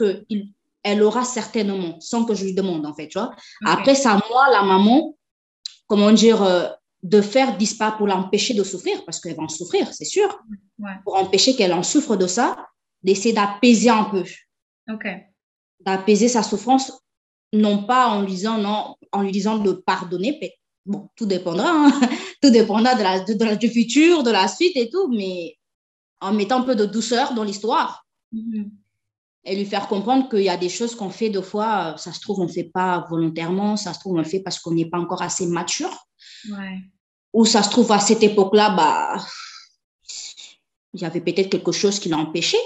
qu'elle 0.88 1.04
aura 1.04 1.24
certainement, 1.24 2.00
sans 2.00 2.26
que 2.26 2.34
je 2.34 2.46
lui 2.46 2.54
demande, 2.54 2.86
en 2.86 2.94
fait, 2.94 3.08
tu 3.08 3.18
vois. 3.18 3.36
Après, 3.66 3.96
c'est 3.96 4.08
à 4.08 4.20
moi, 4.30 4.50
la 4.50 4.64
maman, 4.64 5.18
comment 5.88 6.12
dire, 6.12 6.42
euh, 6.42 6.68
de 7.04 7.22
faire 7.22 7.58
disparaître 7.58 7.98
pour 7.98 8.08
l'empêcher 8.08 8.54
de 8.54 8.64
souffrir, 8.64 9.04
parce 9.06 9.20
qu'elle 9.20 9.36
va 9.36 9.44
en 9.44 9.50
souffrir, 9.50 9.94
c'est 9.94 10.06
sûr. 10.06 10.42
Pour 11.04 11.18
empêcher 11.18 11.56
qu'elle 11.56 11.74
en 11.74 11.84
souffre 11.84 12.16
de 12.16 12.28
ça, 12.28 12.68
d'essayer 13.04 13.34
d'apaiser 13.34 13.90
un 13.90 14.06
peu. 14.06 14.24
D'apaiser 15.82 16.30
sa 16.30 16.44
souffrance, 16.44 16.92
non 17.54 17.84
pas 17.84 18.08
en 18.08 18.22
lui 18.22 18.32
disant, 18.32 18.58
non, 18.58 18.96
en 19.12 19.22
lui 19.22 19.32
disant 19.32 19.58
de 19.58 19.74
pardonner, 19.74 20.40
bon, 20.86 21.10
tout 21.16 21.26
dépendra, 21.26 21.70
hein. 21.70 21.92
tout 22.42 22.50
dépendra 22.50 22.96
de 22.96 23.04
la, 23.04 23.20
de, 23.20 23.56
du 23.56 23.70
futur, 23.70 24.24
de 24.24 24.32
la 24.32 24.48
suite 24.48 24.78
et 24.78 24.90
tout, 24.90 25.10
mais 25.10 25.58
en 26.22 26.34
mettant 26.34 26.62
un 26.62 26.64
peu 26.64 26.76
de 26.76 26.86
douceur 26.86 27.34
dans 27.34 27.44
l'histoire. 27.44 28.06
Mm-hmm. 28.34 28.70
Et 29.50 29.56
lui 29.56 29.66
faire 29.66 29.88
comprendre 29.88 30.28
qu'il 30.30 30.44
y 30.44 30.50
a 30.50 30.58
des 30.58 30.68
choses 30.68 30.94
qu'on 30.94 31.10
fait 31.10 31.30
deux 31.30 31.42
fois, 31.42 31.96
ça 31.98 32.12
se 32.12 32.20
trouve, 32.20 32.42
on 32.42 32.48
ne 32.48 32.52
fait 32.52 32.66
pas 32.66 33.06
volontairement, 33.10 33.78
ça 33.78 33.94
se 33.94 34.00
trouve, 34.00 34.16
on 34.16 34.18
le 34.18 34.26
fait 34.26 34.42
parce 34.42 34.60
qu'on 34.60 34.74
n'est 34.74 34.90
pas 34.90 35.00
encore 35.00 35.22
assez 35.22 35.48
mature. 35.48 36.06
Ou 37.32 37.46
ça 37.46 37.64
se 37.64 37.70
trouve, 37.70 37.90
à 37.94 38.00
cette 38.00 38.24
époque-là, 38.24 38.72
bah, 38.72 39.26
il 40.94 41.02
y 41.02 41.06
avait 41.06 41.22
peut-être 41.22 41.50
quelque 41.50 41.72
chose 41.72 41.98
qui 41.98 42.10
l'a 42.10 42.18
empêché. 42.18 42.58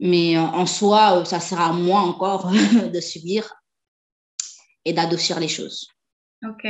Mais 0.00 0.38
en 0.38 0.66
soi, 0.66 1.24
ça 1.24 1.40
sera 1.40 1.70
à 1.70 1.72
moi 1.72 2.00
encore 2.00 2.52
de 2.92 3.00
subir 3.00 3.50
et 4.84 4.92
d'adoucir 4.92 5.40
les 5.40 5.48
choses. 5.48 5.88
Ok. 6.46 6.64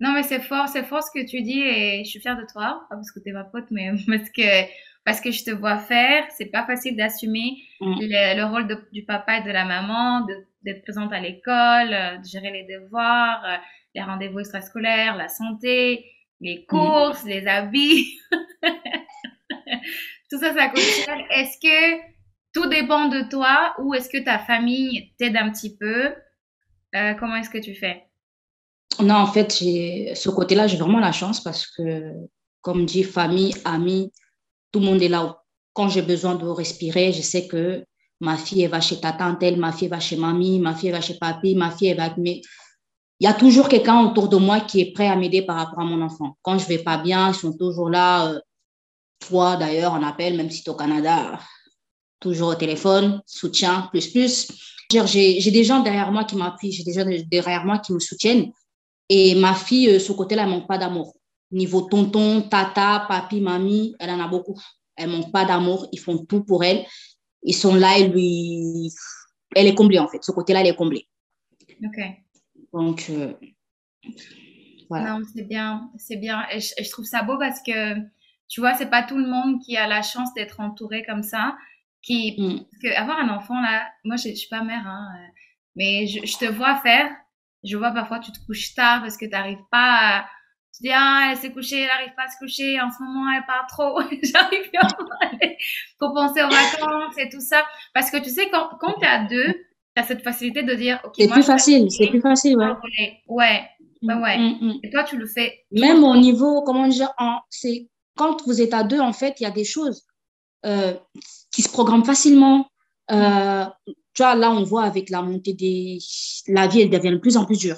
Non, 0.00 0.12
mais 0.12 0.22
c'est 0.22 0.40
fort, 0.40 0.68
c'est 0.68 0.84
fort 0.84 1.02
ce 1.02 1.10
que 1.18 1.24
tu 1.26 1.42
dis 1.42 1.60
et 1.60 2.04
je 2.04 2.10
suis 2.10 2.20
fière 2.20 2.36
de 2.36 2.46
toi, 2.50 2.86
pas 2.88 2.96
parce 2.96 3.10
que 3.10 3.20
tu 3.20 3.28
es 3.28 3.32
ma 3.32 3.44
pote, 3.44 3.66
mais 3.70 3.90
parce 4.06 4.30
que, 4.30 4.62
parce 5.04 5.20
que 5.20 5.30
je 5.30 5.44
te 5.44 5.50
vois 5.50 5.78
faire. 5.78 6.24
C'est 6.36 6.46
pas 6.46 6.64
facile 6.66 6.96
d'assumer 6.96 7.58
mm. 7.80 7.96
le, 8.00 8.44
rôle 8.44 8.66
du 8.92 9.04
papa 9.04 9.38
et 9.38 9.42
de 9.42 9.50
la 9.50 9.64
maman, 9.64 10.26
d'être 10.62 10.82
présente 10.82 11.12
à 11.12 11.20
l'école, 11.20 11.92
euh, 11.92 12.16
de 12.18 12.24
gérer 12.24 12.50
les 12.50 12.64
devoirs, 12.64 13.44
euh, 13.44 13.56
les 13.94 14.02
rendez-vous 14.02 14.40
extrascolaires, 14.40 15.16
la 15.16 15.28
santé, 15.28 16.06
les 16.40 16.60
mm. 16.60 16.66
courses, 16.66 17.24
les 17.24 17.46
habits. 17.46 18.18
Tout 20.30 20.40
ça, 20.40 20.54
ça 20.54 20.68
coûte 20.68 20.80
cher. 20.80 21.16
Est-ce 21.30 21.58
que 21.60 22.00
tout 22.54 22.66
dépend 22.68 23.08
de 23.08 23.28
toi 23.28 23.74
ou 23.78 23.94
est-ce 23.94 24.08
que 24.08 24.24
ta 24.24 24.38
famille 24.38 25.12
t'aide 25.18 25.36
un 25.36 25.50
petit 25.50 25.76
peu? 25.76 26.14
Euh, 26.96 27.14
Comment 27.14 27.36
est-ce 27.36 27.50
que 27.50 27.58
tu 27.58 27.74
fais? 27.74 28.04
Non, 29.00 29.16
en 29.16 29.26
fait, 29.26 29.50
ce 29.50 30.28
côté-là, 30.30 30.66
j'ai 30.66 30.76
vraiment 30.76 31.00
la 31.00 31.12
chance 31.12 31.42
parce 31.42 31.66
que, 31.66 32.12
comme 32.62 32.86
dit, 32.86 33.02
famille, 33.02 33.54
amis, 33.64 34.12
tout 34.74 34.80
le 34.80 34.86
monde 34.86 35.02
est 35.02 35.08
là. 35.08 35.40
Quand 35.72 35.88
j'ai 35.88 36.02
besoin 36.02 36.34
de 36.34 36.48
respirer, 36.48 37.12
je 37.12 37.22
sais 37.22 37.46
que 37.46 37.84
ma 38.20 38.36
fille, 38.36 38.62
elle 38.62 38.72
va 38.72 38.80
chez 38.80 38.98
ta 38.98 39.12
tante, 39.12 39.40
elle, 39.40 39.56
ma 39.56 39.70
fille, 39.70 39.86
va 39.86 40.00
chez 40.00 40.16
mamie, 40.16 40.58
ma 40.58 40.74
fille, 40.74 40.90
va 40.90 41.00
chez 41.00 41.14
papy, 41.14 41.54
ma 41.54 41.70
fille, 41.70 41.88
elle 41.88 41.96
va... 41.96 42.12
Mais 42.16 42.42
il 43.20 43.24
y 43.24 43.28
a 43.28 43.34
toujours 43.34 43.68
quelqu'un 43.68 44.00
autour 44.00 44.28
de 44.28 44.36
moi 44.36 44.58
qui 44.60 44.80
est 44.80 44.92
prêt 44.92 45.06
à 45.06 45.14
m'aider 45.14 45.42
par 45.42 45.56
rapport 45.56 45.78
à 45.78 45.84
mon 45.84 46.02
enfant. 46.02 46.36
Quand 46.42 46.58
je 46.58 46.66
vais 46.66 46.78
pas 46.78 46.96
bien, 46.96 47.28
ils 47.28 47.36
sont 47.36 47.56
toujours 47.56 47.88
là. 47.88 48.26
Euh, 48.26 48.40
toi, 49.20 49.56
d'ailleurs, 49.56 49.92
on 49.92 50.02
appelle, 50.02 50.36
même 50.36 50.50
si 50.50 50.64
tu 50.64 50.70
es 50.70 50.72
au 50.72 50.76
Canada, 50.76 51.38
toujours 52.18 52.48
au 52.48 52.54
téléphone, 52.56 53.22
soutien, 53.26 53.88
plus, 53.92 54.08
plus. 54.08 54.50
J'ai 54.90 55.50
des 55.52 55.62
gens 55.62 55.80
derrière 55.84 56.10
moi 56.10 56.24
qui 56.24 56.34
m'appuient, 56.34 56.72
j'ai 56.72 56.82
des 56.82 56.94
gens 56.94 57.06
derrière 57.30 57.64
moi 57.64 57.78
qui 57.78 57.92
me 57.92 58.00
soutiennent. 58.00 58.50
Et 59.08 59.36
ma 59.36 59.54
fille, 59.54 59.88
euh, 59.88 60.00
ce 60.00 60.10
côté-là, 60.10 60.42
elle 60.42 60.48
manque 60.48 60.66
pas 60.66 60.78
d'amour. 60.78 61.14
Niveau 61.54 61.82
tonton, 61.82 62.42
tata, 62.42 63.06
papi, 63.08 63.40
mamie, 63.40 63.94
elle 63.98 64.10
en 64.10 64.20
a 64.20 64.28
beaucoup. 64.28 64.60
Elle 64.96 65.08
manque 65.08 65.32
pas 65.32 65.44
d'amour. 65.44 65.88
Ils 65.92 66.00
font 66.00 66.18
tout 66.24 66.44
pour 66.44 66.64
elle. 66.64 66.84
Ils 67.42 67.54
sont 67.54 67.74
là 67.74 67.96
et 67.98 68.08
lui. 68.08 68.90
Elle 69.54 69.66
est 69.66 69.74
comblée, 69.74 69.98
en 69.98 70.08
fait. 70.08 70.22
Ce 70.22 70.32
côté-là, 70.32 70.60
elle 70.60 70.66
est 70.66 70.76
comblée. 70.76 71.08
OK. 71.84 72.00
Donc, 72.72 73.06
euh, 73.10 73.32
voilà. 74.88 75.12
Non, 75.12 75.24
c'est 75.32 75.42
bien. 75.42 75.90
C'est 75.96 76.16
bien. 76.16 76.44
Et 76.50 76.60
je, 76.60 76.90
trouve 76.90 77.04
ça 77.04 77.22
beau 77.22 77.38
parce 77.38 77.62
que, 77.62 77.94
tu 78.48 78.60
vois, 78.60 78.74
c'est 78.74 78.90
pas 78.90 79.02
tout 79.02 79.16
le 79.16 79.26
monde 79.26 79.60
qui 79.64 79.76
a 79.76 79.86
la 79.86 80.02
chance 80.02 80.34
d'être 80.34 80.60
entouré 80.60 81.04
comme 81.04 81.22
ça. 81.22 81.56
Qui, 82.02 82.34
mm. 82.36 82.64
Parce 82.70 82.82
que 82.82 83.00
avoir 83.00 83.18
un 83.18 83.28
enfant, 83.28 83.60
là, 83.60 83.86
moi, 84.04 84.16
je, 84.16 84.28
je 84.28 84.34
suis 84.34 84.48
pas 84.48 84.62
mère, 84.62 84.86
hein, 84.86 85.08
euh, 85.16 85.28
mais 85.76 86.06
je, 86.06 86.26
je 86.26 86.36
te 86.36 86.44
vois 86.46 86.76
faire 86.76 87.10
je 87.64 87.76
vois 87.76 87.90
parfois 87.90 88.20
tu 88.20 88.30
te 88.30 88.38
couches 88.46 88.74
tard 88.74 89.00
parce 89.00 89.16
que 89.16 89.24
tu 89.24 89.30
n'arrives 89.32 89.64
pas 89.70 90.18
à... 90.18 90.26
Tu 90.76 90.82
dis, 90.82 90.90
ah, 90.92 91.28
elle 91.30 91.38
s'est 91.38 91.52
couchée, 91.52 91.82
elle 91.82 91.86
n'arrive 91.86 92.14
pas 92.16 92.24
à 92.24 92.28
se 92.28 92.36
coucher, 92.38 92.80
en 92.80 92.90
ce 92.90 93.00
moment, 93.00 93.30
elle 93.30 93.46
part 93.46 93.66
trop, 93.68 94.00
j'arrive 94.22 94.70
pas 94.72 94.88
à 95.20 95.26
aller 95.26 95.56
pour 96.00 96.12
penser 96.12 96.42
aux 96.42 96.48
vacances 96.48 97.16
et 97.18 97.28
tout 97.28 97.40
ça. 97.40 97.64
Parce 97.92 98.10
que 98.10 98.16
tu 98.16 98.30
sais, 98.30 98.50
quand, 98.50 98.70
quand 98.80 98.94
tu 98.98 99.06
as 99.06 99.24
deux, 99.24 99.52
tu 99.52 100.02
as 100.02 100.02
cette 100.02 100.22
facilité 100.22 100.64
de 100.64 100.74
dire, 100.74 101.00
OK, 101.04 101.14
C'est 101.16 101.28
plus 101.28 101.44
facile, 101.44 101.90
c'est 101.92 102.08
plus 102.08 102.20
facile, 102.20 102.56
ouais. 102.58 102.72
Ouais, 103.28 103.62
ouais, 104.02 104.14
ouais. 104.14 104.38
Mm, 104.38 104.58
mm, 104.60 104.66
mm. 104.66 104.78
Et 104.82 104.90
toi, 104.90 105.04
tu 105.04 105.16
le 105.16 105.26
fais. 105.26 105.64
Même 105.70 106.02
au 106.02 106.16
niveau, 106.16 106.62
comment 106.62 106.88
dire, 106.88 107.12
c'est 107.50 107.88
quand 108.16 108.44
vous 108.44 108.60
êtes 108.60 108.74
à 108.74 108.82
deux, 108.82 109.00
en 109.00 109.12
fait, 109.12 109.40
il 109.40 109.44
y 109.44 109.46
a 109.46 109.52
des 109.52 109.64
choses 109.64 110.04
euh, 110.66 110.94
qui 111.52 111.62
se 111.62 111.68
programment 111.68 112.04
facilement. 112.04 112.66
Euh, 113.12 113.64
tu 113.86 114.22
vois, 114.22 114.34
là, 114.34 114.50
on 114.50 114.64
voit 114.64 114.84
avec 114.84 115.10
la 115.10 115.22
montée 115.22 115.52
des... 115.52 115.98
La 116.48 116.66
vie, 116.66 116.80
elle 116.80 116.90
devient 116.90 117.10
de 117.10 117.18
plus 117.18 117.36
en 117.36 117.44
plus 117.44 117.58
dure. 117.58 117.76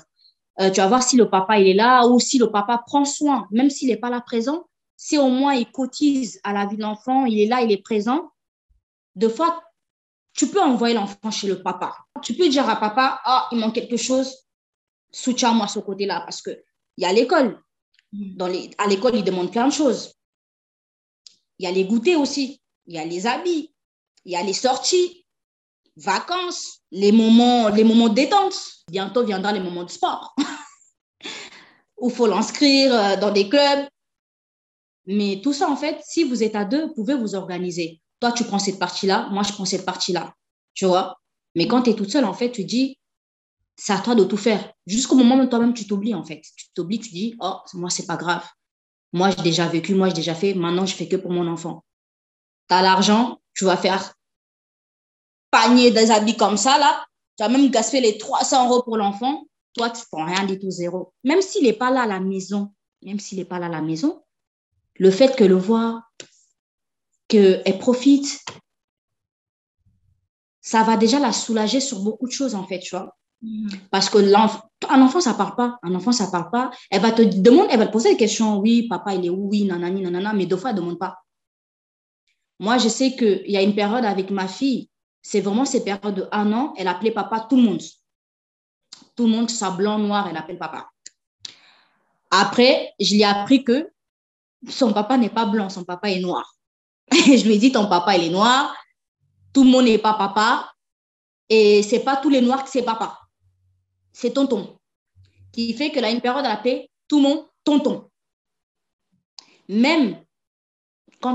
Euh, 0.61 0.71
tu 0.71 0.81
vas 0.81 0.89
voir 0.89 1.03
si 1.03 1.17
le 1.17 1.29
papa, 1.29 1.59
il 1.59 1.69
est 1.69 1.75
là 1.75 2.07
ou 2.07 2.19
si 2.19 2.39
le 2.39 2.51
papa 2.51 2.83
prend 2.87 3.05
soin, 3.05 3.47
même 3.51 3.69
s'il 3.69 3.89
n'est 3.89 3.97
pas 3.97 4.11
là 4.11 4.21
présent, 4.21 4.69
si 4.97 5.19
au 5.19 5.29
moins 5.29 5.55
il 5.55 5.71
cotise 5.71 6.41
à 6.45 6.53
la 6.53 6.67
vie 6.67 6.77
de 6.77 6.83
l'enfant, 6.83 7.27
il 7.27 7.39
est 7.41 7.47
là, 7.47 7.61
il 7.61 7.71
est 7.71 7.83
présent. 7.83 8.31
Deux 9.15 9.29
fois, 9.29 9.63
tu 10.33 10.49
peux 10.49 10.61
envoyer 10.61 10.95
l'enfant 10.95 11.31
chez 11.31 11.47
le 11.47 11.63
papa. 11.63 11.97
Tu 12.23 12.35
peux 12.35 12.49
dire 12.49 12.69
à 12.69 12.77
papa, 12.77 13.21
ah, 13.25 13.49
il 13.53 13.59
manque 13.59 13.75
quelque 13.75 13.97
chose, 13.97 14.47
soutiens-moi 15.11 15.69
ce 15.69 15.79
côté-là, 15.79 16.21
parce 16.21 16.43
qu'il 16.43 16.63
y 16.99 17.05
a 17.05 17.13
l'école. 17.13 17.63
À 18.79 18.87
l'école, 18.87 19.17
il 19.17 19.25
demande 19.25 19.51
plein 19.51 19.67
de 19.67 19.73
choses. 19.73 20.15
Il 21.59 21.65
y 21.65 21.67
a 21.67 21.73
les 21.73 21.85
goûters 21.85 22.21
aussi, 22.21 22.63
il 22.87 22.95
y 22.95 22.99
a 22.99 23.05
les 23.05 23.27
habits, 23.27 23.75
il 24.25 24.33
y 24.33 24.37
a 24.37 24.43
les 24.43 24.53
sorties, 24.53 25.26
vacances, 25.97 26.81
les 26.91 27.13
moments, 27.13 27.69
les 27.69 27.85
moments 27.85 28.09
de 28.09 28.15
détente. 28.15 28.55
Bientôt 28.89 29.25
viendra 29.25 29.53
les 29.53 29.61
moments 29.61 29.85
de 29.85 29.91
sport. 29.91 30.35
Où 31.99 32.11
il 32.11 32.15
faut 32.15 32.27
l'inscrire 32.27 32.95
euh, 32.95 33.17
dans 33.17 33.31
des 33.33 33.49
clubs. 33.49 33.87
Mais 35.07 35.41
tout 35.43 35.53
ça, 35.53 35.71
en 35.71 35.77
fait, 35.77 36.01
si 36.05 36.25
vous 36.25 36.43
êtes 36.43 36.57
à 36.57 36.65
deux, 36.65 36.87
vous 36.87 36.95
pouvez 36.95 37.15
vous 37.15 37.35
organiser. 37.35 38.01
Toi, 38.21 38.33
tu 38.33 38.45
prends 38.45 38.59
cette 38.59 38.79
partie-là, 38.79 39.29
moi, 39.31 39.43
je 39.43 39.53
prends 39.53 39.65
cette 39.65 39.85
partie-là. 39.85 40.35
Tu 40.75 40.85
vois? 40.85 41.17
Mais 41.55 41.67
quand 41.67 41.83
tu 41.83 41.91
es 41.91 41.95
toute 41.95 42.11
seule, 42.11 42.25
en 42.25 42.35
fait, 42.35 42.51
tu 42.51 42.65
dis, 42.65 42.99
c'est 43.77 43.93
à 43.93 44.01
toi 44.01 44.15
de 44.15 44.25
tout 44.25 44.37
faire. 44.37 44.73
Jusqu'au 44.87 45.17
moment 45.17 45.37
où 45.37 45.47
toi-même, 45.47 45.75
tu 45.75 45.87
t'oublies, 45.87 46.15
en 46.15 46.25
fait. 46.25 46.43
Tu 46.57 46.67
t'oublies, 46.75 46.99
tu 46.99 47.11
dis, 47.11 47.35
oh, 47.41 47.57
moi, 47.75 47.89
c'est 47.89 48.07
pas 48.07 48.17
grave. 48.17 48.45
Moi, 49.13 49.31
j'ai 49.31 49.43
déjà 49.43 49.69
vécu, 49.69 49.95
moi, 49.95 50.09
j'ai 50.09 50.15
déjà 50.15 50.35
fait. 50.35 50.55
Maintenant, 50.55 50.87
je 50.87 50.95
fais 50.95 51.09
que 51.09 51.17
pour 51.17 51.31
mon 51.31 51.47
enfant. 51.47 51.85
Tu 52.69 52.75
as 52.75 52.83
l'argent, 52.83 53.41
tu 53.55 53.65
vas 53.65 53.77
faire 53.77 54.16
panier 55.51 55.91
des 55.91 56.11
habits 56.11 56.37
comme 56.37 56.57
ça, 56.57 56.79
là, 56.79 57.05
tu 57.37 57.45
as 57.45 57.49
même 57.49 57.71
gaspillé 57.71 58.03
les 58.03 58.19
300 58.19 58.69
euros 58.69 58.83
pour 58.83 58.97
l'enfant, 58.97 59.47
toi, 59.75 59.91
tu 59.91 60.01
ne 60.01 60.07
prends 60.11 60.25
rien 60.25 60.45
du 60.45 60.59
tout, 60.59 60.71
zéro. 60.71 61.13
Même 61.25 61.43
s'il 61.43 61.65
n'est 61.65 61.73
pas 61.73 61.91
là 61.91 62.03
à 62.03 62.07
la 62.07 62.21
maison, 62.21 62.73
même 63.03 63.21
s'il 63.21 63.39
n'est 63.39 63.45
pas 63.45 63.59
là 63.59 63.67
à 63.67 63.71
la 63.71 63.83
maison, 63.83 64.23
le 64.99 65.11
fait 65.11 65.37
que 65.37 65.45
le 65.45 65.55
voir, 65.57 66.03
qu'elle 67.29 67.79
profite, 67.79 68.45
ça 70.61 70.83
va 70.83 70.97
déjà 70.97 71.19
la 71.19 71.33
soulager 71.33 71.81
sur 71.81 72.01
beaucoup 72.01 72.27
de 72.27 72.33
choses, 72.33 72.55
en 72.55 72.67
fait, 72.67 72.79
tu 72.81 72.97
vois. 72.97 73.17
Mm. 73.43 73.69
Parce 73.91 74.09
que 74.11 74.19
un 74.19 75.03
enfant, 75.03 75.21
ça 75.21 75.33
ne 75.33 75.37
parle 75.37 75.55
pas. 75.55 75.79
Un 75.83 75.95
enfant, 75.95 76.13
ça 76.13 76.27
ne 76.27 76.31
parle 76.31 76.51
pas. 76.51 76.71
Elle 76.91 77.03
va 77.03 77.13
te 77.13 77.23
demander, 77.23 77.69
elle 77.71 77.79
va 77.79 77.87
te 77.87 77.93
poser 77.93 78.11
des 78.11 78.17
questions. 78.17 78.59
Oui, 78.59 78.89
papa, 78.89 79.15
il 79.15 79.27
est 79.27 79.31
où? 79.31 79.49
Oui, 79.49 79.65
nanani, 79.65 80.03
nanana. 80.03 80.33
Mais 80.33 80.47
deux 80.47 80.57
fois, 80.57 80.71
elle 80.71 80.77
ne 80.77 80.81
demande 80.81 80.99
pas. 80.99 81.19
Moi, 82.59 82.79
je 82.79 82.89
sais 82.89 83.15
qu'il 83.15 83.51
y 83.51 83.57
a 83.57 83.63
une 83.63 83.75
période 83.75 84.05
avec 84.05 84.31
ma 84.31 84.49
fille, 84.49 84.89
c'est 85.29 85.41
vraiment 85.41 85.65
ces 85.65 85.83
périodes 85.83 86.15
de 86.15 86.29
un 86.31 86.53
an, 86.53 86.73
elle 86.77 86.87
appelait 86.87 87.11
papa 87.11 87.49
tout 87.51 87.57
le 87.57 87.63
monde. 87.63 87.83
Tout 89.17 89.25
le 89.25 89.31
monde, 89.31 89.51
soit 89.51 89.73
blanc, 89.73 89.99
noir, 89.99 90.29
elle 90.29 90.37
appelle 90.37 90.57
papa. 90.57 90.89
Après, 92.31 92.95
je 93.01 93.13
lui 93.13 93.23
ai 93.23 93.25
appris 93.25 93.65
que 93.65 93.91
son 94.69 94.93
papa 94.93 95.19
n'est 95.19 95.29
pas 95.29 95.45
blanc, 95.45 95.69
son 95.69 95.83
papa 95.83 96.13
est 96.13 96.21
noir. 96.21 96.55
Je 97.11 97.45
lui 97.45 97.55
ai 97.55 97.59
dit, 97.59 97.73
ton 97.73 97.89
papa, 97.89 98.17
il 98.17 98.25
est 98.25 98.31
noir. 98.31 98.73
Tout 99.53 99.65
le 99.65 99.71
monde 99.71 99.87
n'est 99.87 99.99
pas 99.99 100.15
papa. 100.15 100.71
Et 101.49 101.83
c'est 101.83 102.05
pas 102.05 102.17
tous 102.17 102.31
les 102.31 102.41
noirs 102.41 102.63
que 102.63 102.71
c'est 102.71 102.85
papa. 102.85 103.19
C'est 104.13 104.33
tonton. 104.33 104.79
Qui 105.51 105.73
fait 105.73 105.91
que 105.91 105.99
a 105.99 106.11
une 106.11 106.21
période, 106.21 106.45
elle 106.45 106.53
appelait 106.53 106.89
tout 107.09 107.17
le 107.17 107.23
monde 107.23 107.47
tonton. 107.65 108.09
Même 109.69 110.25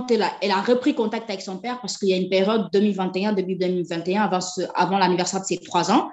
elle 0.09 0.51
a, 0.51 0.61
repris 0.61 0.95
contact 0.95 1.29
avec 1.29 1.41
son 1.41 1.57
père, 1.57 1.79
parce 1.81 1.97
qu'il 1.97 2.09
y 2.09 2.13
a 2.13 2.17
une 2.17 2.29
période 2.29 2.69
2021, 2.73 3.33
début 3.33 3.55
2021, 3.55 4.23
avant, 4.23 4.39
avant 4.75 4.97
l'anniversaire 4.97 5.41
de 5.41 5.45
ses 5.45 5.57
trois 5.57 5.91
ans, 5.91 6.09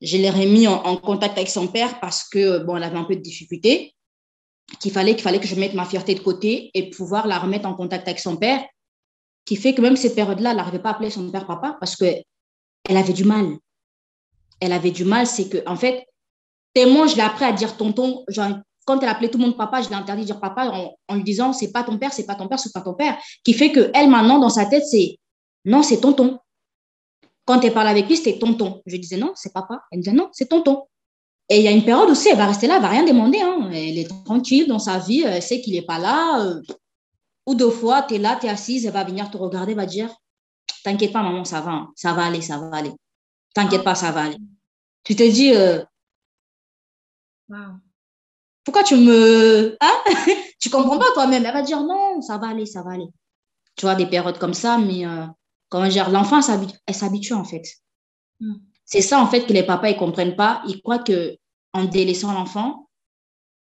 je 0.00 0.16
l'ai 0.16 0.30
remis 0.30 0.66
en, 0.66 0.96
contact 0.96 1.36
avec 1.36 1.50
son 1.50 1.68
père 1.68 2.00
parce 2.00 2.28
que, 2.28 2.58
bon, 2.58 2.76
elle 2.76 2.84
avait 2.84 2.96
un 2.96 3.04
peu 3.04 3.16
de 3.16 3.20
difficultés. 3.20 3.94
qu'il 4.78 4.92
fallait, 4.92 5.14
qu'il 5.14 5.22
fallait 5.22 5.40
que 5.40 5.46
je 5.46 5.54
mette 5.56 5.74
ma 5.74 5.84
fierté 5.84 6.14
de 6.14 6.20
côté 6.20 6.70
et 6.74 6.90
pouvoir 6.90 7.26
la 7.26 7.38
remettre 7.38 7.68
en 7.68 7.74
contact 7.74 8.08
avec 8.08 8.20
son 8.20 8.36
père, 8.36 8.64
qui 9.44 9.56
fait 9.56 9.74
que 9.74 9.82
même 9.82 9.96
cette 9.96 10.14
période-là, 10.14 10.50
elle 10.50 10.56
n'arrivait 10.56 10.78
pas 10.78 10.90
à 10.90 10.92
appeler 10.92 11.10
son 11.10 11.30
père 11.30 11.46
papa 11.46 11.76
parce 11.80 11.96
qu'elle 11.96 12.24
avait 12.88 13.12
du 13.12 13.24
mal. 13.24 13.56
Elle 14.60 14.72
avait 14.72 14.90
du 14.90 15.04
mal, 15.04 15.26
c'est 15.26 15.48
que, 15.48 15.58
en 15.66 15.76
fait, 15.76 16.06
tellement 16.72 17.06
je 17.06 17.16
l'ai 17.16 17.22
appris 17.22 17.44
à 17.44 17.52
dire 17.52 17.76
tonton, 17.76 18.24
genre, 18.28 18.58
quand 18.90 19.00
elle 19.00 19.08
appelait 19.08 19.30
tout 19.30 19.38
le 19.38 19.44
monde 19.44 19.56
papa, 19.56 19.82
je 19.82 19.88
l'ai 19.88 19.94
interdit 19.94 20.22
de 20.22 20.26
dire 20.26 20.40
papa 20.40 20.90
en, 21.08 21.14
lui 21.14 21.22
disant 21.22 21.52
c'est 21.52 21.70
pas 21.70 21.84
ton 21.84 21.96
père, 21.96 22.12
c'est 22.12 22.26
pas 22.26 22.34
ton 22.34 22.48
père, 22.48 22.58
c'est 22.58 22.72
pas 22.72 22.80
ton 22.80 22.94
père, 22.94 23.16
qui 23.44 23.52
fait 23.54 23.70
que 23.70 23.88
elle 23.94 24.10
maintenant 24.10 24.40
dans 24.40 24.48
sa 24.48 24.66
tête 24.66 24.84
c'est 24.84 25.16
non, 25.64 25.84
c'est 25.84 26.00
tonton. 26.00 26.38
Quand 27.44 27.60
elle 27.64 27.72
parle 27.72 27.86
avec 27.86 28.08
lui, 28.08 28.16
c'était 28.16 28.38
tonton. 28.38 28.82
Je 28.86 28.96
disais 28.96 29.16
non, 29.16 29.32
c'est 29.36 29.52
papa. 29.52 29.82
Elle 29.92 29.98
me 29.98 30.02
disait 30.02 30.16
non, 30.16 30.28
c'est 30.32 30.48
tonton. 30.48 30.86
Et 31.48 31.58
il 31.58 31.62
y 31.62 31.68
a 31.68 31.70
une 31.70 31.84
période 31.84 32.10
aussi, 32.10 32.30
elle 32.30 32.36
va 32.36 32.46
rester 32.46 32.66
là, 32.66 32.76
elle 32.76 32.82
va 32.82 32.88
rien 32.88 33.04
demander. 33.04 33.40
Hein. 33.40 33.70
Elle 33.72 33.98
est 33.98 34.08
tranquille 34.24 34.66
dans 34.66 34.78
sa 34.80 34.98
vie, 34.98 35.22
elle 35.22 35.42
sait 35.42 35.60
qu'il 35.60 35.74
n'est 35.74 35.82
pas 35.82 35.98
là. 35.98 36.40
Euh, 36.44 36.60
ou 37.46 37.54
deux 37.54 37.70
fois, 37.70 38.02
tu 38.02 38.14
es 38.14 38.18
là, 38.18 38.36
tu 38.40 38.46
es 38.46 38.48
assise, 38.48 38.86
elle 38.86 38.92
va 38.92 39.04
venir 39.04 39.30
te 39.30 39.36
regarder, 39.36 39.74
va 39.74 39.86
dire 39.86 40.12
T'inquiète 40.82 41.12
pas, 41.12 41.22
maman, 41.22 41.44
ça 41.44 41.60
va, 41.60 41.70
hein. 41.70 41.92
ça 41.94 42.12
va 42.12 42.24
aller, 42.24 42.42
ça 42.42 42.58
va 42.58 42.76
aller. 42.76 42.92
T'inquiète 43.54 43.84
pas, 43.84 43.94
ça 43.94 44.10
va 44.10 44.24
aller. 44.24 44.38
Tu 45.04 45.14
te 45.14 45.22
dis 45.22 45.54
euh, 45.54 45.82
Pourquoi 48.70 48.84
tu 48.84 48.94
me. 48.94 49.76
Hein? 49.80 50.04
Tu 50.60 50.70
comprends 50.70 50.96
pas 50.96 51.10
toi-même. 51.14 51.44
Elle 51.44 51.52
va 51.52 51.62
dire 51.62 51.82
Non, 51.82 52.22
ça 52.22 52.38
va 52.38 52.50
aller, 52.50 52.66
ça 52.66 52.84
va 52.84 52.92
aller. 52.92 53.08
Tu 53.74 53.84
vois, 53.84 53.96
des 53.96 54.06
périodes 54.06 54.38
comme 54.38 54.54
ça, 54.54 54.78
mais 54.78 55.04
euh, 55.04 55.26
comment 55.68 55.88
dire, 55.88 56.08
l'enfant, 56.08 56.38
elle 56.86 56.94
s'habitue 56.94 57.32
en 57.32 57.42
fait. 57.42 57.64
Mm. 58.38 58.54
C'est 58.84 59.00
ça 59.00 59.20
en 59.20 59.26
fait 59.26 59.44
que 59.44 59.52
les 59.52 59.64
papas, 59.64 59.88
ils 59.90 59.96
comprennent 59.96 60.36
pas. 60.36 60.62
Ils 60.68 60.80
croient 60.82 61.00
que 61.00 61.36
en 61.72 61.84
délaissant 61.84 62.32
l'enfant, 62.32 62.88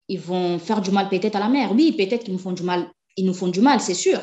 ils 0.09 0.19
vont 0.19 0.59
faire 0.59 0.79
du 0.79 0.91
mal 0.91 1.09
peut-être 1.09 1.37
à 1.37 1.39
la 1.39 1.49
mère. 1.49 1.71
Oui, 1.71 1.91
peut-être 1.91 2.25
qu'ils 2.25 2.33
nous 2.33 2.39
font 2.39 2.51
du 2.51 2.61
mal, 2.61 2.91
ils 3.17 3.25
nous 3.25 3.33
font 3.33 3.47
du 3.47 3.61
mal, 3.61 3.81
c'est 3.81 3.95
sûr. 3.95 4.19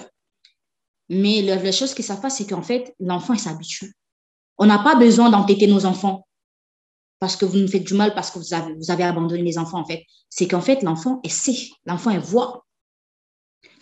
Mais 1.08 1.42
la, 1.42 1.72
chose 1.72 1.94
qu'ils 1.94 2.04
savent 2.04 2.20
pas, 2.20 2.30
c'est 2.30 2.46
qu'en 2.46 2.62
fait, 2.62 2.94
l'enfant, 3.00 3.34
il 3.34 3.40
s'habitue. 3.40 3.92
On 4.56 4.66
n'a 4.66 4.78
pas 4.78 4.94
besoin 4.94 5.30
d'entêter 5.30 5.66
nos 5.66 5.84
enfants 5.84 6.28
parce 7.18 7.36
que 7.36 7.44
vous 7.44 7.58
nous 7.58 7.68
faites 7.68 7.84
du 7.84 7.94
mal, 7.94 8.14
parce 8.14 8.30
que 8.30 8.38
vous 8.38 8.54
avez, 8.54 8.74
vous 8.74 8.90
avez 8.90 9.04
abandonné 9.04 9.42
les 9.42 9.58
enfants, 9.58 9.80
en 9.80 9.84
fait. 9.84 10.04
C'est 10.28 10.48
qu'en 10.48 10.60
fait, 10.60 10.82
l'enfant, 10.82 11.20
elle 11.24 11.30
sait, 11.30 11.70
l'enfant, 11.84 12.10
elle 12.10 12.20
voit. 12.20 12.66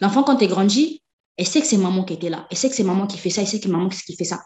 L'enfant, 0.01 0.23
quand 0.23 0.41
elle 0.41 0.49
grandit, 0.49 1.03
elle 1.37 1.47
sait 1.47 1.61
que 1.61 1.67
c'est 1.67 1.77
maman 1.77 2.05
qui 2.05 2.15
était 2.15 2.31
là, 2.31 2.47
elle 2.51 2.57
sait 2.57 2.69
que 2.69 2.77
c'est 2.77 2.85
maman 2.85 3.07
qui 3.07 3.19
fait 3.19 3.31
ça, 3.31 3.43
elle 3.43 3.49
sait 3.49 3.59
que 3.59 3.65
c'est 3.65 3.73
maman 3.73 3.89
qui 3.89 4.17
fait 4.17 4.25
ça. 4.25 4.41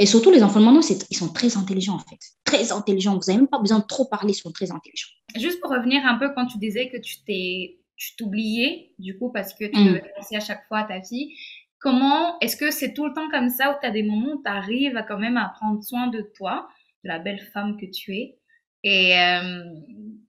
Et 0.00 0.06
surtout, 0.06 0.30
les 0.30 0.44
enfants 0.44 0.60
de 0.60 0.64
maintenant, 0.64 0.80
ils 1.10 1.16
sont 1.16 1.32
très 1.32 1.56
intelligents, 1.56 1.96
en 1.96 1.98
fait. 1.98 2.20
Très 2.44 2.70
intelligents. 2.70 3.14
Vous 3.14 3.26
n'avez 3.26 3.38
même 3.38 3.48
pas 3.48 3.58
besoin 3.58 3.80
de 3.80 3.84
trop 3.84 4.04
parler, 4.04 4.32
ils 4.32 4.36
sont 4.36 4.52
très 4.52 4.70
intelligents. 4.70 5.08
Juste 5.36 5.60
pour 5.60 5.72
revenir 5.72 6.06
un 6.06 6.18
peu 6.18 6.32
quand 6.34 6.46
tu 6.46 6.58
disais 6.58 6.88
que 6.88 6.98
tu 6.98 7.16
t'es, 7.24 7.80
tu 7.96 8.14
t'oubliais, 8.16 8.92
du 9.00 9.18
coup, 9.18 9.32
parce 9.32 9.52
que 9.54 9.64
tu 9.64 9.84
devais 9.84 9.98
mm. 9.98 10.10
penser 10.16 10.36
à 10.36 10.40
chaque 10.40 10.66
fois 10.68 10.78
à 10.78 10.84
ta 10.84 11.02
fille. 11.02 11.34
Comment, 11.80 12.38
est-ce 12.38 12.56
que 12.56 12.70
c'est 12.70 12.94
tout 12.94 13.06
le 13.06 13.12
temps 13.12 13.28
comme 13.30 13.50
ça 13.50 13.72
ou 13.72 13.74
tu 13.80 13.86
as 13.88 13.90
des 13.90 14.04
moments 14.04 14.34
où 14.34 14.42
tu 14.42 14.50
arrives 14.50 14.96
à 14.96 15.02
quand 15.02 15.18
même 15.18 15.36
à 15.36 15.52
prendre 15.60 15.82
soin 15.82 16.06
de 16.06 16.22
toi, 16.36 16.68
de 17.04 17.08
la 17.08 17.18
belle 17.18 17.40
femme 17.52 17.76
que 17.78 17.86
tu 17.86 18.16
es? 18.16 18.38
Et 18.84 19.18
euh, 19.18 19.64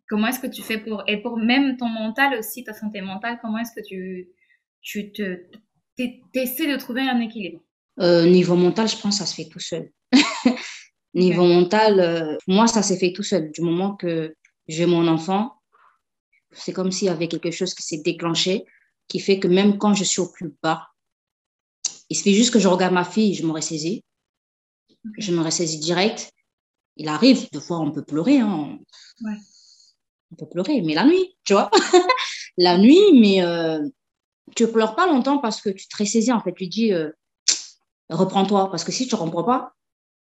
comment 0.10 0.28
est-ce 0.28 0.40
que 0.40 0.48
tu 0.48 0.62
fais 0.62 0.80
pour, 0.80 1.04
et 1.08 1.22
pour 1.22 1.38
même 1.38 1.78
ton 1.78 1.88
mental 1.88 2.38
aussi, 2.38 2.64
ta 2.64 2.74
santé 2.74 3.02
mentale, 3.02 3.40
comment 3.42 3.60
est-ce 3.60 3.74
que 3.74 3.86
tu, 3.86 4.30
tu 4.82 5.12
te, 5.12 5.40
essaies 6.34 6.72
de 6.72 6.78
trouver 6.78 7.02
un 7.02 7.20
équilibre? 7.20 7.62
Euh, 8.00 8.26
niveau 8.26 8.56
mental, 8.56 8.88
je 8.88 8.98
pense 8.98 9.20
que 9.20 9.26
ça 9.26 9.26
se 9.26 9.36
fait 9.36 9.50
tout 9.50 9.60
seul. 9.60 9.92
niveau 11.14 11.46
mental, 11.46 12.00
euh, 12.00 12.38
moi, 12.48 12.68
ça 12.68 12.82
s'est 12.82 12.98
fait 12.98 13.14
tout 13.14 13.24
seul. 13.24 13.52
Du 13.52 13.62
moment 13.62 13.96
que 13.96 14.36
j'ai 14.68 14.86
mon 14.86 15.08
enfant, 15.08 15.54
c'est 16.52 16.74
comme 16.74 16.92
s'il 16.92 17.08
y 17.08 17.12
avait 17.12 17.28
quelque 17.28 17.52
chose 17.52 17.74
qui 17.74 17.84
s'est 17.84 18.02
déclenché, 18.04 18.64
qui 19.08 19.20
fait 19.20 19.40
que 19.40 19.48
même 19.48 19.78
quand 19.78 19.94
je 19.94 20.04
suis 20.04 20.22
au 20.22 20.32
plus 20.32 20.54
bas, 20.64 20.88
il 22.10 22.18
suffit 22.18 22.34
juste 22.34 22.52
que 22.52 22.60
je 22.60 22.68
regarde 22.68 22.94
ma 22.94 23.06
fille, 23.06 23.36
je 23.36 23.46
me 23.46 23.52
ressaisis. 23.52 24.04
Je 25.18 25.32
me 25.32 25.42
ressaisis 25.42 25.80
direct. 25.80 26.32
Il 27.00 27.08
arrive, 27.08 27.50
deux 27.52 27.60
fois, 27.60 27.80
on 27.80 27.92
peut 27.92 28.04
pleurer. 28.04 28.40
Hein. 28.40 28.78
On 30.32 30.36
peut 30.36 30.48
pleurer, 30.48 30.82
mais 30.82 30.94
la 30.94 31.06
nuit, 31.06 31.36
tu 31.44 31.54
vois. 31.54 31.72
la 32.58 32.78
nuit, 32.78 33.20
mais 33.20 33.42
euh, 33.42 33.80
tu 34.56 34.68
pleures 34.68 34.96
pas 34.96 35.08
longtemps 35.08 35.40
parce 35.40 35.62
que 35.62 35.70
tu 35.70 35.88
te 35.88 35.98
ressaisis, 35.98 36.32
en 36.32 36.42
fait. 36.42 36.54
Tu 36.54 36.68
dis, 36.68 36.94
reprends-toi. 38.10 38.70
Parce 38.70 38.84
que 38.84 38.92
si 38.92 39.08
tu 39.08 39.16
ne 39.16 39.20
reprends 39.22 39.44
pas, 39.44 39.74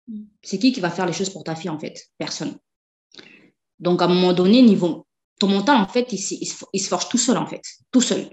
mm. 0.08 0.24
c'est 0.44 0.60
qui 0.60 0.72
qui 0.72 0.80
va 0.80 0.90
faire 0.90 1.06
les 1.06 1.14
choses 1.14 1.30
pour 1.30 1.44
ta 1.44 1.56
fille, 1.56 1.70
en 1.70 1.80
fait? 1.80 2.10
Personne. 2.18 2.56
Donc, 3.80 4.02
à 4.02 4.06
un 4.06 4.10
moment 4.10 4.32
donné, 4.34 4.62
niveau, 4.62 5.08
ton 5.40 5.48
mental, 5.48 5.78
en 5.82 5.88
fait, 5.88 6.14
il, 6.14 6.20
se 6.20 6.88
forge 6.88 7.10
tout 7.10 7.18
seul, 7.18 7.38
en 7.38 7.48
fait. 7.48 7.64
Tout 7.92 8.02
seul. 8.02 8.30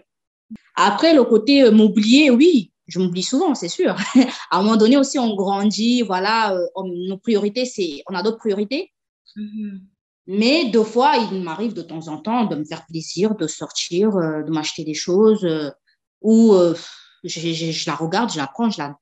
Après, 0.77 1.15
le 1.15 1.25
côté 1.25 1.63
euh, 1.63 1.71
m'oublier, 1.71 2.31
oui, 2.31 2.71
je 2.89 2.99
m'oublie 2.99 3.23
souvent, 3.23 3.55
c'est 3.55 3.69
sûr. 3.69 3.95
à 4.51 4.59
un 4.59 4.63
moment 4.63 4.77
donné 4.77 4.97
aussi, 4.97 5.19
on 5.19 5.35
grandit, 5.35 6.03
voilà, 6.03 6.55
euh, 6.55 6.67
nos 6.85 7.19
priorités, 7.19 7.65
c'est, 7.65 8.03
on 8.11 8.15
a 8.15 8.23
d'autres 8.23 8.39
priorités. 8.39 8.93
Mm-hmm. 9.37 9.81
Mais 10.27 10.71
deux 10.71 10.85
fois, 10.85 11.17
il 11.17 11.43
m'arrive 11.43 11.75
de 11.75 11.83
temps 11.83 12.09
en 12.09 12.19
temps 12.19 12.45
de 12.45 12.57
me 12.57 12.65
faire 12.65 12.85
plaisir, 12.87 13.35
de 13.35 13.47
sortir, 13.47 14.17
euh, 14.17 14.43
de 14.43 14.51
m'acheter 14.51 14.85
des 14.85 14.95
choses, 14.95 15.47
ou 16.21 16.55
je, 17.25 17.41
je, 17.41 17.91
la 17.91 17.95
regarde, 17.95 18.33
je 18.33 18.39
la 18.39 18.47
prends, 18.47 18.71
je 18.71 18.79
la 18.79 18.99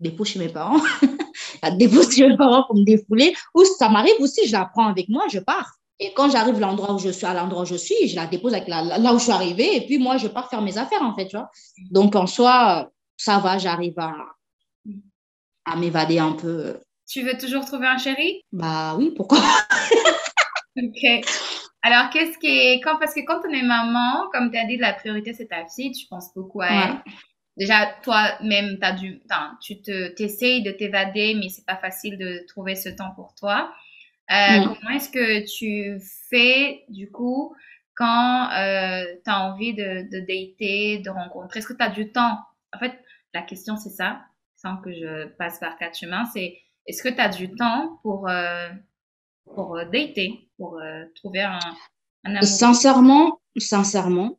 dépose 0.00 0.28
chez 0.28 0.38
mes 0.38 0.48
parents, 0.48 0.80
la 1.62 1.70
dépose 1.70 2.14
chez 2.14 2.28
mes 2.28 2.36
parents 2.36 2.64
pour 2.66 2.76
me 2.76 2.84
défouler, 2.84 3.34
ou 3.54 3.64
ça 3.64 3.88
m'arrive 3.88 4.20
aussi, 4.20 4.46
je 4.46 4.52
la 4.52 4.64
prends 4.66 4.86
avec 4.86 5.08
moi, 5.08 5.24
je 5.30 5.38
pars. 5.38 5.70
Et 6.02 6.12
quand 6.14 6.30
j'arrive 6.30 6.56
à 6.56 6.60
l'endroit 6.60 6.94
où 6.94 6.98
je 6.98 7.10
suis, 7.10 7.26
à 7.26 7.34
l'endroit 7.34 7.62
où 7.62 7.66
je 7.66 7.74
suis, 7.74 8.08
je 8.08 8.16
la 8.16 8.26
dépose 8.26 8.54
avec 8.54 8.68
là 8.68 9.14
où 9.14 9.18
je 9.18 9.24
suis 9.24 9.32
arrivée, 9.32 9.76
et 9.76 9.86
puis 9.86 9.98
moi, 9.98 10.16
je 10.16 10.28
pars 10.28 10.48
faire 10.48 10.62
mes 10.62 10.78
affaires, 10.78 11.02
en 11.02 11.14
fait, 11.14 11.26
tu 11.26 11.36
vois. 11.36 11.50
Donc, 11.90 12.16
en 12.16 12.26
soi, 12.26 12.90
ça 13.20 13.38
va, 13.38 13.58
j'arrive 13.58 13.98
à, 13.98 14.14
à 15.66 15.76
m'évader 15.76 16.18
un 16.18 16.32
peu. 16.32 16.80
Tu 17.06 17.20
veux 17.22 17.36
toujours 17.36 17.66
trouver 17.66 17.86
un 17.86 17.98
chéri? 17.98 18.40
Bah 18.50 18.94
oui, 18.96 19.12
pourquoi 19.14 19.38
Ok. 20.78 21.26
Alors, 21.82 22.08
qu'est-ce 22.10 22.38
qui 22.38 22.46
est... 22.46 22.80
Quand, 22.80 22.98
parce 22.98 23.12
que 23.12 23.20
quand 23.26 23.40
on 23.46 23.52
est 23.52 23.62
maman, 23.62 24.26
comme 24.32 24.50
tu 24.50 24.56
as 24.56 24.64
dit, 24.64 24.78
la 24.78 24.94
priorité, 24.94 25.34
c'est 25.34 25.48
ta 25.48 25.66
fille, 25.66 25.92
tu 25.92 26.06
penses 26.06 26.32
beaucoup 26.34 26.62
à 26.62 26.68
elle. 26.68 27.12
Déjà 27.58 27.92
toi-même 28.02 28.78
as 28.80 28.92
dû 28.92 29.20
tu 29.60 29.82
te 29.82 30.14
t'essayes 30.14 30.62
de 30.62 30.70
t'évader 30.70 31.34
mais 31.34 31.50
c'est 31.50 31.66
pas 31.66 31.76
facile 31.76 32.16
de 32.16 32.46
trouver 32.48 32.74
ce 32.74 32.88
temps 32.88 33.12
pour 33.16 33.34
toi. 33.34 33.70
Euh, 34.30 34.60
comment 34.62 34.96
est-ce 34.96 35.10
que 35.10 35.44
tu 35.44 36.00
fais 36.30 36.84
du 36.88 37.10
coup 37.10 37.54
quand 37.96 38.50
euh, 38.52 39.04
tu 39.24 39.30
as 39.30 39.40
envie 39.40 39.74
de, 39.74 40.08
de 40.10 40.20
dater 40.20 40.98
de 41.00 41.10
rencontrer? 41.10 41.58
Est-ce 41.58 41.66
que 41.66 41.74
tu 41.76 41.84
as 41.84 41.90
du 41.90 42.12
temps 42.12 42.38
en 42.74 42.78
fait 42.78 42.98
la 43.34 43.42
question 43.42 43.76
c'est 43.76 43.90
ça 43.90 44.20
sans 44.56 44.76
que 44.78 44.92
je 44.92 45.26
passe 45.36 45.58
par 45.58 45.76
quatre 45.78 45.96
chemins 45.98 46.24
c'est 46.32 46.58
est-ce 46.86 47.02
que 47.02 47.08
tu 47.08 47.20
as 47.20 47.28
du 47.28 47.54
temps 47.54 47.98
pour 48.02 48.28
euh, 48.28 48.68
pour 49.54 49.76
dater 49.92 50.48
pour 50.56 50.80
trouver 51.14 51.42
un, 51.42 51.58
un 52.24 52.30
amour? 52.36 52.42
Sincèrement 52.42 53.40
sincèrement 53.56 54.38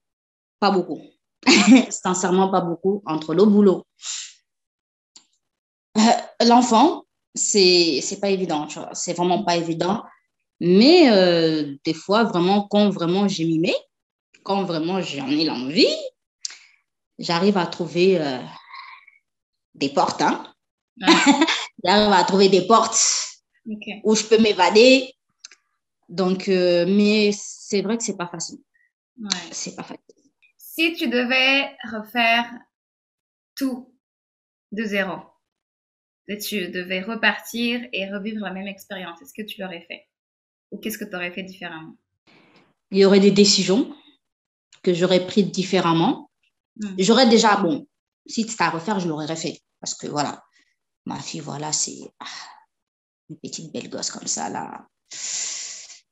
pas 0.60 0.72
beaucoup 0.72 1.02
sincèrement 1.90 2.50
pas 2.50 2.62
beaucoup 2.62 3.02
entre 3.06 3.34
le 3.34 3.46
boulot. 3.46 3.86
Euh, 5.98 6.46
l'enfant, 6.46 7.04
c'est 7.34 8.02
pas 8.22 8.30
évident, 8.30 8.68
c'est 8.94 9.14
vraiment 9.14 9.44
pas 9.44 9.58
évident. 9.58 10.04
Mais 10.60 11.10
euh, 11.10 11.76
des 11.84 11.94
fois, 11.94 12.24
vraiment, 12.24 12.68
quand 12.68 12.90
vraiment 12.90 13.28
j'ai 13.28 13.46
m'y 13.46 13.60
mets, 13.60 13.76
quand 14.44 14.64
vraiment 14.64 15.02
j'en 15.02 15.28
ai 15.28 15.46
l'envie, 15.46 15.88
j'arrive 17.22 17.58
à 17.58 17.66
trouver 17.66 18.20
euh, 18.20 18.40
des 19.76 19.90
portes. 19.90 20.22
Hein? 20.22 20.54
j'arrive 21.84 22.14
à 22.14 22.24
trouver 22.24 22.50
des 22.50 22.68
portes 22.68 22.98
où 24.04 24.16
je 24.16 24.26
peux 24.26 24.38
m'évader. 24.40 25.14
Donc, 26.10 26.48
mais 26.48 27.32
c'est 27.34 27.82
vrai 27.82 27.98
que 27.98 28.04
c'est 28.04 28.18
pas 28.18 28.28
facile. 28.28 28.60
Ouais. 29.18 29.30
C'est 29.52 29.76
pas 29.76 29.84
facile. 29.84 30.04
Si 30.58 30.94
tu 30.94 31.08
devais 31.08 31.70
refaire 31.90 32.52
tout 33.56 33.96
de 34.74 34.84
zéro, 34.84 35.22
tu 36.38 36.70
devais 36.70 37.02
repartir 37.02 37.82
et 37.92 38.10
revivre 38.10 38.44
la 38.44 38.52
même 38.52 38.68
expérience, 38.68 39.22
est-ce 39.22 39.34
que 39.34 39.46
tu 39.46 39.62
l'aurais 39.62 39.82
fait? 39.82 40.08
Ou 40.72 40.78
qu'est-ce 40.78 40.98
que 40.98 41.06
tu 41.06 41.16
aurais 41.16 41.32
fait 41.32 41.44
différemment? 41.44 41.96
Il 42.92 43.00
y 43.00 43.06
aurait 43.06 43.20
des 43.20 43.32
décisions 43.32 43.94
que 44.84 44.94
j'aurais 44.94 45.26
prises 45.26 45.52
différemment. 45.52 46.31
Hmm. 46.78 46.96
J'aurais 46.98 47.28
déjà, 47.28 47.58
bon, 47.58 47.88
si 48.26 48.44
c'était 48.44 48.64
à 48.64 48.70
refaire, 48.70 49.00
je 49.00 49.08
l'aurais 49.08 49.26
refait. 49.26 49.60
Parce 49.80 49.96
que 49.96 50.08
voilà, 50.08 50.44
ma 51.06 51.20
fille, 51.20 51.40
voilà, 51.40 51.72
c'est 51.72 52.00
ah, 52.20 52.26
une 53.30 53.38
petite 53.38 53.72
belle 53.74 53.90
gosse 53.90 54.12
comme 54.12 54.28
ça, 54.28 54.50
là. 54.50 54.88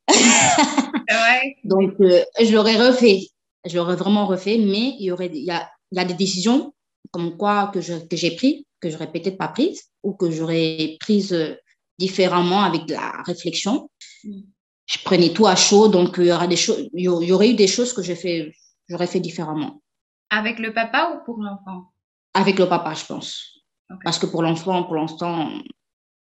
Donc, 1.63 1.93
euh, 2.01 2.23
je 2.39 2.51
l'aurais 2.51 2.77
refait 2.77 3.29
je 3.65 3.77
l'aurais 3.77 3.95
vraiment 3.95 4.25
refait, 4.25 4.57
mais 4.57 4.95
il 4.99 5.05
y 5.05 5.11
aurait, 5.11 5.29
il 5.33 5.43
y 5.43 5.51
a, 5.51 5.69
il 5.91 5.97
y 5.97 6.01
a 6.01 6.05
des 6.05 6.13
décisions 6.13 6.73
comme 7.11 7.37
quoi 7.37 7.71
que, 7.73 7.81
je, 7.81 7.93
que 7.93 8.15
j'ai 8.15 8.35
prises, 8.35 8.63
que 8.79 8.89
j'aurais 8.89 9.11
peut-être 9.11 9.37
pas 9.37 9.47
prises, 9.47 9.83
ou 10.03 10.13
que 10.13 10.29
j'aurais 10.29 10.97
prises 10.99 11.33
euh, 11.33 11.55
différemment 11.97 12.61
avec 12.61 12.85
de 12.85 12.93
la 12.93 13.23
réflexion. 13.23 13.89
Mm. 14.23 14.41
je 14.85 14.99
prenais 15.03 15.33
tout 15.33 15.47
à 15.47 15.55
chaud. 15.55 15.87
Donc, 15.87 16.15
il 16.17 16.25
y, 16.25 16.31
aura 16.31 16.47
des 16.47 16.59
il 16.93 17.01
y 17.01 17.07
aurait 17.07 17.49
eu 17.49 17.55
des 17.55 17.67
choses 17.67 17.93
que 17.93 18.03
fait, 18.03 18.51
j'aurais 18.87 19.07
fait 19.07 19.19
différemment. 19.19 19.81
Avec 20.29 20.59
le 20.59 20.73
papa 20.73 21.13
ou 21.15 21.25
pour 21.25 21.41
l'enfant? 21.41 21.91
Avec 22.33 22.59
le 22.59 22.67
papa, 22.67 22.93
je 22.93 23.05
pense. 23.05 23.59
Parce 24.03 24.19
que 24.19 24.27
pour 24.27 24.43
l'enfant, 24.43 24.83
pour 24.83 24.95
l'instant, 24.95 25.49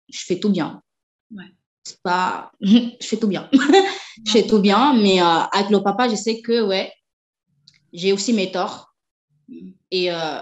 je 0.09 0.21
fais 0.25 0.39
tout 0.39 0.51
bien. 0.51 0.83
Ouais. 1.31 1.53
C'est 1.85 2.01
pas... 2.03 2.53
je 2.61 2.97
fais 3.01 3.17
tout 3.17 3.29
bien. 3.29 3.49
je 4.27 4.31
fais 4.31 4.47
tout 4.47 4.61
bien, 4.61 4.95
mais 4.95 5.21
euh, 5.21 5.41
avec 5.53 5.71
le 5.71 5.83
papa, 5.83 6.09
je 6.09 6.15
sais 6.15 6.41
que, 6.41 6.67
ouais, 6.67 6.93
j'ai 7.93 8.13
aussi 8.13 8.33
mes 8.33 8.53
torts. 8.53 8.95
Mm. 9.49 9.71
Et 9.91 10.13
euh, 10.13 10.41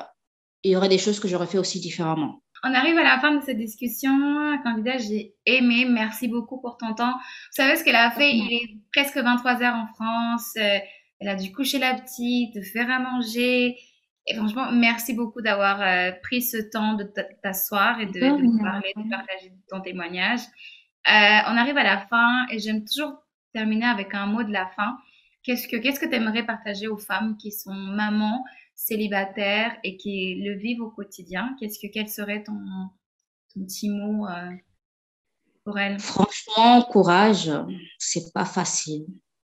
il 0.62 0.72
y 0.72 0.76
aurait 0.76 0.88
des 0.88 0.98
choses 0.98 1.20
que 1.20 1.28
j'aurais 1.28 1.46
fait 1.46 1.58
aussi 1.58 1.80
différemment. 1.80 2.42
On 2.66 2.72
arrive 2.72 2.96
à 2.96 3.02
la 3.02 3.20
fin 3.20 3.34
de 3.34 3.42
cette 3.42 3.58
discussion. 3.58 4.58
Candidat, 4.64 4.96
j'ai 4.96 5.34
aimé. 5.44 5.84
Merci 5.86 6.28
beaucoup 6.28 6.60
pour 6.60 6.78
ton 6.78 6.94
temps. 6.94 7.12
Vous 7.12 7.52
savez 7.52 7.76
ce 7.76 7.84
qu'elle 7.84 7.96
a 7.96 8.10
fait? 8.10 8.34
Il 8.34 8.52
est 8.52 8.78
presque 8.90 9.18
23 9.18 9.62
heures 9.62 9.74
en 9.74 9.86
France. 9.94 10.54
Elle 11.24 11.30
a 11.30 11.36
dû 11.36 11.52
coucher 11.52 11.78
la 11.78 11.94
petite, 11.94 12.54
de 12.54 12.60
faire 12.60 12.90
à 12.90 12.98
manger. 12.98 13.78
Et 14.26 14.34
franchement, 14.36 14.70
merci 14.72 15.14
beaucoup 15.14 15.40
d'avoir 15.40 15.80
euh, 15.80 16.12
pris 16.22 16.42
ce 16.42 16.58
temps 16.58 16.92
de 16.92 17.10
t'asseoir 17.42 17.98
et 17.98 18.04
de, 18.04 18.20
de 18.20 18.42
nous 18.42 18.58
parler, 18.58 18.92
de 18.94 19.08
partager 19.08 19.50
ton 19.70 19.80
témoignage. 19.80 20.40
Euh, 20.40 21.40
on 21.48 21.56
arrive 21.56 21.78
à 21.78 21.82
la 21.82 22.06
fin 22.08 22.46
et 22.50 22.58
j'aime 22.58 22.84
toujours 22.84 23.14
terminer 23.54 23.86
avec 23.86 24.14
un 24.14 24.26
mot 24.26 24.42
de 24.42 24.52
la 24.52 24.66
fin. 24.76 24.98
Qu'est-ce 25.44 25.66
que 25.66 25.76
qu'est-ce 25.76 25.98
que 25.98 26.04
tu 26.04 26.14
aimerais 26.14 26.44
partager 26.44 26.88
aux 26.88 26.98
femmes 26.98 27.38
qui 27.38 27.52
sont 27.52 27.72
mamans, 27.72 28.44
célibataires 28.74 29.74
et 29.82 29.96
qui 29.96 30.42
le 30.44 30.58
vivent 30.58 30.82
au 30.82 30.90
quotidien? 30.90 31.56
Qu'est-ce 31.58 31.78
que 31.78 31.90
quel 31.90 32.10
serait 32.10 32.42
ton, 32.42 32.60
ton 33.54 33.64
petit 33.64 33.88
mot 33.88 34.26
euh, 34.26 34.50
pour 35.64 35.78
elles? 35.78 35.98
Franchement, 36.00 36.82
courage, 36.82 37.50
c'est 37.98 38.30
pas 38.34 38.44
facile. 38.44 39.06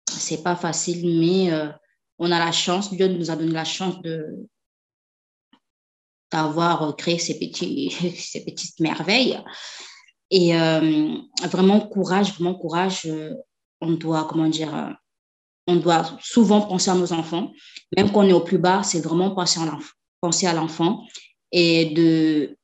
C'est 0.10 0.44
pas 0.44 0.56
facile, 0.56 1.20
mais 1.20 1.52
euh, 1.52 1.70
on 2.20 2.32
a 2.32 2.40
la 2.40 2.52
chance, 2.52 2.94
Dieu 2.94 3.08
nous 3.08 3.32
a 3.32 3.36
donné 3.36 3.52
la 3.52 3.66
chance 3.66 4.02
de 4.02 4.48
d'avoir 6.32 6.96
créé 6.96 7.20
ces, 7.20 7.38
petits, 7.38 7.92
ces 8.18 8.46
petites 8.46 8.80
merveilles. 8.80 9.38
Et 10.30 10.56
euh, 10.56 11.18
vraiment, 11.44 11.82
courage, 11.82 12.34
vraiment 12.34 12.56
courage. 12.56 13.06
on 13.82 13.92
doit, 13.92 14.26
comment 14.30 14.48
dire, 14.48 14.96
on 15.68 15.76
doit 15.76 16.18
souvent 16.22 16.62
penser 16.62 16.90
à 16.90 16.96
nos 16.96 17.12
enfants. 17.14 17.52
Même 17.98 18.12
quand 18.12 18.26
on 18.26 18.30
est 18.30 18.34
au 18.34 18.42
plus 18.42 18.58
bas, 18.58 18.84
c'est 18.84 19.02
vraiment 19.02 19.36
penser 19.36 19.60
à 19.60 19.66
l'enfant, 19.66 19.94
penser 20.22 20.48
à 20.48 20.54
l'enfant 20.54 21.04
et 21.52 21.86
de, 21.94 22.58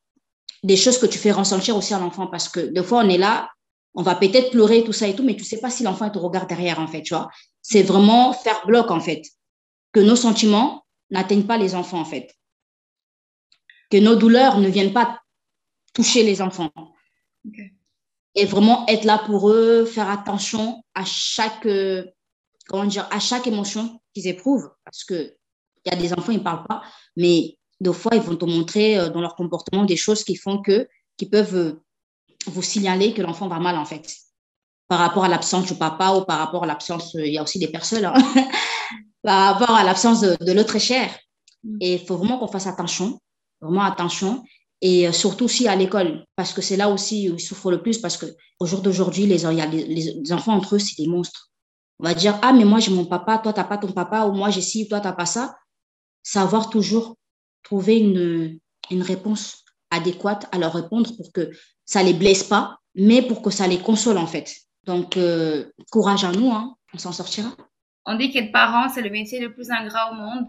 des 0.63 0.77
choses 0.77 0.97
que 0.97 1.05
tu 1.05 1.17
fais 1.17 1.31
ressentir 1.31 1.75
aussi 1.75 1.93
à 1.93 1.99
l'enfant 1.99 2.27
parce 2.27 2.49
que 2.49 2.59
des 2.59 2.83
fois, 2.83 3.03
on 3.03 3.09
est 3.09 3.17
là, 3.17 3.49
on 3.97 4.03
va 4.03 4.15
peut-être 4.15 4.51
pleurer, 4.51 4.83
tout 4.85 4.93
ça 4.93 5.07
et 5.07 5.15
tout, 5.15 5.23
mais 5.23 5.35
tu 5.35 5.43
sais 5.43 5.59
pas 5.59 5.69
si 5.69 5.83
l'enfant 5.83 6.09
te 6.09 6.17
regarde 6.17 6.47
derrière, 6.47 6.79
en 6.79 6.87
fait, 6.87 7.01
tu 7.01 7.13
vois. 7.13 7.29
C'est 7.61 7.83
vraiment 7.83 8.31
faire 8.31 8.65
bloc, 8.65 8.89
en 8.91 9.01
fait. 9.01 9.23
Que 9.91 9.99
nos 9.99 10.15
sentiments 10.15 10.85
n'atteignent 11.09 11.47
pas 11.47 11.57
les 11.57 11.75
enfants, 11.75 11.99
en 11.99 12.05
fait. 12.05 12.33
Que 13.89 13.97
nos 13.97 14.15
douleurs 14.15 14.59
ne 14.59 14.69
viennent 14.69 14.93
pas 14.93 15.19
toucher 15.93 16.23
les 16.23 16.41
enfants. 16.41 16.71
Et 18.35 18.45
vraiment 18.45 18.85
être 18.87 19.03
là 19.03 19.17
pour 19.17 19.49
eux, 19.49 19.85
faire 19.85 20.09
attention 20.09 20.81
à 20.93 21.03
chaque 21.03 21.67
comment 22.67 22.85
dire, 22.85 23.07
à 23.11 23.19
chaque 23.19 23.47
émotion 23.47 23.99
qu'ils 24.13 24.27
éprouvent. 24.27 24.69
Parce 24.83 25.03
qu'il 25.03 25.33
y 25.85 25.89
a 25.89 25.95
des 25.95 26.13
enfants, 26.13 26.31
ils 26.31 26.39
ne 26.39 26.43
parlent 26.43 26.67
pas, 26.67 26.83
mais 27.15 27.57
des 27.79 27.93
fois, 27.93 28.11
ils 28.15 28.21
vont 28.21 28.35
te 28.35 28.45
montrer 28.45 28.97
euh, 28.97 29.09
dans 29.09 29.21
leur 29.21 29.35
comportement 29.35 29.85
des 29.85 29.95
choses 29.95 30.23
qui 30.23 30.35
font 30.35 30.61
que, 30.61 30.87
qui 31.17 31.29
peuvent 31.29 31.55
euh, 31.55 31.83
vous 32.45 32.61
signaler 32.61 33.13
que 33.13 33.21
l'enfant 33.21 33.47
va 33.47 33.59
mal, 33.59 33.77
en 33.77 33.85
fait. 33.85 34.13
Par 34.87 34.99
rapport 34.99 35.25
à 35.25 35.27
l'absence 35.27 35.65
du 35.65 35.75
papa 35.75 36.11
ou 36.11 36.23
par 36.23 36.39
rapport 36.39 36.63
à 36.63 36.67
l'absence, 36.67 37.15
euh, 37.15 37.25
il 37.25 37.33
y 37.33 37.37
a 37.37 37.43
aussi 37.43 37.59
des 37.59 37.67
personnes, 37.67 38.05
hein, 38.05 38.13
par 39.23 39.53
rapport 39.53 39.75
à 39.75 39.83
l'absence 39.83 40.21
de, 40.21 40.51
l'autre 40.53 40.79
cher. 40.79 41.09
Mm. 41.63 41.77
Et 41.81 41.93
il 41.95 42.05
faut 42.05 42.17
vraiment 42.17 42.37
qu'on 42.37 42.47
fasse 42.47 42.67
attention, 42.67 43.19
vraiment 43.59 43.83
attention. 43.83 44.43
Et 44.81 45.11
surtout 45.11 45.45
aussi 45.45 45.67
à 45.67 45.75
l'école, 45.75 46.23
parce 46.35 46.53
que 46.53 46.61
c'est 46.61 46.77
là 46.77 46.87
aussi 46.89 47.29
où 47.31 47.33
ils 47.33 47.39
souffrent 47.39 47.71
le 47.71 47.81
plus, 47.81 47.97
parce 47.97 48.15
qu'au 48.15 48.65
jour 48.65 48.81
d'aujourd'hui, 48.81 49.25
les, 49.25 49.39
les 49.39 50.33
enfants 50.33 50.53
entre 50.53 50.75
eux, 50.75 50.79
c'est 50.79 51.01
des 51.01 51.07
monstres 51.07 51.47
on 51.99 52.03
va 52.03 52.13
dire, 52.13 52.37
ah, 52.41 52.53
mais 52.53 52.65
moi 52.65 52.79
j'ai 52.79 52.91
mon 52.91 53.05
papa, 53.05 53.39
toi 53.39 53.53
tu 53.53 53.59
n'as 53.59 53.65
pas 53.65 53.77
ton 53.77 53.91
papa, 53.91 54.25
ou 54.25 54.33
moi 54.33 54.49
j'ai 54.49 54.61
ci, 54.61 54.87
toi 54.87 54.99
tu 54.99 55.07
n'as 55.07 55.13
pas 55.13 55.25
ça. 55.25 55.57
Savoir 56.23 56.69
toujours 56.69 57.17
trouver 57.63 57.97
une, 57.97 58.59
une 58.91 59.01
réponse 59.01 59.63
adéquate 59.91 60.47
à 60.51 60.57
leur 60.57 60.73
répondre 60.73 61.15
pour 61.15 61.31
que 61.31 61.51
ça 61.85 62.01
ne 62.01 62.07
les 62.07 62.13
blesse 62.13 62.43
pas, 62.43 62.77
mais 62.95 63.21
pour 63.21 63.41
que 63.41 63.49
ça 63.49 63.67
les 63.67 63.79
console 63.79 64.17
en 64.17 64.27
fait. 64.27 64.53
Donc, 64.85 65.17
euh, 65.17 65.65
courage 65.91 66.23
à 66.23 66.31
nous, 66.31 66.51
hein, 66.51 66.75
on 66.93 66.97
s'en 66.97 67.11
sortira. 67.11 67.49
On 68.05 68.15
dit 68.15 68.31
qu'être 68.31 68.51
parent, 68.51 68.89
c'est 68.89 69.01
le 69.01 69.09
métier 69.09 69.39
le 69.39 69.53
plus 69.53 69.69
ingrat 69.69 70.11
au 70.11 70.15
monde, 70.15 70.47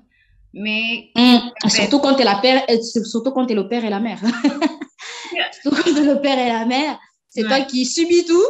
mais... 0.53 1.11
Mmh. 1.17 1.69
surtout, 1.69 1.99
quand 1.99 2.17
es 2.19 2.25
la 2.25 2.37
père, 2.37 2.63
surtout 3.05 3.33
quand 3.33 3.47
tu 3.47 3.53
es 3.53 3.57
le 3.57 3.69
père 3.69 3.85
et 3.85 3.91
la 3.91 3.99
mère. 3.99 4.21
surtout 5.63 5.77
quand 5.77 5.93
tu 5.93 5.99
es 5.99 6.15
le 6.15 6.21
père 6.21 6.39
et 6.39 6.49
la 6.49 6.67
mère, 6.67 6.99
c'est 7.29 7.43
toi 7.43 7.61
qui 7.63 7.85
subis 7.85 8.25
tout, 8.25 8.47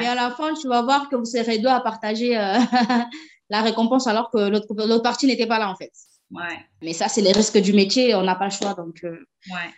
et 0.00 0.06
à 0.06 0.14
la 0.14 0.30
fin, 0.30 0.54
tu 0.54 0.68
vas 0.68 0.82
voir 0.82 1.08
que 1.08 1.16
vous 1.16 1.24
serez 1.24 1.58
deux 1.58 1.68
à 1.68 1.80
partager 1.80 2.36
euh, 2.36 2.58
la 3.50 3.62
récompense 3.62 4.06
alors 4.06 4.30
que 4.30 4.38
l'autre 4.48 5.02
partie 5.02 5.26
n'était 5.26 5.46
pas 5.46 5.58
là, 5.58 5.70
en 5.70 5.76
fait. 5.76 5.92
Ouais. 6.30 6.58
Mais 6.82 6.92
ça, 6.92 7.08
c'est 7.08 7.20
les 7.20 7.32
risques 7.32 7.58
du 7.58 7.72
métier, 7.72 8.14
on 8.14 8.22
n'a 8.22 8.34
pas 8.34 8.46
le 8.46 8.50
choix. 8.50 8.74
Donc, 8.74 9.04
euh. 9.04 9.18
ouais. 9.50 9.70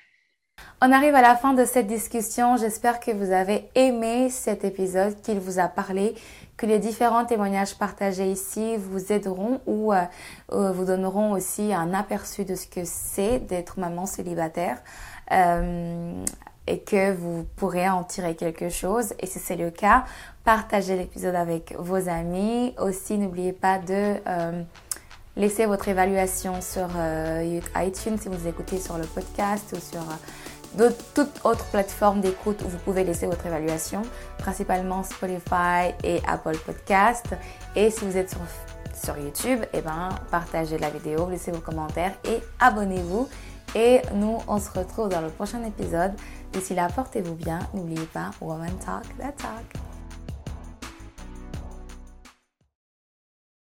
On 0.82 0.92
arrive 0.92 1.14
à 1.14 1.22
la 1.22 1.34
fin 1.34 1.54
de 1.54 1.64
cette 1.64 1.86
discussion. 1.86 2.58
J'espère 2.58 3.00
que 3.00 3.10
vous 3.10 3.32
avez 3.32 3.66
aimé 3.74 4.28
cet 4.28 4.62
épisode, 4.62 5.18
qu'il 5.22 5.40
vous 5.40 5.58
a 5.58 5.68
parlé, 5.68 6.14
que 6.58 6.66
les 6.66 6.78
différents 6.78 7.24
témoignages 7.24 7.76
partagés 7.76 8.30
ici 8.30 8.76
vous 8.76 9.10
aideront 9.10 9.62
ou 9.66 9.94
euh, 9.94 10.04
vous 10.48 10.84
donneront 10.84 11.32
aussi 11.32 11.72
un 11.72 11.94
aperçu 11.94 12.44
de 12.44 12.54
ce 12.54 12.66
que 12.66 12.82
c'est 12.84 13.38
d'être 13.38 13.80
maman 13.80 14.04
célibataire 14.04 14.82
et 15.30 16.80
que 16.80 17.12
vous 17.12 17.46
pourrez 17.56 17.88
en 17.88 18.04
tirer 18.04 18.36
quelque 18.36 18.68
chose. 18.68 19.14
Et 19.18 19.26
si 19.26 19.38
c'est 19.38 19.56
le 19.56 19.70
cas, 19.70 20.04
partagez 20.44 20.96
l'épisode 20.96 21.36
avec 21.36 21.74
vos 21.78 22.08
amis. 22.08 22.74
Aussi, 22.78 23.16
n'oubliez 23.16 23.52
pas 23.54 23.78
de 23.78 24.14
euh, 24.26 24.62
laisser 25.36 25.64
votre 25.64 25.88
évaluation 25.88 26.60
sur 26.60 26.88
euh, 26.96 27.60
iTunes 27.76 28.18
si 28.18 28.28
vous 28.28 28.46
écoutez 28.46 28.78
sur 28.78 28.98
le 28.98 29.06
podcast 29.06 29.74
ou 29.74 29.80
sur 29.80 30.02
euh, 30.80 30.90
toute 31.14 31.44
autre 31.44 31.64
plateforme 31.66 32.20
d'écoute 32.20 32.62
où 32.64 32.68
vous 32.68 32.78
pouvez 32.78 33.04
laisser 33.04 33.26
votre 33.26 33.46
évaluation, 33.46 34.02
principalement 34.38 35.02
Spotify 35.02 35.94
et 36.02 36.20
Apple 36.26 36.56
Podcast. 36.64 37.26
Et 37.74 37.90
si 37.90 38.04
vous 38.04 38.16
êtes 38.16 38.30
sur, 38.30 38.40
sur 38.94 39.16
YouTube, 39.18 39.60
eh 39.72 39.80
ben, 39.80 40.10
partagez 40.30 40.78
la 40.78 40.90
vidéo, 40.90 41.28
laissez 41.30 41.50
vos 41.50 41.60
commentaires 41.60 42.14
et 42.24 42.40
abonnez-vous. 42.60 43.28
Et 43.74 44.00
nous, 44.14 44.38
on 44.48 44.58
se 44.58 44.70
retrouve 44.70 45.08
dans 45.08 45.20
le 45.20 45.28
prochain 45.28 45.62
épisode. 45.64 46.12
D'ici 46.52 46.74
là, 46.74 46.88
portez-vous 46.94 47.34
bien. 47.34 47.58
N'oubliez 47.74 48.06
pas, 48.06 48.30
Woman 48.40 48.76
Talk, 48.84 49.04
that 49.18 49.32
talk. 49.32 49.82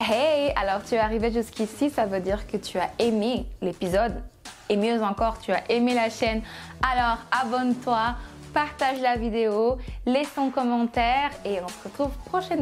Hey, 0.04 0.52
alors 0.56 0.82
tu 0.82 0.96
es 0.96 0.98
arrivé 0.98 1.30
jusqu'ici, 1.30 1.88
ça 1.88 2.06
veut 2.06 2.20
dire 2.20 2.46
que 2.46 2.56
tu 2.56 2.78
as 2.78 2.90
aimé 2.98 3.46
l'épisode. 3.60 4.22
Et 4.68 4.76
mieux 4.76 5.02
encore, 5.02 5.38
tu 5.38 5.52
as 5.52 5.70
aimé 5.70 5.94
la 5.94 6.10
chaîne. 6.10 6.42
Alors 6.82 7.18
abonne-toi, 7.30 8.16
partage 8.52 9.00
la 9.00 9.16
vidéo, 9.16 9.78
laisse 10.06 10.32
ton 10.34 10.50
commentaire 10.50 11.30
et 11.44 11.60
on 11.60 11.68
se 11.68 11.84
retrouve 11.84 12.12
prochainement. 12.26 12.60